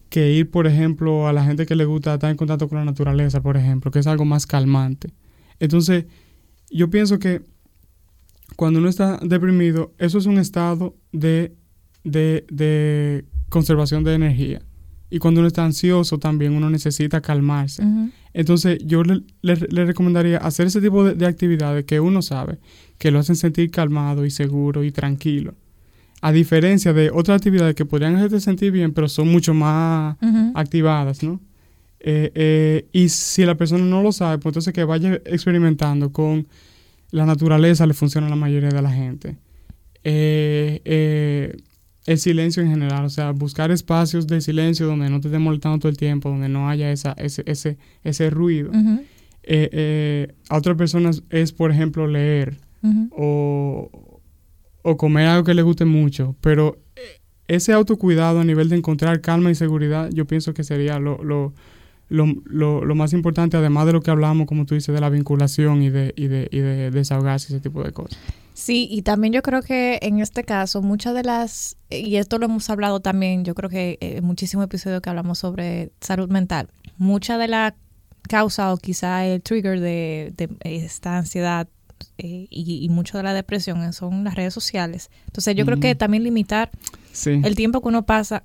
Que 0.09 0.33
ir, 0.33 0.51
por 0.51 0.67
ejemplo, 0.67 1.29
a 1.29 1.33
la 1.33 1.45
gente 1.45 1.67
que 1.67 1.75
le 1.77 1.85
gusta 1.85 2.15
estar 2.15 2.31
en 2.31 2.37
contacto 2.37 2.69
con 2.69 2.79
la 2.79 2.85
naturaleza, 2.85 3.41
por 3.41 3.57
ejemplo, 3.57 3.91
que 3.91 4.01
es 4.01 4.07
algo 4.07 4.25
más 4.25 4.47
calmante. 4.47 5.13
Entonces, 5.59 6.05
yo 6.71 6.91
pienso 6.91 7.19
que 7.19 7.43
cuando 8.57 8.81
uno 8.81 8.89
está 8.89 9.19
deprimido, 9.23 9.93
eso 9.99 10.19
es 10.19 10.27
un 10.27 10.39
estado 10.39 10.95
de, 11.13 11.55
de, 12.05 12.45
de 12.51 13.25
conservación 13.49 14.05
de 14.05 14.15
energía. 14.15 14.61
Y 15.09 15.19
cuando 15.21 15.41
uno 15.41 15.47
está 15.49 15.65
ansioso 15.65 16.19
también 16.19 16.53
uno 16.55 16.69
necesita 16.69 17.21
calmarse. 17.21 17.83
Entonces 18.35 18.79
yo 18.85 19.03
le, 19.05 19.23
le- 19.43 19.69
le 19.71 19.85
recomendaría 19.85 20.39
hacer 20.39 20.67
ese 20.67 20.81
tipo 20.81 21.05
de, 21.05 21.15
de 21.15 21.27
actividades 21.27 21.85
que 21.85 22.01
uno 22.01 22.23
sabe 22.23 22.59
que 22.99 23.11
lo 23.11 23.19
hacen 23.21 23.37
sentir 23.37 23.71
calmado 23.71 24.25
y 24.27 24.31
seguro 24.31 24.83
y 24.85 24.91
tranquilo. 24.91 25.55
A 26.23 26.33
diferencia 26.33 26.93
de 26.93 27.11
otras 27.13 27.37
actividades 27.37 27.75
que 27.77 27.85
podrían 27.85 28.17
hacerte 28.17 28.41
sentir 28.41 28.73
bien, 28.73 28.93
pero 28.93 29.09
son 29.09 29.29
mucho 29.31 29.55
más 29.55 30.17
activadas, 30.55 31.23
¿no? 31.23 31.41
Eh, 32.01 32.31
eh, 32.35 32.87
y 32.93 33.09
si 33.09 33.45
la 33.45 33.55
persona 33.55 33.85
no 33.85 34.03
lo 34.03 34.13
sabe, 34.13 34.39
pues 34.39 34.53
entonces 34.53 34.73
que 34.73 34.85
vaya 34.85 35.21
experimentando 35.25 36.13
con 36.13 36.47
la 37.11 37.27
naturaleza, 37.27 37.87
le 37.87 37.95
funciona 37.95 38.27
a 38.27 38.31
la 38.31 38.37
mayoría 38.37 38.71
de 38.71 38.83
la 38.83 38.91
gente. 38.91 39.37
Eh, 40.05 40.81
eh, 40.85 41.57
el 42.07 42.19
silencio 42.19 42.63
en 42.63 42.71
general, 42.71 43.05
o 43.05 43.11
sea, 43.11 43.33
buscar 43.33 43.71
espacios 43.71 44.27
de 44.27 44.41
silencio 44.41 44.87
donde 44.87 45.11
no 45.11 45.21
te 45.21 45.29
esté 45.29 45.39
molestando 45.39 45.79
todo 45.81 45.89
el 45.89 45.97
tiempo, 45.97 46.29
donde 46.31 46.49
no 46.49 46.69
haya 46.69 46.91
esa, 46.93 47.13
ese, 47.19 47.43
ese, 47.47 47.79
ese 48.05 48.31
ruido. 48.31 48.71
Eh, 49.49 49.69
eh, 49.73 50.33
a 50.49 50.57
otras 50.57 50.77
personas 50.77 51.23
es, 51.31 51.53
por 51.53 51.71
ejemplo, 51.71 52.07
leer 52.07 52.57
o, 53.13 53.91
o 54.83 54.97
comer 54.97 55.27
algo 55.27 55.45
que 55.45 55.55
les 55.55 55.65
guste 55.65 55.85
mucho, 55.85 56.37
pero 56.41 56.79
eh, 56.95 57.01
ese 57.49 57.73
autocuidado 57.73 58.41
a 58.41 58.45
nivel 58.45 58.69
de 58.69 58.77
encontrar 58.77 59.21
calma 59.21 59.51
y 59.51 59.55
seguridad, 59.57 60.09
yo 60.13 60.25
pienso 60.27 60.55
que 60.55 60.63
sería 60.65 60.99
lo, 61.01 61.23
lo, 61.25 61.53
lo, 62.09 62.27
lo- 62.45 62.85
lo 62.85 62.95
más 62.95 63.13
importante, 63.13 63.57
además 63.57 63.87
de 63.87 63.93
lo 63.95 64.01
que 64.01 64.11
hablamos, 64.13 64.47
como 64.47 64.65
tú 64.67 64.75
dices, 64.77 64.95
de 64.95 65.01
la 65.01 65.11
vinculación 65.11 65.83
y 65.83 65.91
de, 65.91 66.13
y 66.17 66.27
de, 66.29 66.49
y 66.53 66.59
de 66.59 66.91
desahogarse, 66.93 67.53
ese 67.53 67.61
tipo 67.61 67.83
de 67.83 67.91
cosas. 67.93 68.19
Sí, 68.59 68.89
y 68.91 69.03
también 69.03 69.35
yo 69.35 69.43
creo 69.43 69.61
que 69.61 69.99
en 70.01 70.19
este 70.21 70.43
caso 70.43 70.81
muchas 70.81 71.13
de 71.15 71.23
las, 71.23 71.77
y 71.91 72.17
esto 72.17 72.39
lo 72.39 72.47
hemos 72.47 72.71
hablado 72.71 73.01
también, 73.01 73.45
yo 73.45 73.55
creo 73.55 73.69
que 73.69 73.99
en 74.01 74.25
muchísimos 74.25 74.65
episodios 74.65 75.03
que 75.03 75.11
hablamos 75.11 75.39
sobre 75.41 75.91
salud 76.01 76.31
mental, 76.31 76.69
mucha 76.97 77.37
de 77.37 77.49
la 77.49 77.75
causa 78.23 78.73
o 78.73 78.79
quizá 78.79 79.27
el 79.27 79.43
trigger 79.43 79.79
de, 79.81 80.33
de 80.39 80.49
esta 80.63 81.19
ansiedad 81.19 81.69
eh, 82.17 82.47
y, 82.49 82.83
y 82.83 82.89
mucho 82.89 83.19
de 83.19 83.25
la 83.25 83.35
depresión 83.35 83.93
son 83.93 84.25
las 84.25 84.35
redes 84.37 84.55
sociales. 84.55 85.11
Entonces 85.27 85.55
yo 85.55 85.67
creo 85.67 85.79
que 85.79 85.95
también 85.95 86.23
limitar 86.25 86.71
Sí. 87.13 87.39
el 87.45 87.55
tiempo 87.57 87.83
que 87.83 87.89
uno 87.89 88.07
pasa, 88.07 88.43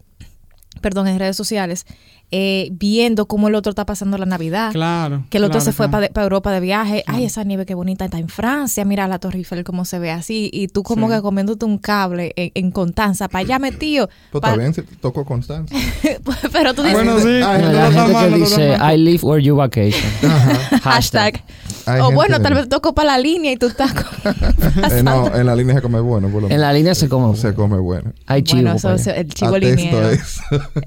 perdón, 0.80 1.08
en 1.08 1.20
redes 1.20 1.36
sociales, 1.36 1.86
eh, 2.34 2.70
viendo 2.72 3.26
cómo 3.28 3.50
el 3.50 3.56
otro 3.56 3.72
está 3.72 3.86
pasando 3.86 4.18
la 4.18 4.26
Navidad. 4.26 4.72
claro. 4.72 5.26
Que 5.30 5.38
el 5.38 5.44
otro 5.44 5.60
claro, 5.60 5.66
se 5.66 5.72
fue 5.74 5.90
claro. 5.90 6.08
para 6.14 6.24
Europa 6.24 6.52
de 6.54 6.62
viaje. 6.62 7.04
Ay, 7.06 7.26
esa 7.26 7.44
nieve 7.44 7.66
qué 7.66 7.74
bonita 7.76 8.06
está 8.06 8.20
en 8.20 8.30
Francia. 8.30 8.86
Mira 8.86 9.06
la 9.10 9.20
Torre 9.20 9.40
Eiffel 9.40 9.66
cómo 9.66 9.84
se 9.84 10.00
ve 10.00 10.12
así. 10.12 10.50
Y 10.54 10.70
tú 10.70 10.82
como 10.84 11.08
Sí. 11.10 11.16
que 11.16 11.22
comiéndote 11.22 11.66
un 11.66 11.78
cable 11.78 12.32
en, 12.38 12.52
en 12.56 12.72
Constanza. 12.72 13.28
Para 13.28 13.42
allá 13.44 13.60
metido. 13.60 14.10
Pues 14.32 14.42
Pa- 14.42 14.56
te 14.56 14.82
tocó 15.02 15.26
Constanza. 15.26 15.76
Pero 16.54 16.74
tú 16.74 16.84
dices 16.84 16.96
Bueno, 17.04 17.20
sí. 17.20 17.28
Ay, 17.28 17.62
no 17.64 17.72
la 17.74 17.88
está 17.90 17.92
gente 17.92 18.14
mal, 18.14 18.30
que 18.30 18.38
dice. 18.38 18.78
I 18.94 18.98
live 18.98 19.20
where 19.24 19.44
you 19.44 19.56
vacation. 19.58 20.10
hashtag. 20.84 21.44
Hay 21.86 22.00
O 22.00 22.06
gente 22.06 22.16
bueno, 22.16 22.42
tal 22.42 22.54
vez 22.56 22.70
tocó 22.70 22.94
para 22.94 23.12
la 23.14 23.18
línea 23.18 23.52
y 23.52 23.58
tú 23.58 23.68
estás 23.68 23.94
con- 23.94 24.06
Eh, 24.92 25.04
no, 25.04 25.34
en 25.36 25.46
la 25.46 25.56
línea 25.56 25.76
se 25.76 25.82
come 25.82 26.00
bueno, 26.00 26.30
por 26.30 26.44
lo 26.44 26.50
En 26.50 26.62
la 26.62 26.72
línea 26.74 26.96
se 26.96 27.08
come. 27.10 27.36
Se 27.38 27.54
come 27.54 27.78
bueno. 27.80 28.14
Hay 28.28 28.44
chivo. 28.44 28.62
Bueno, 28.62 28.76
eso 28.78 28.88
para 28.90 28.96
es 28.96 29.08
allá. 29.08 29.18
el 29.18 29.28
chivo 29.34 29.56
Atesto 29.56 29.76
liniero. 29.76 30.10
Es 30.10 30.40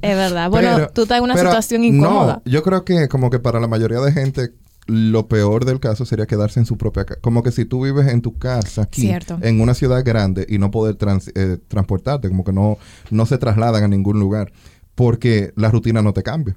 verdad. 0.03 0.51
Bueno, 0.51 0.71
Pero- 0.75 0.91
tú 0.91 1.03
estás 1.03 1.19
en 1.19 1.25
una 1.25 1.35
pero, 1.35 1.49
situación 1.51 1.85
incómoda. 1.85 2.43
No, 2.45 2.51
yo 2.51 2.63
creo 2.63 2.85
que 2.85 3.09
como 3.09 3.31
que 3.31 3.39
para 3.39 3.61
la 3.61 3.67
mayoría 3.69 4.01
de 4.01 4.13
gente 4.13 4.51
lo 4.87 5.29
peor 5.29 5.65
del 5.65 5.81
caso 5.81 6.05
sería 6.05 6.27
quedarse 6.27 6.61
en 6.61 6.67
su 6.67 6.77
propia 6.77 7.05
casa. 7.07 7.19
Como 7.23 7.43
que 7.43 7.51
si 7.53 7.65
tú 7.65 7.85
vives 7.85 8.07
en 8.09 8.21
tu 8.21 8.37
casa 8.39 8.83
aquí, 8.83 9.01
Cierto. 9.01 9.39
en 9.41 9.61
una 9.63 9.73
ciudad 9.73 10.05
grande 10.05 10.47
y 10.49 10.59
no 10.59 10.71
poder 10.71 10.97
trans- 10.97 11.33
eh, 11.35 11.57
transportarte, 11.69 12.29
como 12.29 12.45
que 12.45 12.53
no, 12.53 12.77
no 13.11 13.25
se 13.25 13.39
trasladan 13.39 13.83
a 13.85 13.89
ningún 13.89 14.21
lugar, 14.21 14.53
porque 14.95 15.53
la 15.57 15.71
rutina 15.71 16.03
no 16.03 16.13
te 16.13 16.23
cambia. 16.23 16.57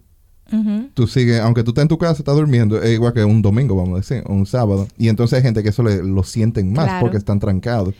Tú 0.94 1.08
sigues, 1.08 1.40
aunque 1.42 1.64
tú 1.64 1.72
estés 1.72 1.84
en 1.84 1.88
tu 1.88 1.98
casa, 1.98 2.14
estás 2.20 2.36
durmiendo, 2.36 2.82
es 2.82 2.94
igual 2.94 3.14
que 3.14 3.24
un 3.24 3.42
domingo, 3.42 3.76
vamos 3.76 3.94
a 3.94 3.98
decir, 3.98 4.24
o 4.28 4.34
un 4.34 4.46
sábado. 4.46 4.88
Y 4.98 5.10
entonces 5.10 5.38
hay 5.38 5.44
gente 5.44 5.62
que 5.64 5.70
eso 5.70 5.84
le, 5.84 6.02
lo 6.04 6.24
sienten 6.24 6.74
más 6.74 6.86
Claro. 6.86 7.02
porque 7.02 7.18
están 7.18 7.40
trancados. 7.40 7.94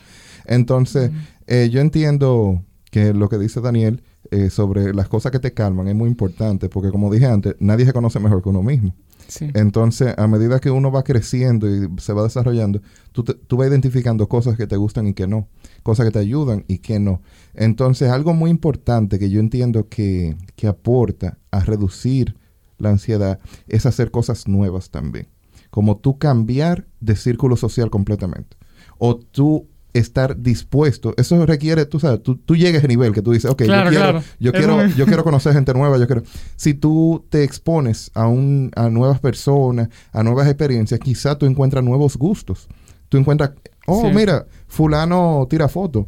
Entonces, 0.46 1.10
eh, 1.46 1.68
yo 1.70 1.80
entiendo 1.80 2.62
que 2.90 3.12
lo 3.14 3.28
que 3.28 3.38
dice 3.38 3.60
Daniel 3.60 4.02
eh, 4.30 4.50
sobre 4.50 4.94
las 4.94 5.08
cosas 5.08 5.32
que 5.32 5.38
te 5.38 5.52
calman 5.52 5.88
es 5.88 5.94
muy 5.94 6.08
importante, 6.08 6.68
porque 6.68 6.90
como 6.90 7.12
dije 7.12 7.26
antes, 7.26 7.54
nadie 7.60 7.84
se 7.86 7.92
conoce 7.92 8.18
mejor 8.20 8.42
que 8.42 8.48
uno 8.48 8.62
mismo. 8.62 8.94
Sí. 9.26 9.50
Entonces, 9.52 10.14
a 10.16 10.26
medida 10.26 10.58
que 10.58 10.70
uno 10.70 10.90
va 10.90 11.02
creciendo 11.04 11.68
y 11.68 11.86
se 11.98 12.14
va 12.14 12.22
desarrollando, 12.22 12.80
tú, 13.12 13.24
te- 13.24 13.34
tú 13.34 13.58
vas 13.58 13.68
identificando 13.68 14.26
cosas 14.26 14.56
que 14.56 14.66
te 14.66 14.76
gustan 14.76 15.06
y 15.06 15.12
que 15.12 15.26
no, 15.26 15.48
cosas 15.82 16.06
que 16.06 16.12
te 16.12 16.18
ayudan 16.18 16.64
y 16.66 16.78
que 16.78 16.98
no. 16.98 17.20
Entonces, 17.54 18.08
algo 18.10 18.32
muy 18.32 18.50
importante 18.50 19.18
que 19.18 19.28
yo 19.28 19.38
entiendo 19.40 19.86
que, 19.90 20.34
que 20.56 20.66
aporta 20.66 21.36
a 21.50 21.60
reducir 21.60 22.36
la 22.78 22.90
ansiedad 22.90 23.38
es 23.66 23.86
hacer 23.86 24.10
cosas 24.10 24.48
nuevas 24.48 24.90
también. 24.90 25.28
Como 25.70 25.98
tú 25.98 26.18
cambiar 26.18 26.86
de 27.00 27.16
círculo 27.16 27.56
social 27.56 27.90
completamente. 27.90 28.56
O 28.98 29.16
tú 29.16 29.68
estar 29.92 30.40
dispuesto, 30.40 31.14
eso 31.16 31.44
requiere, 31.46 31.86
tú 31.86 31.98
sabes, 31.98 32.22
tú, 32.22 32.36
tú 32.36 32.56
llegas 32.56 32.74
a 32.74 32.78
ese 32.78 32.88
nivel 32.88 33.12
que 33.12 33.22
tú 33.22 33.32
dices, 33.32 33.50
ok, 33.50 33.62
Claro, 33.64 33.90
yo, 33.90 33.98
quiero, 33.98 34.12
claro. 34.12 34.24
yo, 34.38 34.52
quiero, 34.52 34.86
yo 34.96 35.06
quiero 35.06 35.24
conocer 35.24 35.52
gente 35.52 35.72
nueva, 35.72 35.98
yo 35.98 36.06
quiero... 36.06 36.22
Si 36.56 36.74
tú 36.74 37.26
te 37.30 37.42
expones 37.42 38.10
a, 38.14 38.26
un, 38.26 38.70
a 38.76 38.90
nuevas 38.90 39.20
personas, 39.20 39.88
a 40.12 40.22
nuevas 40.22 40.46
experiencias, 40.46 41.00
quizá 41.00 41.36
tú 41.36 41.46
encuentras 41.46 41.82
nuevos 41.82 42.16
gustos. 42.16 42.68
Tú 43.08 43.16
encuentras, 43.16 43.52
oh, 43.86 44.10
mira, 44.10 44.46
fulano 44.66 45.46
tira 45.48 45.68
fotos. 45.68 46.06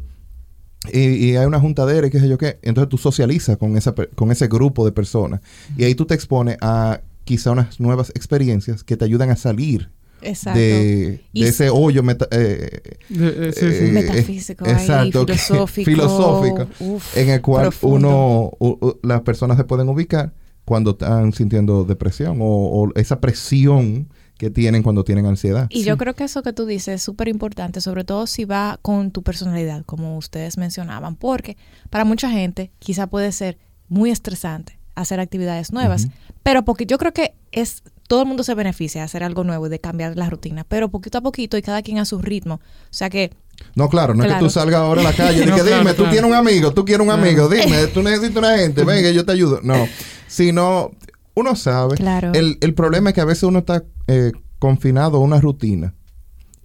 Y, 0.91 0.99
y 1.31 1.35
hay 1.35 1.45
una 1.45 1.59
juntadera 1.59 2.07
y 2.07 2.09
qué 2.09 2.19
sé 2.19 2.27
yo 2.27 2.37
qué. 2.37 2.57
Entonces 2.63 2.89
tú 2.89 2.97
socializas 2.97 3.57
con, 3.57 3.77
esa, 3.77 3.93
con 4.15 4.31
ese 4.31 4.47
grupo 4.47 4.83
de 4.85 4.91
personas. 4.91 5.41
Y 5.77 5.83
ahí 5.83 5.93
tú 5.95 6.05
te 6.05 6.15
expones 6.15 6.57
a 6.61 7.01
quizá 7.23 7.51
unas 7.51 7.79
nuevas 7.79 8.09
experiencias 8.15 8.83
que 8.83 8.97
te 8.97 9.05
ayudan 9.05 9.29
a 9.29 9.35
salir 9.35 9.89
Exacto. 10.23 10.59
de, 10.59 11.21
ese 11.33 11.69
hoyo 11.69 12.01
meta- 12.03 12.27
eh, 12.31 12.81
De- 13.09 13.49
eh, 13.49 13.53
sí, 13.53 13.59
sí. 13.71 13.85
eh, 13.85 13.91
Metafísico, 13.91 14.65
exacto, 14.65 15.21
filosófico. 15.25 15.85
filosófico, 15.91 16.67
Uf, 16.79 17.17
en 17.17 17.29
el 17.29 17.41
cual 17.41 17.63
profundo. 17.69 17.97
uno, 18.09 18.51
u- 18.59 18.77
u- 18.87 18.99
las 19.03 19.21
personas 19.21 19.57
se 19.57 19.63
pueden 19.63 19.87
ubicar 19.89 20.33
cuando 20.65 20.91
están 20.91 21.31
sintiendo 21.33 21.83
depresión 21.85 22.37
o, 22.41 22.45
o 22.45 22.89
esa 22.95 23.19
presión 23.19 24.09
que 24.41 24.49
tienen 24.49 24.81
cuando 24.81 25.03
tienen 25.03 25.27
ansiedad. 25.27 25.67
Y 25.69 25.83
yo 25.83 25.97
creo 25.97 26.15
que 26.15 26.23
eso 26.23 26.41
que 26.41 26.51
tú 26.51 26.65
dices 26.65 26.95
es 26.95 27.03
súper 27.03 27.27
importante, 27.27 27.79
sobre 27.79 28.03
todo 28.03 28.25
si 28.25 28.43
va 28.43 28.79
con 28.81 29.11
tu 29.11 29.21
personalidad, 29.21 29.85
como 29.85 30.17
ustedes 30.17 30.57
mencionaban, 30.57 31.15
porque 31.15 31.57
para 31.91 32.05
mucha 32.05 32.31
gente 32.31 32.71
quizá 32.79 33.05
puede 33.05 33.31
ser 33.33 33.59
muy 33.87 34.09
estresante 34.09 34.79
hacer 34.95 35.19
actividades 35.19 35.71
nuevas, 35.71 36.07
pero 36.41 36.65
porque 36.65 36.87
yo 36.87 36.97
creo 36.97 37.13
que 37.13 37.35
es 37.51 37.83
todo 38.07 38.23
el 38.23 38.27
mundo 38.27 38.41
se 38.43 38.55
beneficia 38.55 39.01
de 39.01 39.05
hacer 39.05 39.23
algo 39.23 39.43
nuevo 39.43 39.67
y 39.67 39.69
de 39.69 39.79
cambiar 39.79 40.17
la 40.17 40.27
rutina, 40.27 40.65
pero 40.67 40.89
poquito 40.89 41.19
a 41.19 41.21
poquito 41.21 41.55
y 41.55 41.61
cada 41.61 41.83
quien 41.83 41.99
a 41.99 42.05
su 42.05 42.19
ritmo. 42.19 42.55
O 42.55 42.93
sea 42.93 43.11
que 43.11 43.29
No, 43.75 43.89
claro, 43.89 44.15
no 44.15 44.23
es 44.23 44.33
que 44.33 44.39
tú 44.39 44.49
salgas 44.49 44.81
ahora 44.81 45.01
a 45.01 45.03
la 45.03 45.13
calle 45.13 45.43
y 45.43 45.45
No, 45.45 45.55
que 45.55 45.61
claro, 45.61 45.77
dime, 45.77 45.91
tú 45.91 45.97
claro. 45.97 46.11
tienes 46.13 46.31
un 46.31 46.35
amigo, 46.35 46.73
tú 46.73 46.83
quieres 46.83 47.05
un 47.05 47.13
amigo, 47.13 47.47
dime, 47.47 47.85
tú 47.93 48.01
necesitas 48.01 48.37
una 48.37 48.57
gente, 48.57 48.83
venga, 48.85 49.11
yo 49.11 49.23
te 49.23 49.33
ayudo. 49.33 49.59
No, 49.61 49.87
sino 50.27 50.89
uno 51.35 51.55
sabe. 51.55 51.95
Claro. 51.95 52.31
El, 52.33 52.57
el 52.61 52.73
problema 52.73 53.09
es 53.09 53.15
que 53.15 53.21
a 53.21 53.25
veces 53.25 53.43
uno 53.43 53.59
está 53.59 53.83
eh, 54.07 54.31
confinado 54.59 55.17
a 55.17 55.19
una 55.21 55.39
rutina 55.41 55.93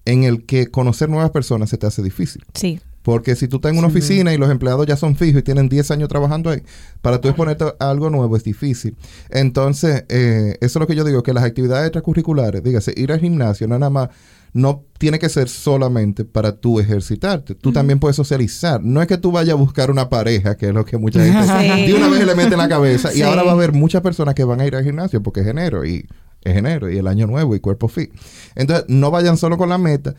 en 0.04 0.24
el 0.24 0.44
que 0.46 0.66
conocer 0.68 1.08
nuevas 1.08 1.30
personas 1.30 1.70
se 1.70 1.78
te 1.78 1.86
hace 1.86 2.02
difícil. 2.02 2.44
sí, 2.54 2.80
Porque 3.02 3.36
si 3.36 3.46
tú 3.48 3.56
estás 3.56 3.72
en 3.72 3.78
una 3.78 3.88
Sí. 3.88 3.98
oficina 3.98 4.34
y 4.34 4.38
los 4.38 4.50
empleados 4.50 4.84
ya 4.86 4.96
son 4.96 5.14
fijos 5.16 5.40
y 5.40 5.42
tienen 5.44 5.68
10 5.68 5.90
años 5.92 6.08
trabajando 6.08 6.50
ahí, 6.50 6.62
para 7.02 7.20
tú 7.20 7.28
exponerte 7.28 7.64
a 7.78 7.90
algo 7.90 8.10
nuevo 8.10 8.36
es 8.36 8.42
difícil. 8.44 8.96
Entonces, 9.30 10.04
eh, 10.08 10.56
eso 10.60 10.78
es 10.78 10.80
lo 10.80 10.86
que 10.88 10.94
yo 10.96 11.04
digo, 11.04 11.22
que 11.22 11.32
las 11.32 11.44
actividades 11.44 11.86
extracurriculares, 11.86 12.62
dígase, 12.62 12.92
ir 12.96 13.12
al 13.12 13.20
gimnasio, 13.20 13.68
no 13.68 13.78
nada 13.78 13.90
más, 13.90 14.08
no 14.56 14.84
tiene 14.98 15.18
que 15.18 15.28
ser 15.28 15.48
solamente 15.48 16.24
para 16.24 16.56
tú 16.56 16.80
ejercitarte. 16.80 17.54
Tú 17.54 17.72
también 17.72 17.98
puedes 17.98 18.16
socializar. 18.16 18.82
No 18.82 19.02
es 19.02 19.08
que 19.08 19.18
tú 19.18 19.30
vayas 19.30 19.52
a 19.52 19.56
buscar 19.56 19.90
una 19.90 20.08
pareja, 20.08 20.56
que 20.56 20.68
es 20.68 20.74
lo 20.74 20.84
que 20.84 20.96
mucha 20.96 21.22
gente 21.24 21.42
Sí. 21.76 21.86
de 21.86 21.94
una 21.94 22.08
vez 22.08 22.26
le 22.26 22.34
mete 22.34 22.52
en 22.54 22.58
la 22.58 22.68
cabeza. 22.68 23.10
Sí. 23.10 23.20
Y 23.20 23.22
ahora 23.22 23.42
va 23.42 23.50
a 23.50 23.54
haber 23.54 23.72
muchas 23.72 24.02
personas 24.02 24.34
que 24.34 24.44
van 24.44 24.60
a 24.60 24.66
ir 24.66 24.74
al 24.74 24.84
gimnasio 24.84 25.22
porque 25.22 25.40
es 25.40 25.46
enero 25.46 25.84
y 25.84 26.06
es 26.42 26.56
enero 26.56 26.90
y 26.90 26.98
el 26.98 27.06
año 27.06 27.26
nuevo 27.26 27.54
y 27.54 27.60
cuerpo 27.60 27.88
fit. 27.88 28.10
Entonces, 28.54 28.86
no 28.88 29.10
vayan 29.10 29.36
solo 29.36 29.56
con 29.58 29.68
la 29.68 29.78
meta 29.78 30.14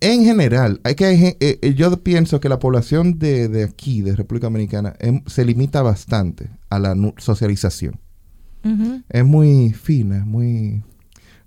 en 0.00 0.24
general, 0.24 0.80
hay 0.84 0.94
que, 0.94 1.10
eh, 1.12 1.36
eh, 1.40 1.74
yo 1.74 2.02
pienso 2.02 2.40
que 2.40 2.48
la 2.48 2.58
población 2.58 3.18
de, 3.18 3.48
de 3.48 3.64
aquí, 3.64 4.02
de 4.02 4.16
República 4.16 4.46
Dominicana, 4.46 4.94
em, 4.98 5.22
se 5.26 5.44
limita 5.44 5.82
bastante 5.82 6.48
a 6.70 6.78
la 6.78 6.94
socialización. 7.18 8.00
Es 9.10 9.24
muy 9.26 9.74
fina, 9.74 10.24
muy, 10.24 10.82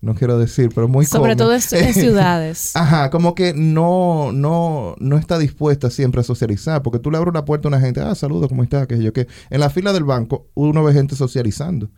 no 0.02 0.16
quiero 0.16 0.38
decir, 0.38 0.70
pero 0.74 0.88
muy 0.88 1.06
sobre 1.06 1.36
todo 1.36 1.54
en, 1.54 1.62
ciudades. 1.94 2.76
Ajá, 2.76 3.10
como 3.10 3.34
que 3.34 3.54
no, 3.54 4.32
no, 4.32 4.96
no 5.00 5.18
está 5.18 5.40
dispuesta 5.40 5.90
siempre 5.90 6.22
a 6.22 6.24
socializar, 6.24 6.84
porque 6.84 7.00
tú 7.00 7.10
le 7.10 7.18
abres 7.18 7.32
una 7.32 7.46
puerta 7.46 7.68
a 7.68 7.70
una 7.70 7.80
gente, 7.80 8.02
ah, 8.02 8.14
saludos, 8.16 8.50
¿cómo 8.50 8.64
estás? 8.64 8.88
Que 8.88 9.02
yo 9.02 9.12
que 9.14 9.28
en 9.50 9.60
la 9.60 9.70
fila 9.70 9.94
del 9.94 10.04
banco 10.04 10.48
uno 10.54 10.84
ve 10.84 10.94
gente 10.94 11.16
socializando. 11.16 11.90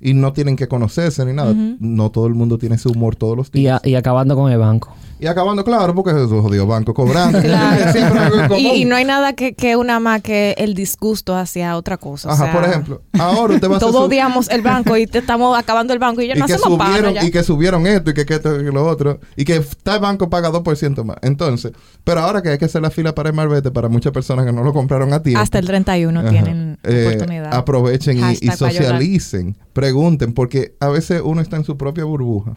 Y 0.00 0.14
no 0.14 0.32
tienen 0.32 0.56
que 0.56 0.68
conocerse 0.68 1.24
ni 1.24 1.32
nada. 1.32 1.54
No 1.80 2.10
todo 2.10 2.26
el 2.26 2.34
mundo 2.34 2.58
tiene 2.58 2.76
ese 2.76 2.88
humor 2.88 3.16
todos 3.16 3.36
los 3.36 3.50
días. 3.50 3.80
y 3.84 3.94
acabando 3.94 4.36
con 4.36 4.50
el 4.52 4.58
banco. 4.58 4.94
Y, 5.18 5.26
acabando, 5.28 5.64
claro, 5.64 5.94
porque 5.94 6.10
es 6.10 6.16
esos 6.18 6.42
jodidos 6.42 6.68
bancos 6.68 6.94
cobrando. 6.94 7.40
Claro. 7.42 8.54
Y, 8.58 8.82
y 8.82 8.84
no 8.84 8.96
hay 8.96 9.04
nada 9.06 9.32
que, 9.32 9.54
que 9.54 9.74
una 9.76 9.98
más 9.98 10.20
que 10.20 10.54
el 10.58 10.74
disgusto 10.74 11.34
hacia 11.34 11.74
otra 11.78 11.96
cosa. 11.96 12.28
o 12.28 12.32
Ajá, 12.32 12.44
sea, 12.44 12.52
por 12.52 12.64
ejemplo, 12.64 13.02
ahora 13.18 13.54
usted 13.54 13.70
va 13.70 13.76
a 13.76 13.78
Todos 13.86 13.96
odiamos 13.96 14.50
el 14.50 14.60
banco 14.60 14.94
y 14.98 15.06
te 15.06 15.18
estamos 15.18 15.58
acabando 15.58 15.94
el 15.94 15.98
banco 15.98 16.20
y 16.20 16.26
ya 16.28 16.36
y 16.36 16.38
no 16.38 16.46
que 16.46 16.52
hacemos 16.54 16.78
subieron 16.78 17.14
ya. 17.14 17.24
y 17.24 17.30
que 17.30 17.42
subieron 17.42 17.86
esto 17.86 18.10
y 18.10 18.14
que, 18.14 18.26
que 18.26 18.34
esto 18.34 18.60
y 18.60 18.64
que 18.64 18.70
lo 18.72 18.86
otro 18.86 19.18
y 19.36 19.44
que 19.46 19.62
tal 19.82 20.00
banco 20.00 20.28
paga 20.28 20.50
2% 20.52 21.02
más. 21.04 21.16
Entonces, 21.22 21.72
pero 22.04 22.20
ahora 22.20 22.42
que 22.42 22.50
hay 22.50 22.58
que 22.58 22.66
hacer 22.66 22.82
la 22.82 22.90
fila 22.90 23.14
para 23.14 23.30
el 23.30 23.34
Marbete 23.34 23.70
para 23.70 23.88
muchas 23.88 24.12
personas 24.12 24.44
que 24.44 24.52
no 24.52 24.62
lo 24.64 24.74
compraron 24.74 25.14
a 25.14 25.22
tiempo. 25.22 25.40
Hasta 25.40 25.58
el 25.58 25.66
31 25.66 26.20
Ajá. 26.20 26.28
tienen 26.28 26.78
Eh, 26.84 27.06
oportunidad. 27.08 27.54
Aprovechen 27.54 28.18
y- 28.18 28.36
socialicen, 28.50 29.56
pregunten, 29.86 30.32
porque 30.32 30.74
a 30.80 30.88
veces 30.88 31.22
uno 31.24 31.40
está 31.40 31.56
en 31.56 31.64
su 31.64 31.76
propia 31.76 32.04
burbuja 32.04 32.54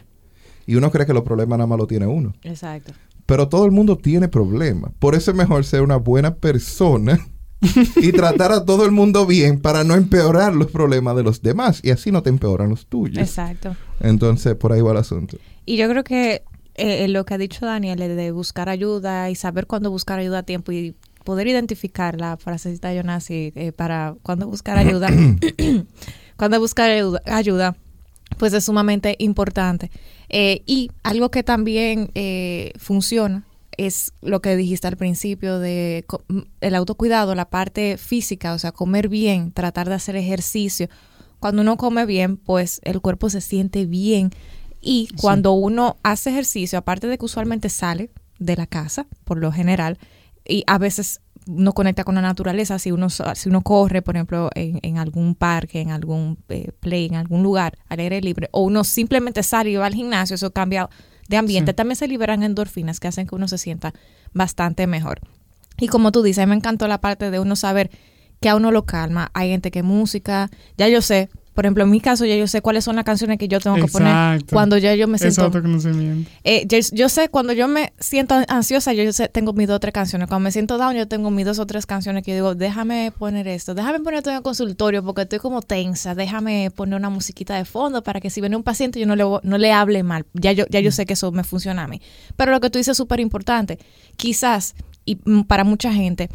y 0.66 0.74
uno 0.74 0.90
cree 0.90 1.06
que 1.06 1.14
los 1.14 1.22
problemas 1.22 1.58
nada 1.58 1.68
más 1.68 1.78
lo 1.78 1.86
tiene 1.86 2.06
uno. 2.06 2.32
Exacto. 2.42 2.92
Pero 3.24 3.48
todo 3.48 3.64
el 3.66 3.70
mundo 3.70 3.96
tiene 3.96 4.28
problemas. 4.28 4.90
Por 4.98 5.14
eso 5.14 5.30
es 5.30 5.36
mejor 5.36 5.64
ser 5.64 5.82
una 5.82 5.96
buena 5.96 6.34
persona 6.34 7.24
y 7.96 8.10
tratar 8.10 8.50
a 8.50 8.64
todo 8.64 8.84
el 8.84 8.90
mundo 8.90 9.26
bien 9.26 9.60
para 9.60 9.84
no 9.84 9.94
empeorar 9.94 10.54
los 10.54 10.72
problemas 10.72 11.14
de 11.14 11.22
los 11.22 11.40
demás 11.40 11.80
y 11.84 11.90
así 11.90 12.10
no 12.10 12.24
te 12.24 12.30
empeoran 12.30 12.68
los 12.68 12.86
tuyos. 12.86 13.18
Exacto. 13.18 13.76
Entonces, 14.00 14.56
por 14.56 14.72
ahí 14.72 14.80
va 14.80 14.90
el 14.90 14.96
asunto. 14.96 15.38
Y 15.66 15.76
yo 15.76 15.88
creo 15.88 16.02
que 16.02 16.42
eh, 16.74 17.06
lo 17.06 17.24
que 17.24 17.34
ha 17.34 17.38
dicho 17.38 17.64
Daniel 17.64 17.98
de 17.98 18.32
buscar 18.32 18.68
ayuda 18.68 19.30
y 19.30 19.36
saber 19.36 19.68
cuándo 19.68 19.90
buscar 19.90 20.18
ayuda 20.18 20.38
a 20.38 20.42
tiempo 20.42 20.72
y 20.72 20.96
poder 21.24 21.46
identificar 21.46 22.20
la 22.20 22.36
frasecita 22.36 22.88
de 22.88 22.96
Jonasi 22.98 23.52
eh, 23.54 23.72
para 23.72 24.16
cuándo 24.22 24.48
buscar 24.48 24.78
ayuda, 24.78 25.08
cuándo 26.40 26.58
buscar 26.58 26.90
ayuda, 27.26 27.76
pues 28.38 28.52
es 28.54 28.64
sumamente 28.64 29.14
importante. 29.18 29.90
Eh, 30.30 30.62
y 30.66 30.90
algo 31.02 31.30
que 31.30 31.42
también 31.42 32.10
eh, 32.14 32.72
funciona 32.78 33.44
es 33.76 34.12
lo 34.22 34.40
que 34.40 34.56
dijiste 34.56 34.86
al 34.88 34.96
principio 34.96 35.58
de 35.58 36.04
co- 36.06 36.24
m- 36.28 36.44
el 36.60 36.74
autocuidado, 36.74 37.34
la 37.34 37.50
parte 37.50 37.98
física, 37.98 38.54
o 38.54 38.58
sea, 38.58 38.72
comer 38.72 39.08
bien, 39.08 39.52
tratar 39.52 39.88
de 39.88 39.94
hacer 39.96 40.16
ejercicio. 40.16 40.88
Cuando 41.40 41.62
uno 41.62 41.76
come 41.76 42.06
bien, 42.06 42.36
pues 42.38 42.80
el 42.84 43.00
cuerpo 43.00 43.28
se 43.30 43.40
siente 43.40 43.84
bien 43.86 44.30
y 44.80 45.08
cuando 45.20 45.52
uno 45.52 45.96
hace 46.02 46.30
ejercicio, 46.30 46.78
aparte 46.78 47.06
de 47.06 47.18
que 47.18 47.24
usualmente 47.26 47.68
sale 47.68 48.10
de 48.38 48.56
la 48.56 48.66
casa, 48.66 49.06
por 49.24 49.36
lo 49.38 49.52
general, 49.52 49.98
y 50.46 50.64
a 50.66 50.78
veces 50.78 51.20
no 51.46 51.72
conecta 51.72 52.04
con 52.04 52.14
la 52.14 52.20
naturaleza, 52.22 52.78
si 52.78 52.92
uno, 52.92 53.08
si 53.10 53.48
uno 53.48 53.62
corre, 53.62 54.02
por 54.02 54.16
ejemplo, 54.16 54.50
en, 54.54 54.78
en 54.82 54.98
algún 54.98 55.34
parque, 55.34 55.80
en 55.80 55.90
algún 55.90 56.38
eh, 56.48 56.70
play, 56.80 57.06
en 57.06 57.14
algún 57.16 57.42
lugar 57.42 57.78
al 57.88 58.00
aire 58.00 58.20
libre, 58.20 58.48
o 58.52 58.62
uno 58.62 58.84
simplemente 58.84 59.42
sale 59.42 59.70
y 59.70 59.76
va 59.76 59.86
al 59.86 59.94
gimnasio, 59.94 60.34
eso 60.34 60.52
cambia 60.52 60.88
de 61.28 61.36
ambiente, 61.36 61.72
Sí. 61.72 61.76
también 61.76 61.96
se 61.96 62.08
liberan 62.08 62.42
endorfinas 62.42 63.00
que 63.00 63.08
hacen 63.08 63.26
que 63.26 63.34
uno 63.34 63.48
se 63.48 63.56
sienta 63.58 63.94
bastante 64.32 64.86
mejor. 64.86 65.20
Y 65.78 65.88
como 65.88 66.12
tú 66.12 66.22
dices, 66.22 66.42
a 66.42 66.46
mí 66.46 66.50
me 66.50 66.56
encantó 66.56 66.86
la 66.88 67.00
parte 67.00 67.30
de 67.30 67.40
uno 67.40 67.56
saber 67.56 67.90
que 68.40 68.48
a 68.48 68.56
uno 68.56 68.70
lo 68.70 68.84
calma. 68.84 69.30
Hay 69.34 69.50
gente 69.50 69.70
que 69.70 69.82
música, 69.82 70.50
ya 70.76 70.88
yo 70.88 71.00
sé, 71.02 71.30
por 71.54 71.66
ejemplo, 71.66 71.84
en 71.84 71.90
mi 71.90 72.00
caso 72.00 72.24
ya 72.24 72.36
yo 72.36 72.46
sé 72.46 72.62
cuáles 72.62 72.84
son 72.84 72.96
las 72.96 73.04
canciones 73.04 73.38
que 73.38 73.48
yo 73.48 73.60
tengo 73.60 73.76
que 73.76 73.86
poner 73.86 74.08
Exacto. 74.08 74.54
cuando 74.54 74.78
ya 74.78 74.94
yo 74.94 75.08
me 75.08 75.16
Es 75.16 75.22
siento... 75.22 75.42
autoconocimiento. 75.42 76.30
Eh, 76.44 76.64
yo, 76.66 76.78
yo 76.92 77.08
sé, 77.08 77.28
cuando 77.28 77.52
yo 77.52 77.66
me 77.68 77.92
siento 77.98 78.36
ansiosa, 78.48 78.92
yo, 78.92 79.02
yo 79.02 79.12
sé, 79.12 79.28
tengo 79.28 79.52
mis 79.52 79.66
dos 79.66 79.76
o 79.76 79.80
tres 79.80 79.92
canciones. 79.92 80.28
Cuando 80.28 80.44
me 80.44 80.52
siento 80.52 80.78
down, 80.78 80.94
yo 80.94 81.08
tengo 81.08 81.30
mis 81.30 81.44
dos 81.44 81.58
o 81.58 81.66
tres 81.66 81.86
canciones 81.86 82.22
que 82.22 82.30
yo 82.30 82.36
digo, 82.36 82.54
déjame 82.54 83.12
poner 83.18 83.48
esto, 83.48 83.74
déjame 83.74 84.00
poner 84.00 84.18
esto 84.18 84.30
en 84.30 84.36
el 84.36 84.42
consultorio 84.42 85.02
porque 85.04 85.22
estoy 85.22 85.38
como 85.40 85.60
tensa, 85.60 86.14
déjame 86.14 86.70
poner 86.70 86.96
una 86.96 87.10
musiquita 87.10 87.56
de 87.56 87.64
fondo 87.64 88.02
para 88.02 88.20
que 88.20 88.30
si 88.30 88.40
viene 88.40 88.56
un 88.56 88.62
paciente 88.62 89.00
yo 89.00 89.06
no 89.06 89.16
le, 89.16 89.24
no 89.42 89.58
le 89.58 89.72
hable 89.72 90.02
mal. 90.02 90.26
Ya 90.34 90.52
yo, 90.52 90.64
ya 90.70 90.80
yo 90.80 90.92
sé 90.92 91.04
que 91.04 91.14
eso 91.14 91.32
me 91.32 91.44
funciona 91.44 91.84
a 91.84 91.88
mí. 91.88 92.00
Pero 92.36 92.52
lo 92.52 92.60
que 92.60 92.70
tú 92.70 92.78
dices 92.78 92.92
es 92.92 92.96
súper 92.96 93.20
importante. 93.20 93.78
Quizás, 94.16 94.74
y 95.04 95.18
mm, 95.24 95.42
para 95.42 95.64
mucha 95.64 95.92
gente, 95.92 96.30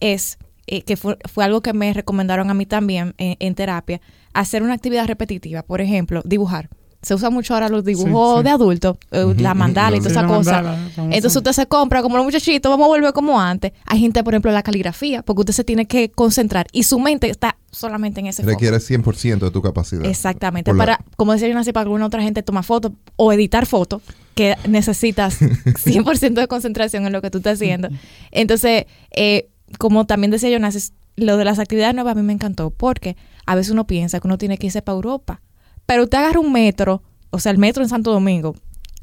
es 0.00 0.38
eh, 0.68 0.82
que 0.82 0.96
fue, 0.96 1.16
fue 1.32 1.44
algo 1.44 1.60
que 1.62 1.72
me 1.72 1.92
recomendaron 1.92 2.50
a 2.50 2.54
mí 2.54 2.66
también 2.66 3.14
en, 3.18 3.36
en 3.40 3.54
terapia, 3.54 4.00
hacer 4.34 4.62
una 4.62 4.74
actividad 4.74 5.06
repetitiva. 5.06 5.62
Por 5.62 5.80
ejemplo, 5.80 6.22
dibujar. 6.24 6.68
Se 7.00 7.14
usa 7.14 7.30
mucho 7.30 7.54
ahora 7.54 7.68
los 7.68 7.84
dibujos 7.84 8.38
sí. 8.38 8.42
de 8.44 8.50
adultos, 8.50 8.96
eh, 9.12 9.22
Ujú, 9.22 9.40
la 9.40 9.54
mandala 9.54 9.96
y 9.96 10.00
toda 10.00 10.10
esa 10.10 10.26
cosa. 10.26 10.76
Entonces 10.96 11.36
usted 11.36 11.52
se 11.52 11.66
compra 11.66 12.02
como 12.02 12.16
los 12.16 12.26
muchachitos, 12.26 12.68
vamos 12.68 12.86
a 12.86 12.88
volver 12.88 13.12
como 13.12 13.40
antes. 13.40 13.72
Hay 13.86 14.00
gente, 14.00 14.24
por 14.24 14.34
ejemplo, 14.34 14.50
la 14.50 14.64
caligrafía, 14.64 15.22
porque 15.22 15.42
usted 15.42 15.52
se 15.52 15.62
tiene 15.62 15.86
que 15.86 16.10
concentrar 16.10 16.66
y 16.72 16.82
su 16.82 16.98
mente 16.98 17.30
está 17.30 17.56
solamente 17.70 18.18
en 18.18 18.26
ese 18.26 18.42
foco. 18.42 18.50
Requiere 18.50 18.78
100% 18.78 19.38
de 19.38 19.50
tu 19.52 19.62
capacidad. 19.62 20.04
Exactamente. 20.06 20.72
Por 20.72 20.76
la- 20.78 20.84
Para, 20.84 21.04
como 21.16 21.32
decía 21.32 21.48
yo, 21.48 21.72
para 21.72 21.82
alguna 21.82 22.04
otra 22.06 22.20
gente 22.20 22.42
toma 22.42 22.64
fotos 22.64 22.90
o 23.14 23.32
editar 23.32 23.66
fotos, 23.66 24.02
que 24.34 24.56
necesitas 24.68 25.40
100% 25.40 26.32
de 26.34 26.48
concentración 26.48 27.06
en 27.06 27.12
lo 27.12 27.22
que 27.22 27.30
tú 27.30 27.38
estás 27.38 27.54
haciendo. 27.54 27.90
Entonces, 28.32 28.86
eh, 29.12 29.48
como 29.78 30.06
también 30.06 30.30
decía 30.30 30.50
Jonas, 30.50 30.92
lo 31.16 31.36
de 31.36 31.44
las 31.44 31.58
actividades 31.58 31.94
nuevas 31.94 32.12
a 32.12 32.14
mí 32.14 32.22
me 32.22 32.32
encantó, 32.32 32.70
porque 32.70 33.16
a 33.46 33.54
veces 33.54 33.72
uno 33.72 33.86
piensa 33.86 34.20
que 34.20 34.26
uno 34.26 34.38
tiene 34.38 34.56
que 34.58 34.66
irse 34.66 34.82
para 34.82 34.96
Europa, 34.96 35.40
pero 35.86 36.04
usted 36.04 36.18
agarra 36.18 36.40
un 36.40 36.52
metro, 36.52 37.02
o 37.30 37.38
sea, 37.38 37.52
el 37.52 37.58
metro 37.58 37.82
en 37.82 37.88
Santo 37.88 38.12
Domingo, 38.12 38.54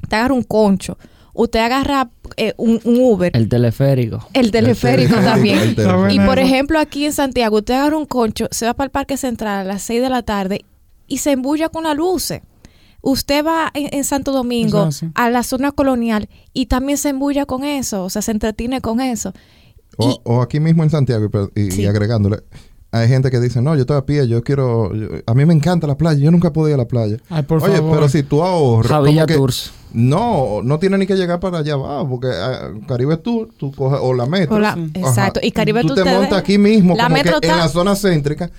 usted 0.01 0.17
agarra 0.17 0.33
un 0.33 0.43
concho, 0.43 0.97
usted 1.33 1.59
agarra 1.59 2.09
eh, 2.37 2.53
un, 2.57 2.79
un 2.85 2.99
Uber, 3.01 3.31
el, 3.35 3.43
El 3.43 3.49
teleférico. 3.49 4.27
teleférico 4.51 5.15
el 5.19 5.25
también. 5.25 5.57
teleférico. 5.59 5.97
Bueno 5.99 6.13
Y 6.13 6.19
por 6.25 6.39
ejemplo, 6.39 6.79
aquí 6.79 7.05
en 7.05 7.13
Santiago, 7.13 7.57
usted 7.57 7.73
agarra 7.73 7.97
un 7.97 8.05
concho, 8.05 8.47
se 8.51 8.65
va 8.65 8.73
para 8.73 8.85
el 8.85 8.91
Parque 8.91 9.17
Central 9.17 9.59
a 9.59 9.63
las 9.63 9.81
6 9.83 10.01
de 10.01 10.09
la 10.09 10.23
tarde 10.23 10.63
y 11.07 11.17
se 11.17 11.31
embulla 11.31 11.69
con 11.69 11.83
las 11.83 11.95
luces. 11.95 12.41
Usted 13.01 13.45
va 13.45 13.69
en, 13.75 13.89
en 13.91 14.03
Santo 14.03 14.31
Domingo 14.31 14.89
a 15.13 15.29
la 15.29 15.43
zona 15.43 15.71
colonial 15.71 16.27
y 16.53 16.65
también 16.67 16.97
se 16.97 17.09
embulla 17.09 17.45
con 17.45 17.63
eso, 17.63 18.03
o 18.05 18.09
sea, 18.09 18.21
se 18.23 18.31
entretiene 18.31 18.81
con 18.81 18.99
eso. 18.99 19.31
O, 19.97 20.09
Y- 20.09 20.19
o 20.23 20.41
aquí 20.41 20.59
mismo 20.59 20.83
en 20.83 20.89
Santiago, 20.89 21.29
y 21.55 21.85
agregándole, 21.85 22.37
hay 22.91 23.07
gente 23.07 23.29
que 23.31 23.39
dice, 23.39 23.61
no, 23.61 23.75
yo 23.75 23.81
estoy 23.81 23.97
a 23.97 24.05
pie, 24.05 24.27
yo 24.27 24.41
quiero, 24.43 24.93
yo- 24.95 25.07
a 25.25 25.33
mí 25.33 25.45
me 25.45 25.53
encanta 25.53 25.85
la 25.87 25.97
playa, 25.97 26.19
yo 26.19 26.31
nunca 26.31 26.51
puedo 26.53 26.67
ir 26.69 26.75
a 26.75 26.77
la 26.77 26.87
playa. 26.87 27.17
Ay, 27.29 27.43
por 27.43 27.61
Oye, 27.63 27.75
favor. 27.77 27.93
pero 27.95 28.09
si 28.09 28.23
tú 28.23 28.41
ahorras... 28.41 28.89
Javilla 28.91 29.25
que- 29.25 29.35
Tours. 29.35 29.71
No, 29.95 30.59
no 30.61 30.77
tiene 30.77 30.97
ni 30.97 31.07
que 31.07 31.15
llegar 31.15 31.39
para 31.39 31.59
allá 31.59 31.73
abajo, 31.75 32.09
porque 32.09 32.27
ah, 32.27 32.69
Caribe 32.85 33.15
Tour, 33.15 33.47
tú 33.57 33.71
coges, 33.71 33.97
o 34.01 34.13
la 34.13 34.25
metro. 34.25 34.57
O 34.57 34.59
la- 34.59 34.73
Sí. 34.75 34.91
Exacto. 34.95 35.39
Y 35.41 35.51
Caribe 35.51 35.81
tú 35.83 35.87
tú 35.89 35.95
te 35.95 36.03
montas 36.03 36.37
aquí 36.37 36.57
mismo, 36.57 36.95
La 36.97 37.03
como 37.05 37.15
metro 37.15 37.39
que 37.39 37.47
en 37.47 37.55
la 37.57 37.69
zona 37.69 37.95
céntrica. 37.95 38.51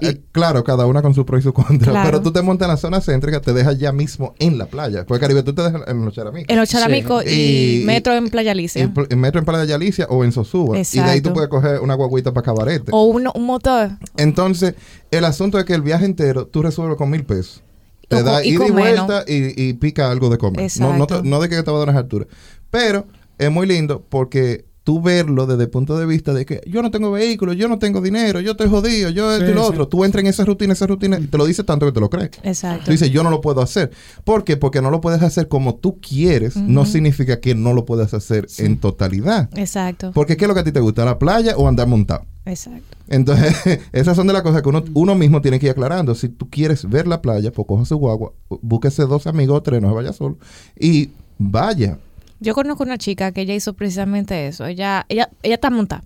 Eh, 0.00 0.20
claro, 0.32 0.64
cada 0.64 0.86
una 0.86 1.02
con 1.02 1.12
su 1.14 1.26
pro 1.26 1.36
y 1.38 1.42
su 1.42 1.52
contra. 1.52 1.92
Claro. 1.92 2.06
Pero 2.08 2.22
tú 2.22 2.32
te 2.32 2.40
montas 2.40 2.66
en 2.66 2.70
la 2.70 2.76
zona 2.78 3.00
céntrica, 3.02 3.40
te 3.42 3.52
dejas 3.52 3.78
ya 3.78 3.92
mismo 3.92 4.34
en 4.38 4.56
la 4.56 4.66
playa. 4.66 5.04
Porque 5.06 5.20
Caribe 5.20 5.42
tú 5.42 5.52
te 5.54 5.62
dejas 5.62 5.82
en 5.86 6.02
los 6.04 6.14
charamicos. 6.14 6.46
En 6.48 6.56
los 6.58 6.68
Charamicos 6.68 7.26
y, 7.26 7.82
Y- 7.82 7.84
Metro 7.84 8.14
en 8.14 8.30
Playa 8.30 8.52
Alicia. 8.52 8.90
Metro 9.16 9.38
en 9.40 9.44
Playa 9.44 9.74
Alicia 9.74 10.06
o 10.08 10.24
en 10.24 10.32
Sosúa. 10.32 10.78
Y 10.78 10.82
de 10.82 11.00
ahí 11.02 11.20
tú 11.20 11.28
Exacto. 11.30 11.32
puedes 11.34 11.48
coger 11.50 11.80
una 11.80 11.94
guaguita 11.94 12.32
para 12.32 12.44
Cabarete. 12.44 12.90
O 12.92 13.04
uno- 13.04 13.32
un 13.34 13.44
motor. 13.44 13.90
Entonces, 14.16 14.74
el 15.10 15.24
asunto 15.26 15.58
es 15.58 15.64
que 15.66 15.74
el 15.74 15.82
viaje 15.82 16.06
entero 16.06 16.46
tú 16.46 16.62
resuelves 16.62 16.96
con 16.96 17.10
mil 17.10 17.24
pesos. 17.24 17.62
Te 18.10 18.16
O 18.16 18.22
da 18.24 18.44
y 18.44 18.48
ida 18.50 18.66
y 18.66 18.70
vuelta 18.72 19.24
y, 19.26 19.62
y 19.68 19.72
pica 19.74 20.10
algo 20.10 20.28
de 20.30 20.36
comer. 20.38 20.68
No, 20.80 20.96
no, 20.98 21.06
te- 21.06 21.22
no 21.22 21.40
de 21.40 21.48
que 21.48 21.62
te 21.62 21.70
va 21.70 21.76
a 21.76 21.80
dar 21.80 21.88
unas 21.90 22.02
alturas. 22.02 22.26
Pero 22.70 23.06
es 23.38 23.50
muy 23.50 23.66
lindo 23.68 24.04
porque 24.08 24.64
tú 24.90 25.00
verlo 25.00 25.46
desde 25.46 25.62
el 25.62 25.70
punto 25.70 25.96
de 25.96 26.04
vista 26.04 26.34
de 26.34 26.44
que 26.44 26.62
yo 26.66 26.82
no 26.82 26.90
tengo 26.90 27.12
vehículo, 27.12 27.52
yo 27.52 27.68
no 27.68 27.78
tengo 27.78 28.00
dinero, 28.00 28.40
yo 28.40 28.50
estoy 28.50 28.68
jodido, 28.68 29.08
yo 29.10 29.32
esto 29.32 29.48
y 29.48 29.54
lo 29.54 29.62
sí. 29.62 29.68
otro. 29.68 29.86
Tú 29.86 30.04
entras 30.04 30.24
en 30.24 30.26
esa 30.26 30.44
rutina, 30.44 30.72
esa 30.72 30.88
rutina, 30.88 31.16
y 31.20 31.28
te 31.28 31.38
lo 31.38 31.46
dice 31.46 31.62
tanto 31.62 31.86
que 31.86 31.92
te 31.92 32.00
lo 32.00 32.10
crees. 32.10 32.32
Exacto. 32.42 32.86
Tú 32.86 32.90
dices, 32.90 33.08
yo 33.12 33.22
no 33.22 33.30
lo 33.30 33.40
puedo 33.40 33.62
hacer. 33.62 33.92
¿Por 34.24 34.42
qué? 34.42 34.56
Porque 34.56 34.82
no 34.82 34.90
lo 34.90 35.00
puedes 35.00 35.22
hacer 35.22 35.46
como 35.46 35.76
tú 35.76 36.00
quieres, 36.00 36.56
no 36.56 36.86
significa 36.86 37.38
que 37.38 37.54
no 37.54 37.72
lo 37.72 37.84
puedas 37.84 38.14
hacer 38.14 38.48
en 38.58 38.78
totalidad. 38.78 39.48
Exacto. 39.56 40.10
Porque 40.12 40.36
¿qué 40.36 40.46
es 40.46 40.48
lo 40.48 40.54
que 40.54 40.60
a 40.62 40.64
ti 40.64 40.72
te 40.72 40.80
gusta? 40.80 41.04
¿La 41.04 41.20
playa 41.20 41.56
o 41.56 41.68
andar 41.68 41.86
montado? 41.86 42.24
Exacto. 42.44 42.96
Entonces, 43.06 43.54
esas 43.92 44.16
son 44.16 44.26
de 44.26 44.32
las 44.32 44.42
cosas 44.42 44.60
que 44.60 44.70
uno, 44.70 44.82
uno 44.94 45.14
mismo 45.14 45.40
tiene 45.40 45.60
que 45.60 45.66
ir 45.66 45.70
aclarando. 45.70 46.16
Si 46.16 46.30
tú 46.30 46.50
quieres 46.50 46.90
ver 46.90 47.06
la 47.06 47.22
playa, 47.22 47.52
pues 47.52 47.68
coja 47.68 47.84
su 47.84 47.96
guagua, 47.96 48.32
búsquese 48.60 49.04
dos 49.04 49.28
amigos 49.28 49.58
o 49.58 49.62
tres, 49.62 49.80
no 49.80 49.90
se 49.90 49.94
vaya 49.94 50.12
solo, 50.12 50.36
y 50.76 51.10
vaya. 51.38 51.96
Yo 52.40 52.54
conozco 52.54 52.82
una 52.82 52.98
chica 52.98 53.32
que 53.32 53.42
ella 53.42 53.54
hizo 53.54 53.74
precisamente 53.74 54.46
eso. 54.46 54.66
Ella, 54.66 55.04
ella, 55.08 55.30
ella 55.42 55.54
está 55.54 55.70
montada, 55.70 56.02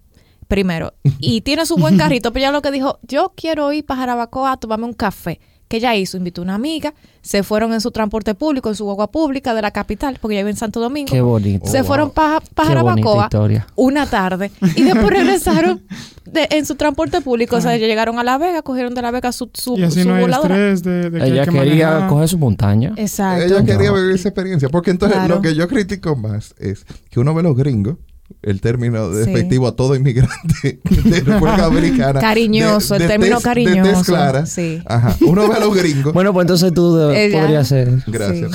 primero. 0.49 0.93
Y 1.20 1.41
tiene 1.43 1.64
su 1.64 1.76
buen 1.76 1.97
carrito, 1.99 2.32
pero 2.32 2.45
ella 2.45 2.53
lo 2.53 2.62
que 2.62 2.72
dijo, 2.72 2.99
yo 3.03 3.32
quiero 3.37 3.72
ir 3.72 3.87
para 3.87 4.01
Jarabacoa 4.01 4.53
a 4.53 4.57
tomarme 4.57 4.87
un 4.87 4.95
café. 4.95 5.41
Que 5.75 5.79
ella 5.79 5.97
hizo, 5.97 6.16
invitó 6.16 6.41
a 6.43 6.45
una 6.45 6.55
amiga, 6.55 6.95
se 7.20 7.43
fueron 7.43 7.72
en 7.72 7.81
su 7.81 7.91
transporte 7.91 8.37
público, 8.37 8.68
en 8.68 8.77
su 8.77 8.85
guagua 8.85 9.11
pública 9.11 9.55
de 9.55 9.61
la 9.62 9.72
capital, 9.72 10.18
porque 10.20 10.37
ella 10.37 10.43
vive 10.43 10.51
en 10.53 10.57
Santo 10.57 10.79
Domingo. 10.79 11.11
Qué 11.11 11.20
bonito. 11.20 11.66
se 11.66 11.81
Oh, 11.81 11.85
fueron 11.85 12.11
para 12.12 12.39
bonita 12.39 12.64
Jarabacoa 12.64 13.29
una 13.75 14.07
tarde 14.09 14.53
y 14.77 14.83
después 14.85 15.07
regresaron 15.11 15.83
de- 16.27 16.47
en 16.53 16.64
su 16.64 16.77
transporte 16.77 17.20
público. 17.22 17.57
O 17.57 17.61
sea, 17.61 17.75
ellos 17.75 17.89
llegaron 17.89 18.20
a 18.20 18.22
La 18.22 18.39
Vega, 18.39 18.62
cogieron 18.62 18.95
de 18.95 19.03
La 19.03 19.11
Vega 19.11 19.33
su, 19.33 19.51
su, 19.53 19.77
y 19.77 19.83
así 19.83 20.03
su 20.03 20.09
no 20.09 20.14
hay 20.14 20.20
voladora. 20.22 20.55
estrés 20.55 20.83
de, 20.85 21.11
de 21.11 21.18
que 21.18 21.25
hay 21.25 21.33
Ella 21.33 21.45
que 21.45 21.51
quería 21.51 21.87
manejar. 21.89 22.09
coger 22.09 22.29
su 22.29 22.39
montaña. 22.39 22.93
Exacto. 22.97 23.45
Ella 23.45 23.64
quería 23.64 23.91
No. 23.91 23.97
vivir 23.97 24.14
esa 24.14 24.29
experiencia. 24.29 24.68
Porque 24.68 24.93
entonces 24.93 25.18
Claro. 25.18 25.35
lo 25.35 25.43
que 25.43 25.57
yo 25.57 25.66
critico 25.66 26.14
más 26.14 26.55
es 26.61 26.87
que 27.11 27.18
uno 27.18 27.35
ve 27.35 27.43
los 27.43 27.57
gringos, 27.57 27.97
el 28.43 28.61
término 28.61 29.11
Sí. 29.11 29.18
despectivo 29.18 29.66
a 29.68 29.76
todo 29.76 29.95
inmigrante 29.95 30.80
de 31.05 31.20
República 31.20 31.62
Dominicana. 31.62 32.20
Cariñoso, 32.20 32.95
el 32.97 33.07
término 33.07 33.39
tez- 33.39 33.43
cariñoso, 33.43 33.82
De 33.82 33.95
tez 33.95 34.03
clara. 34.05 34.47
sí. 34.47 34.82
Ajá. 34.87 35.16
Uno 35.22 35.49
ve 35.49 35.55
a 35.57 35.61
los 35.61 35.74
gringos. 35.74 36.12
Bueno, 36.12 36.32
pues 36.32 36.45
entonces 36.45 36.72
tú 36.74 36.97
de- 36.97 37.30
podrías 37.32 37.66
ser. 37.68 37.91
Gracias. 38.07 38.51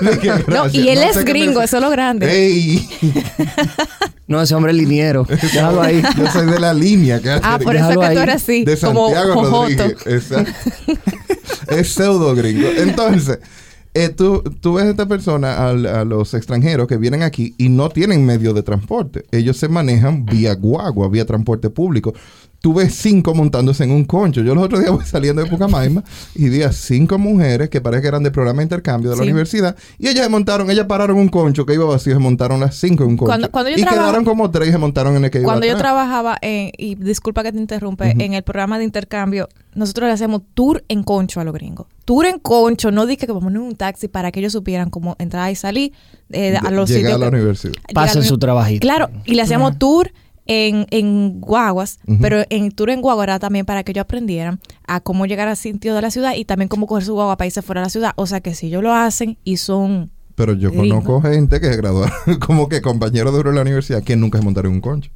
No, 0.00 0.10
Gracias. 0.46 0.74
y 0.74 0.88
él 0.88 0.98
No 1.00 1.04
es 1.20 1.24
gringo, 1.24 1.62
eso 1.62 1.76
es 1.78 1.82
lo 1.82 1.90
grande. 1.90 2.30
¡Ey! 2.30 2.88
No, 4.26 4.40
ese 4.40 4.54
hombre 4.54 4.70
es 4.70 4.78
liniero. 4.78 5.24
Déjalo 5.28 5.82
ahí. 5.82 6.00
Yo 6.16 6.30
soy 6.30 6.46
de 6.46 6.60
la 6.60 6.72
línea. 6.72 7.20
Ah, 7.42 7.58
por 7.60 7.74
eso 7.74 7.88
que 7.98 8.10
tú 8.10 8.18
eres 8.20 8.36
así, 8.36 8.64
de 8.64 8.76
como 8.76 9.06
Santiago 9.08 9.34
jojoto. 9.34 9.66
Rodríguez. 9.82 10.06
Exacto. 10.06 10.52
es 11.68 11.88
pseudo 11.92 12.32
gringo. 12.36 12.68
Entonces, 12.76 13.40
eh, 13.94 14.08
tú, 14.10 14.42
tú 14.60 14.74
ves 14.74 14.84
a 14.86 14.90
esta 14.90 15.06
persona, 15.06 15.68
al- 15.68 15.86
a 15.86 16.04
los 16.04 16.34
extranjeros 16.34 16.86
que 16.86 16.96
vienen 16.96 17.22
aquí 17.22 17.54
y 17.58 17.68
no 17.68 17.88
tienen 17.88 18.24
medio 18.24 18.54
de 18.54 18.62
transporte. 18.62 19.24
Ellos 19.32 19.56
se 19.56 19.68
manejan 19.68 20.24
vía 20.26 20.54
guagua, 20.54 21.08
vía 21.08 21.24
transporte 21.24 21.70
público. 21.70 22.14
Tú 22.60 22.74
ves 22.74 22.94
cinco 22.94 23.34
montándose 23.34 23.84
en 23.84 23.90
un 23.90 24.04
concho. 24.04 24.42
Yo 24.42 24.54
los 24.54 24.62
otros 24.64 24.80
días 24.80 24.92
voy 24.92 25.04
saliendo 25.06 25.42
de 25.42 25.48
Pucamaima 25.48 26.04
y 26.34 26.50
vi 26.50 26.62
a 26.62 26.72
cinco 26.72 27.16
mujeres 27.16 27.70
que 27.70 27.80
parece 27.80 28.02
que 28.02 28.08
eran 28.08 28.22
de 28.22 28.30
programa 28.30 28.58
de 28.58 28.64
intercambio 28.64 29.08
de 29.10 29.16
la 29.16 29.22
Sí. 29.22 29.28
universidad 29.30 29.76
y 29.98 30.08
ellas 30.08 30.24
se 30.24 30.28
montaron, 30.30 30.70
ellas 30.70 30.84
pararon 30.86 31.16
un 31.16 31.28
concho 31.30 31.64
que 31.64 31.72
iba 31.72 31.86
vacío, 31.86 32.12
se 32.12 32.18
montaron 32.18 32.60
las 32.60 32.74
cinco 32.76 33.04
en 33.04 33.10
un 33.10 33.16
concho. 33.16 33.28
Cuando- 33.30 33.50
cuando 33.50 33.70
yo 33.70 33.76
y 33.76 33.80
trabajaba- 33.80 34.08
quedaron 34.08 34.24
como 34.26 34.50
tres 34.50 34.68
y 34.68 34.72
se 34.72 34.78
montaron 34.78 35.16
en 35.16 35.24
el 35.24 35.30
que 35.30 35.38
iba 35.38 35.46
Cuando 35.46 35.66
yo 35.66 35.76
trabajaba, 35.78 36.36
en, 36.42 36.70
y 36.76 36.96
disculpa 36.96 37.42
que 37.42 37.50
te 37.52 37.58
interrumpe, 37.58 38.10
en 38.18 38.34
el 38.34 38.42
programa 38.42 38.76
de 38.78 38.84
intercambio, 38.84 39.48
nosotros 39.74 40.08
le 40.08 40.12
hacemos 40.12 40.42
tour 40.52 40.84
en 40.88 41.02
concho 41.02 41.40
a 41.40 41.44
los 41.44 41.54
gringos. 41.54 41.86
Tour 42.04 42.26
en 42.26 42.38
concho, 42.40 42.90
no 42.90 43.06
dije 43.06 43.24
que 43.26 43.32
vamos 43.32 43.52
en 43.52 43.58
un 43.58 43.74
taxi 43.74 44.08
para 44.08 44.32
que 44.32 44.40
ellos 44.40 44.52
supieran 44.52 44.90
cómo 44.90 45.16
entrar 45.18 45.50
y 45.50 45.54
salir 45.54 45.92
eh, 46.30 46.56
a 46.62 46.70
los 46.70 46.90
Llegar 46.90 47.12
sitios. 47.12 47.14
a 47.14 47.18
la 47.24 47.30
que- 47.30 47.36
universidad. 47.36 47.72
Pasen 47.94 48.22
su 48.22 48.36
trabajito. 48.38 48.80
Claro, 48.82 49.08
y 49.24 49.34
le 49.34 49.40
hacíamos 49.42 49.78
tour 49.78 50.12
en, 50.52 50.84
en 50.90 51.40
guaguas, 51.40 52.00
pero 52.20 52.42
en 52.50 52.72
tour 52.72 52.90
en 52.90 53.00
guagua 53.00 53.22
era 53.22 53.38
también 53.38 53.64
para 53.64 53.84
que 53.84 53.92
ellos 53.92 54.02
aprendieran 54.02 54.58
a 54.84 54.98
cómo 55.00 55.26
llegar 55.26 55.46
al 55.46 55.56
sitio 55.56 55.94
de 55.94 56.02
la 56.02 56.10
ciudad 56.10 56.34
y 56.34 56.44
también 56.44 56.68
cómo 56.68 56.88
coger 56.88 57.04
su 57.04 57.14
guagua 57.14 57.36
para 57.36 57.46
irse 57.46 57.62
fuera 57.62 57.82
de 57.82 57.84
la 57.86 57.90
ciudad. 57.90 58.12
O 58.16 58.26
sea 58.26 58.40
que 58.40 58.54
si 58.56 58.66
ellos 58.66 58.82
lo 58.82 58.92
hacen 58.92 59.38
y 59.44 59.58
son... 59.58 60.10
Pero 60.34 60.54
yo 60.54 60.74
conozco 60.74 61.20
gente 61.22 61.60
que 61.60 61.68
se 61.68 61.76
graduaron 61.76 62.12
como 62.40 62.68
que 62.68 62.82
compañeros 62.82 63.32
de 63.32 63.52
la 63.52 63.62
universidad 63.62 64.02
que 64.02 64.16
nunca 64.16 64.38
se 64.38 64.44
montaron 64.44 64.72
en 64.72 64.76
un 64.76 64.80
concho. 64.80 65.10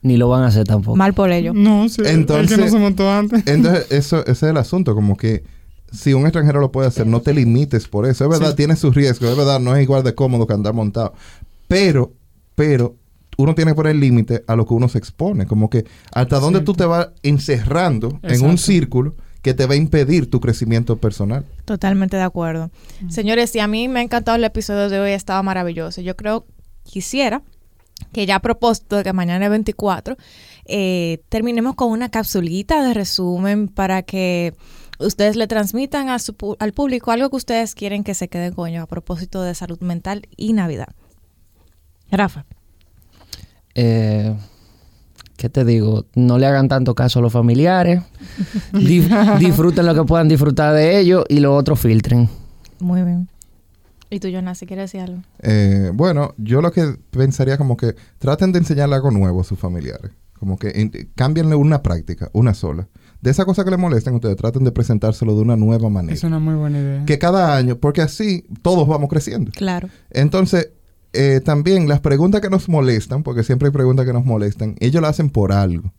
Ni 0.00 0.16
lo 0.16 0.30
van 0.30 0.44
a 0.44 0.46
hacer 0.46 0.64
tampoco. 0.66 0.96
Mal 0.96 1.12
por 1.12 1.30
ellos. 1.30 1.54
No, 1.54 1.86
sí. 1.90 2.00
Entonces- 2.06 2.50
el 2.50 2.56
que 2.56 2.64
no 2.64 2.70
se 2.70 2.78
montó 2.78 3.10
antes. 3.10 3.42
Entonces, 3.46 3.88
eso, 3.90 4.20
ese 4.22 4.30
es 4.32 4.42
el 4.44 4.56
asunto, 4.56 4.94
como 4.94 5.18
que 5.18 5.44
si 5.92 6.14
un 6.14 6.22
extranjero 6.24 6.60
lo 6.60 6.72
puede 6.72 6.88
hacer, 6.88 7.06
no 7.06 7.20
te 7.20 7.34
limites 7.34 7.88
por 7.88 8.06
eso. 8.06 8.24
Es 8.24 8.30
verdad, 8.30 8.50
Sí. 8.52 8.56
tiene 8.56 8.76
sus 8.76 8.94
riesgos, 8.94 9.30
es 9.32 9.36
verdad, 9.36 9.60
no 9.60 9.76
es 9.76 9.82
igual 9.82 10.02
de 10.02 10.14
cómodo 10.14 10.46
que 10.46 10.54
andar 10.54 10.72
montado. 10.72 11.12
Pero, 11.68 12.14
pero, 12.54 12.94
uno 13.40 13.54
tiene 13.54 13.72
que 13.72 13.76
poner 13.76 13.96
límite 13.96 14.44
a 14.46 14.54
lo 14.56 14.66
que 14.66 14.74
uno 14.74 14.88
se 14.88 14.98
expone. 14.98 15.46
Como 15.46 15.68
que 15.70 15.84
hasta 16.12 16.38
dónde 16.38 16.60
tú 16.60 16.72
te 16.74 16.84
vas 16.84 17.08
encerrando 17.22 18.18
en 18.22 18.44
un 18.44 18.58
círculo 18.58 19.14
que 19.42 19.54
te 19.54 19.66
va 19.66 19.72
a 19.74 19.76
impedir 19.76 20.28
tu 20.30 20.38
crecimiento 20.40 20.98
personal. 20.98 21.46
Totalmente 21.64 22.16
de 22.16 22.22
acuerdo. 22.22 22.70
Señores, 23.08 23.54
y 23.56 23.60
a 23.60 23.66
mí 23.66 23.88
me 23.88 24.00
ha 24.00 24.02
encantado 24.02 24.36
el 24.36 24.44
episodio 24.44 24.88
de 24.90 25.00
hoy, 25.00 25.10
ha 25.12 25.14
estado 25.14 25.42
maravilloso. 25.42 26.00
Yo 26.02 26.14
creo, 26.16 26.46
quisiera 26.84 27.42
que 28.12 28.26
ya 28.26 28.36
a 28.36 28.40
propósito 28.40 28.96
de 28.96 29.02
que 29.04 29.12
mañana 29.12 29.44
es 29.46 29.50
24, 29.50 30.16
eh, 30.66 31.22
terminemos 31.28 31.74
con 31.74 31.90
una 31.90 32.10
capsulita 32.10 32.82
de 32.86 32.92
resumen 32.94 33.68
para 33.68 34.02
que 34.02 34.54
ustedes 34.98 35.36
le 35.36 35.46
transmitan 35.46 36.08
a 36.10 36.18
su 36.18 36.34
pu- 36.34 36.56
al 36.60 36.72
público 36.72 37.10
algo 37.10 37.30
que 37.30 37.36
ustedes 37.36 37.74
quieren 37.74 38.04
que 38.04 38.14
se 38.14 38.28
quede 38.28 38.52
con 38.52 38.68
ellos 38.68 38.82
a 38.82 38.86
propósito 38.86 39.42
de 39.42 39.54
salud 39.54 39.80
mental 39.80 40.22
y 40.36 40.52
Navidad. 40.52 40.88
Rafa. 42.10 42.44
Eh, 43.74 44.34
¿Qué 45.36 45.48
te 45.48 45.64
digo? 45.64 46.04
No 46.14 46.36
le 46.38 46.46
hagan 46.46 46.68
tanto 46.68 46.94
caso 46.94 47.18
a 47.18 47.22
los 47.22 47.32
familiares. 47.32 48.02
Dif- 48.72 49.38
disfruten 49.38 49.86
lo 49.86 49.94
que 49.94 50.04
puedan 50.04 50.28
disfrutar 50.28 50.74
de 50.74 50.98
ellos 50.98 51.24
y 51.28 51.40
los 51.40 51.58
otros 51.58 51.80
filtren. 51.80 52.28
Muy 52.78 53.02
bien. 53.02 53.28
¿Y 54.10 54.18
tú, 54.20 54.28
Jonas, 54.28 54.58
si 54.58 54.66
quieres 54.66 54.90
decir 54.92 55.00
algo? 55.08 55.22
Eh, 55.40 55.92
bueno, 55.94 56.34
yo 56.36 56.60
lo 56.60 56.72
que 56.72 56.96
pensaría 57.10 57.56
como 57.56 57.76
que 57.76 57.94
traten 58.18 58.52
de 58.52 58.58
enseñarle 58.58 58.96
algo 58.96 59.10
nuevo 59.10 59.40
a 59.40 59.44
sus 59.44 59.58
familiares. 59.58 60.10
Como 60.38 60.58
que 60.58 60.70
en- 60.74 60.90
cámbienle 61.14 61.54
una 61.54 61.82
práctica, 61.82 62.28
una 62.32 62.52
sola. 62.54 62.88
De 63.20 63.30
esa 63.30 63.44
cosa 63.44 63.62
que 63.64 63.70
les 63.70 63.78
molestan, 63.78 64.14
ustedes 64.14 64.36
traten 64.36 64.64
de 64.64 64.72
presentárselo 64.72 65.34
de 65.36 65.42
una 65.42 65.56
nueva 65.56 65.88
manera. 65.90 66.14
Es 66.14 66.24
una 66.24 66.38
muy 66.38 66.54
buena 66.54 66.80
idea. 66.80 67.04
Que 67.04 67.18
cada 67.18 67.54
año, 67.56 67.76
porque 67.78 68.00
así 68.02 68.44
todos 68.62 68.88
vamos 68.88 69.08
creciendo. 69.10 69.52
Claro. 69.52 69.88
Entonces, 70.10 70.70
eh, 71.12 71.40
también 71.44 71.88
las 71.88 72.00
preguntas 72.00 72.40
que 72.40 72.50
nos 72.50 72.68
molestan, 72.68 73.22
porque 73.22 73.42
siempre 73.42 73.68
hay 73.68 73.72
preguntas 73.72 74.06
que 74.06 74.12
nos 74.12 74.24
molestan, 74.24 74.76
ellos 74.80 75.02
las 75.02 75.10
hacen 75.10 75.30
por 75.30 75.52
algo. 75.52 75.92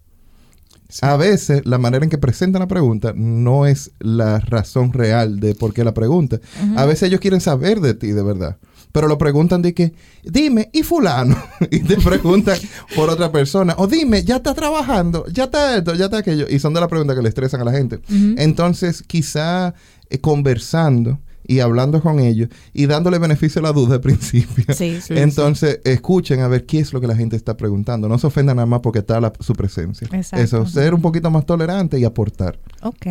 A 1.02 1.16
veces 1.16 1.62
la 1.66 1.78
manera 1.78 2.04
en 2.04 2.10
que 2.10 2.18
presentan 2.18 2.60
la 2.60 2.68
pregunta 2.68 3.14
no 3.16 3.66
es 3.66 3.92
la 4.00 4.40
razón 4.40 4.92
real 4.92 5.40
de 5.40 5.56
por 5.56 5.74
qué 5.74 5.86
la 5.86 5.94
pregunta. 5.94 6.42
A 6.76 6.86
veces 6.86 7.04
ellos 7.04 7.22
quieren 7.22 7.40
saber 7.40 7.80
de 7.80 7.94
ti 7.94 8.12
de 8.12 8.22
verdad. 8.22 8.58
Pero 8.92 9.08
lo 9.08 9.18
preguntan 9.18 9.62
de 9.62 9.74
que, 9.74 9.94
dime, 10.24 10.70
¿y 10.74 10.84
fulano? 10.84 11.42
y 11.72 11.80
te 11.80 11.96
preguntan 11.96 12.58
por 12.94 13.10
otra 13.10 13.32
persona. 13.32 13.74
O 13.78 13.88
dime, 13.88 14.24
ya 14.26 14.38
está 14.38 14.54
trabajando, 14.54 15.26
ya 15.28 15.46
está 15.46 15.78
esto, 15.78 15.96
ya 15.96 16.06
está 16.06 16.18
aquello. 16.18 16.46
Y 16.50 16.60
son 16.60 16.74
de 16.74 16.82
las 16.82 16.90
preguntas 16.90 17.16
que 17.16 17.22
le 17.22 17.30
estresan 17.30 17.62
a 17.62 17.64
la 17.64 17.72
gente. 17.72 18.02
Entonces, 18.38 19.02
quizá 19.02 19.74
eh, 20.10 20.20
conversando 20.20 21.20
y 21.52 21.60
hablando 21.60 22.02
con 22.02 22.20
ellos 22.20 22.50
y 22.74 22.86
dándole 22.86 23.20
beneficio 23.20 23.60
a 23.60 23.64
la 23.64 23.72
duda 23.74 23.96
al 23.96 24.02
principio. 24.02 24.64
Sí. 24.74 25.00
Sí, 25.02 25.14
Entonces, 25.18 25.80
escuchen 25.84 26.40
a 26.42 26.48
ver 26.48 26.66
qué 26.66 26.80
es 26.80 26.94
lo 26.94 27.02
que 27.02 27.08
la 27.08 27.16
gente 27.16 27.36
está 27.36 27.58
preguntando. 27.58 28.08
No 28.08 28.18
se 28.18 28.28
ofendan 28.28 28.56
nada 28.56 28.66
más 28.66 28.80
porque 28.82 29.00
está 29.00 29.20
la- 29.20 29.34
su 29.40 29.54
presencia. 29.54 30.08
Exacto. 30.14 30.44
Eso, 30.44 30.66
ser 30.66 30.94
un 30.94 31.02
poquito 31.02 31.30
más 31.30 31.46
tolerante 31.46 32.00
y 32.00 32.06
aportar. 32.06 32.60
Ok. 32.82 33.06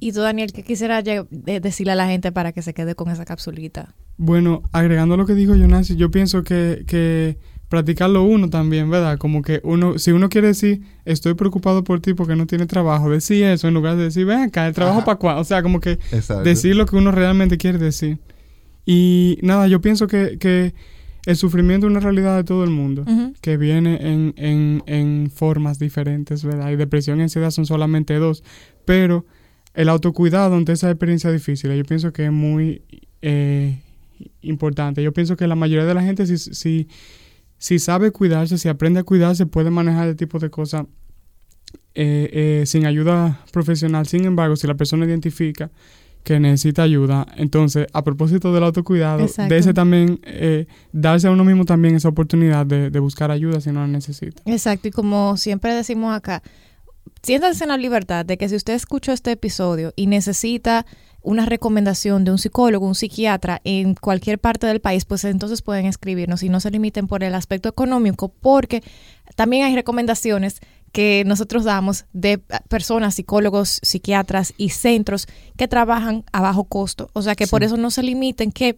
¿Y 0.00 0.12
tú, 0.12 0.20
Daniel, 0.20 0.52
qué 0.52 0.62
quisiera 0.64 1.02
decirle 1.02 1.92
a 1.92 1.96
la 1.96 2.08
gente 2.08 2.32
para 2.32 2.52
que 2.52 2.62
se 2.62 2.74
quede 2.74 2.94
con 2.94 3.10
esa 3.10 3.24
capsulita? 3.24 3.94
Bueno, 4.16 4.62
agregando 4.72 5.16
lo 5.16 5.26
que 5.26 5.34
dijo 5.34 5.54
Jonas, 5.54 5.88
yo 5.88 6.10
pienso 6.10 6.42
que, 6.42 6.84
que 6.86 7.38
practicarlo 7.68 8.22
uno 8.22 8.48
también, 8.48 8.90
¿verdad? 8.90 9.18
Como 9.18 9.42
que 9.42 9.60
uno, 9.62 9.98
si 9.98 10.12
uno 10.12 10.28
quiere 10.28 10.48
decir, 10.48 10.82
estoy 11.04 11.34
preocupado 11.34 11.84
por 11.84 12.00
ti 12.00 12.14
porque 12.14 12.36
no 12.36 12.46
tiene 12.46 12.66
trabajo, 12.66 13.10
decir 13.10 13.44
eso 13.44 13.68
en 13.68 13.74
lugar 13.74 13.96
de 13.96 14.04
decir, 14.04 14.24
ven 14.24 14.40
acá, 14.40 14.66
el 14.66 14.74
trabajo 14.74 15.04
para 15.04 15.18
cuándo. 15.18 15.42
O 15.42 15.44
sea, 15.44 15.62
como 15.62 15.80
que 15.80 15.92
Exacto. 16.12 16.42
decir 16.42 16.76
lo 16.76 16.86
que 16.86 16.96
uno 16.96 17.10
realmente 17.10 17.58
quiere 17.58 17.78
decir. 17.78 18.18
Y 18.86 19.38
nada, 19.42 19.68
yo 19.68 19.80
pienso 19.80 20.06
que, 20.06 20.38
que 20.38 20.74
el 21.26 21.36
sufrimiento 21.36 21.86
es 21.86 21.90
una 21.90 22.00
realidad 22.00 22.36
de 22.36 22.44
todo 22.44 22.64
el 22.64 22.70
mundo, 22.70 23.04
que 23.42 23.58
viene 23.58 23.98
en, 24.00 24.32
en, 24.38 24.82
en 24.86 25.30
formas 25.30 25.78
diferentes, 25.78 26.42
¿verdad? 26.42 26.70
Y 26.70 26.76
depresión 26.76 27.18
y 27.18 27.22
ansiedad 27.24 27.50
son 27.50 27.66
solamente 27.66 28.14
dos, 28.14 28.42
pero 28.86 29.26
el 29.74 29.90
autocuidado 29.90 30.56
ante 30.56 30.72
esa 30.72 30.90
experiencia 30.90 31.30
difícil, 31.30 31.70
yo 31.72 31.84
pienso 31.84 32.12
que 32.14 32.24
es 32.24 32.32
muy 32.32 32.82
eh, 33.20 33.78
importante. 34.42 35.02
Yo 35.02 35.12
pienso 35.12 35.36
que 35.36 35.46
la 35.46 35.54
mayoría 35.54 35.84
de 35.84 35.94
la 35.94 36.02
gente, 36.02 36.26
si, 36.26 36.38
si, 36.38 36.88
si 37.58 37.78
sabe 37.78 38.12
cuidarse, 38.12 38.56
si 38.56 38.68
aprende 38.68 39.00
a 39.00 39.04
cuidarse, 39.04 39.46
puede 39.46 39.70
manejar 39.70 40.08
el 40.08 40.16
tipo 40.16 40.38
de 40.38 40.50
cosas 40.50 40.86
eh, 41.94 42.30
eh, 42.32 42.66
sin 42.66 42.86
ayuda 42.86 43.44
profesional. 43.52 44.06
Sin 44.06 44.24
embargo, 44.24 44.56
si 44.56 44.66
la 44.66 44.74
persona 44.74 45.04
identifica 45.04 45.70
que 46.22 46.38
necesita 46.38 46.82
ayuda, 46.82 47.26
entonces, 47.36 47.86
a 47.92 48.04
propósito 48.04 48.52
del 48.52 48.62
autocuidado, 48.62 49.20
Exacto. 49.20 49.52
de 49.52 49.60
ese 49.60 49.74
también, 49.74 50.20
eh, 50.24 50.66
darse 50.92 51.26
a 51.26 51.30
uno 51.30 51.44
mismo 51.44 51.64
también 51.64 51.96
esa 51.96 52.08
oportunidad 52.08 52.66
de, 52.66 52.90
de 52.90 52.98
buscar 53.00 53.30
ayuda 53.30 53.60
si 53.60 53.72
no 53.72 53.80
la 53.80 53.86
necesita. 53.86 54.42
Exacto, 54.44 54.88
y 54.88 54.90
como 54.90 55.36
siempre 55.36 55.74
decimos 55.74 56.14
acá, 56.14 56.42
siéntanse 57.22 57.64
en 57.64 57.70
la 57.70 57.76
libertad 57.76 58.26
de 58.26 58.36
que 58.36 58.48
si 58.48 58.56
usted 58.56 58.74
escuchó 58.74 59.12
este 59.12 59.32
episodio 59.32 59.92
y 59.96 60.06
necesita 60.06 60.86
una 61.28 61.44
recomendación 61.44 62.24
de 62.24 62.30
un 62.30 62.38
psicólogo, 62.38 62.86
un 62.86 62.94
psiquiatra 62.94 63.60
en 63.62 63.94
cualquier 63.94 64.38
parte 64.38 64.66
del 64.66 64.80
país, 64.80 65.04
pues 65.04 65.24
entonces 65.24 65.60
pueden 65.60 65.84
escribirnos 65.84 66.42
y 66.42 66.48
no 66.48 66.58
se 66.58 66.70
limiten 66.70 67.06
por 67.06 67.22
el 67.22 67.34
aspecto 67.34 67.68
económico, 67.68 68.30
porque 68.30 68.82
también 69.36 69.66
hay 69.66 69.74
recomendaciones 69.74 70.60
que 70.90 71.24
nosotros 71.26 71.64
damos 71.64 72.06
de 72.14 72.38
personas, 72.68 73.16
psicólogos, 73.16 73.78
psiquiatras 73.82 74.54
y 74.56 74.70
centros 74.70 75.28
que 75.58 75.68
trabajan 75.68 76.24
a 76.32 76.40
bajo 76.40 76.64
costo. 76.64 77.10
O 77.12 77.20
sea 77.20 77.34
que 77.34 77.46
por 77.46 77.62
eso 77.62 77.76
no 77.76 77.90
se 77.90 78.02
limiten 78.02 78.50
que 78.50 78.74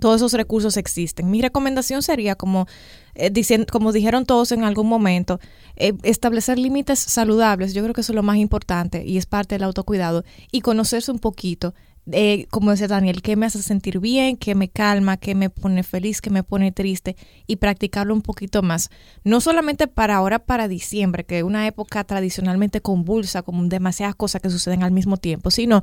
todos 0.00 0.16
esos 0.16 0.32
recursos 0.32 0.76
existen. 0.76 1.30
Mi 1.30 1.40
recomendación 1.40 2.02
sería, 2.02 2.34
como, 2.34 2.66
eh, 3.14 3.30
dicien- 3.32 3.66
como 3.70 3.92
dijeron 3.92 4.26
todos 4.26 4.52
en 4.52 4.64
algún 4.64 4.88
momento, 4.88 5.40
eh, 5.76 5.94
establecer 6.02 6.58
límites 6.58 6.98
saludables. 6.98 7.74
Yo 7.74 7.82
creo 7.82 7.94
que 7.94 8.00
eso 8.00 8.12
es 8.12 8.16
lo 8.16 8.22
más 8.22 8.36
importante 8.36 9.04
y 9.04 9.16
es 9.18 9.26
parte 9.26 9.54
del 9.54 9.64
autocuidado. 9.64 10.24
Y 10.50 10.60
conocerse 10.60 11.10
un 11.12 11.18
poquito, 11.18 11.74
eh, 12.12 12.46
como 12.50 12.70
decía 12.70 12.86
Daniel, 12.86 13.22
qué 13.22 13.34
me 13.34 13.46
hace 13.46 13.62
sentir 13.62 13.98
bien, 13.98 14.36
qué 14.36 14.54
me 14.54 14.68
calma, 14.68 15.16
qué 15.16 15.34
me 15.34 15.48
pone 15.48 15.82
feliz, 15.82 16.20
qué 16.20 16.28
me 16.28 16.42
pone 16.42 16.70
triste 16.70 17.16
y 17.46 17.56
practicarlo 17.56 18.12
un 18.12 18.20
poquito 18.20 18.62
más. 18.62 18.90
No 19.22 19.40
solamente 19.40 19.86
para 19.86 20.16
ahora, 20.16 20.40
para 20.40 20.68
diciembre, 20.68 21.24
que 21.24 21.38
es 21.38 21.44
una 21.44 21.66
época 21.66 22.04
tradicionalmente 22.04 22.82
convulsa, 22.82 23.42
con 23.42 23.68
demasiadas 23.70 24.16
cosas 24.16 24.42
que 24.42 24.50
suceden 24.50 24.82
al 24.82 24.90
mismo 24.90 25.16
tiempo, 25.16 25.50
sino 25.50 25.82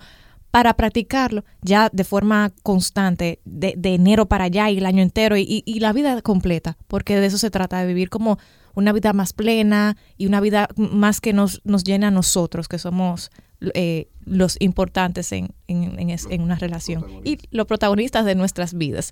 para 0.51 0.73
practicarlo 0.75 1.45
ya 1.61 1.89
de 1.91 2.03
forma 2.03 2.51
constante, 2.61 3.39
de, 3.45 3.73
de 3.77 3.95
enero 3.95 4.25
para 4.27 4.45
allá 4.45 4.69
y 4.69 4.77
el 4.77 4.85
año 4.85 5.01
entero 5.01 5.37
y, 5.37 5.41
y- 5.43 5.63
y 5.65 5.79
la 5.79 5.93
vida 5.93 6.21
completa, 6.21 6.77
porque 6.87 7.19
de 7.19 7.25
eso 7.27 7.37
se 7.37 7.49
trata, 7.49 7.79
de 7.79 7.87
vivir 7.87 8.09
como 8.09 8.37
una 8.75 8.91
vida 8.93 9.13
más 9.13 9.33
plena 9.33 9.97
y 10.17 10.27
una 10.27 10.39
vida 10.41 10.67
más 10.75 11.21
que 11.21 11.33
nos, 11.33 11.61
nos 11.63 11.83
llena 11.83 12.07
a 12.09 12.11
nosotros, 12.11 12.67
que 12.67 12.79
somos 12.79 13.31
eh, 13.73 14.07
los 14.25 14.57
importantes 14.59 15.31
en, 15.31 15.49
en- 15.67 15.99
en 15.99 16.09
es- 16.09 16.27
en 16.29 16.41
una 16.41 16.55
relación 16.55 17.05
y 17.23 17.37
los 17.51 17.65
protagonistas 17.67 18.25
de 18.25 18.35
nuestras 18.35 18.73
vidas. 18.73 19.11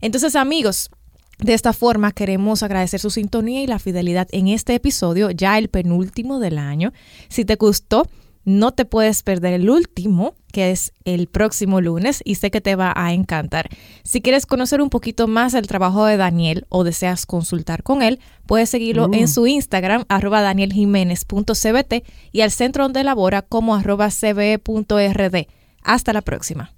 Entonces, 0.00 0.36
amigos, 0.36 0.90
de 1.38 1.54
esta 1.54 1.72
forma 1.72 2.12
queremos 2.12 2.62
agradecer 2.62 3.00
su 3.00 3.10
sintonía 3.10 3.62
y 3.62 3.66
la 3.66 3.78
fidelidad 3.78 4.28
en 4.32 4.48
este 4.48 4.74
episodio, 4.74 5.30
ya 5.30 5.56
el 5.58 5.68
penúltimo 5.68 6.38
del 6.40 6.58
año. 6.58 6.92
Si 7.28 7.44
te 7.44 7.54
gustó, 7.56 8.06
no 8.48 8.72
te 8.72 8.86
puedes 8.86 9.22
perder 9.22 9.52
el 9.52 9.68
último, 9.68 10.34
que 10.52 10.70
es 10.70 10.94
el 11.04 11.26
próximo 11.26 11.82
lunes, 11.82 12.22
y 12.24 12.36
sé 12.36 12.50
que 12.50 12.62
te 12.62 12.76
va 12.76 12.94
a 12.96 13.12
encantar. 13.12 13.68
Si 14.04 14.22
quieres 14.22 14.46
conocer 14.46 14.80
un 14.80 14.88
poquito 14.88 15.28
más 15.28 15.52
el 15.52 15.66
trabajo 15.66 16.06
de 16.06 16.16
Daniel 16.16 16.64
o 16.70 16.82
deseas 16.82 17.26
consultar 17.26 17.82
con 17.82 18.00
él, 18.02 18.20
puedes 18.46 18.70
seguirlo 18.70 19.10
en 19.12 19.28
su 19.28 19.46
Instagram, 19.46 20.04
arroba 20.08 20.40
danieljiménez.cbt 20.40 22.04
y 22.32 22.40
al 22.40 22.50
centro 22.50 22.84
donde 22.84 23.04
labora 23.04 23.42
como 23.42 23.74
arroba 23.74 24.08
cbe.rd. 24.08 25.46
Hasta 25.82 26.12
la 26.14 26.22
próxima. 26.22 26.77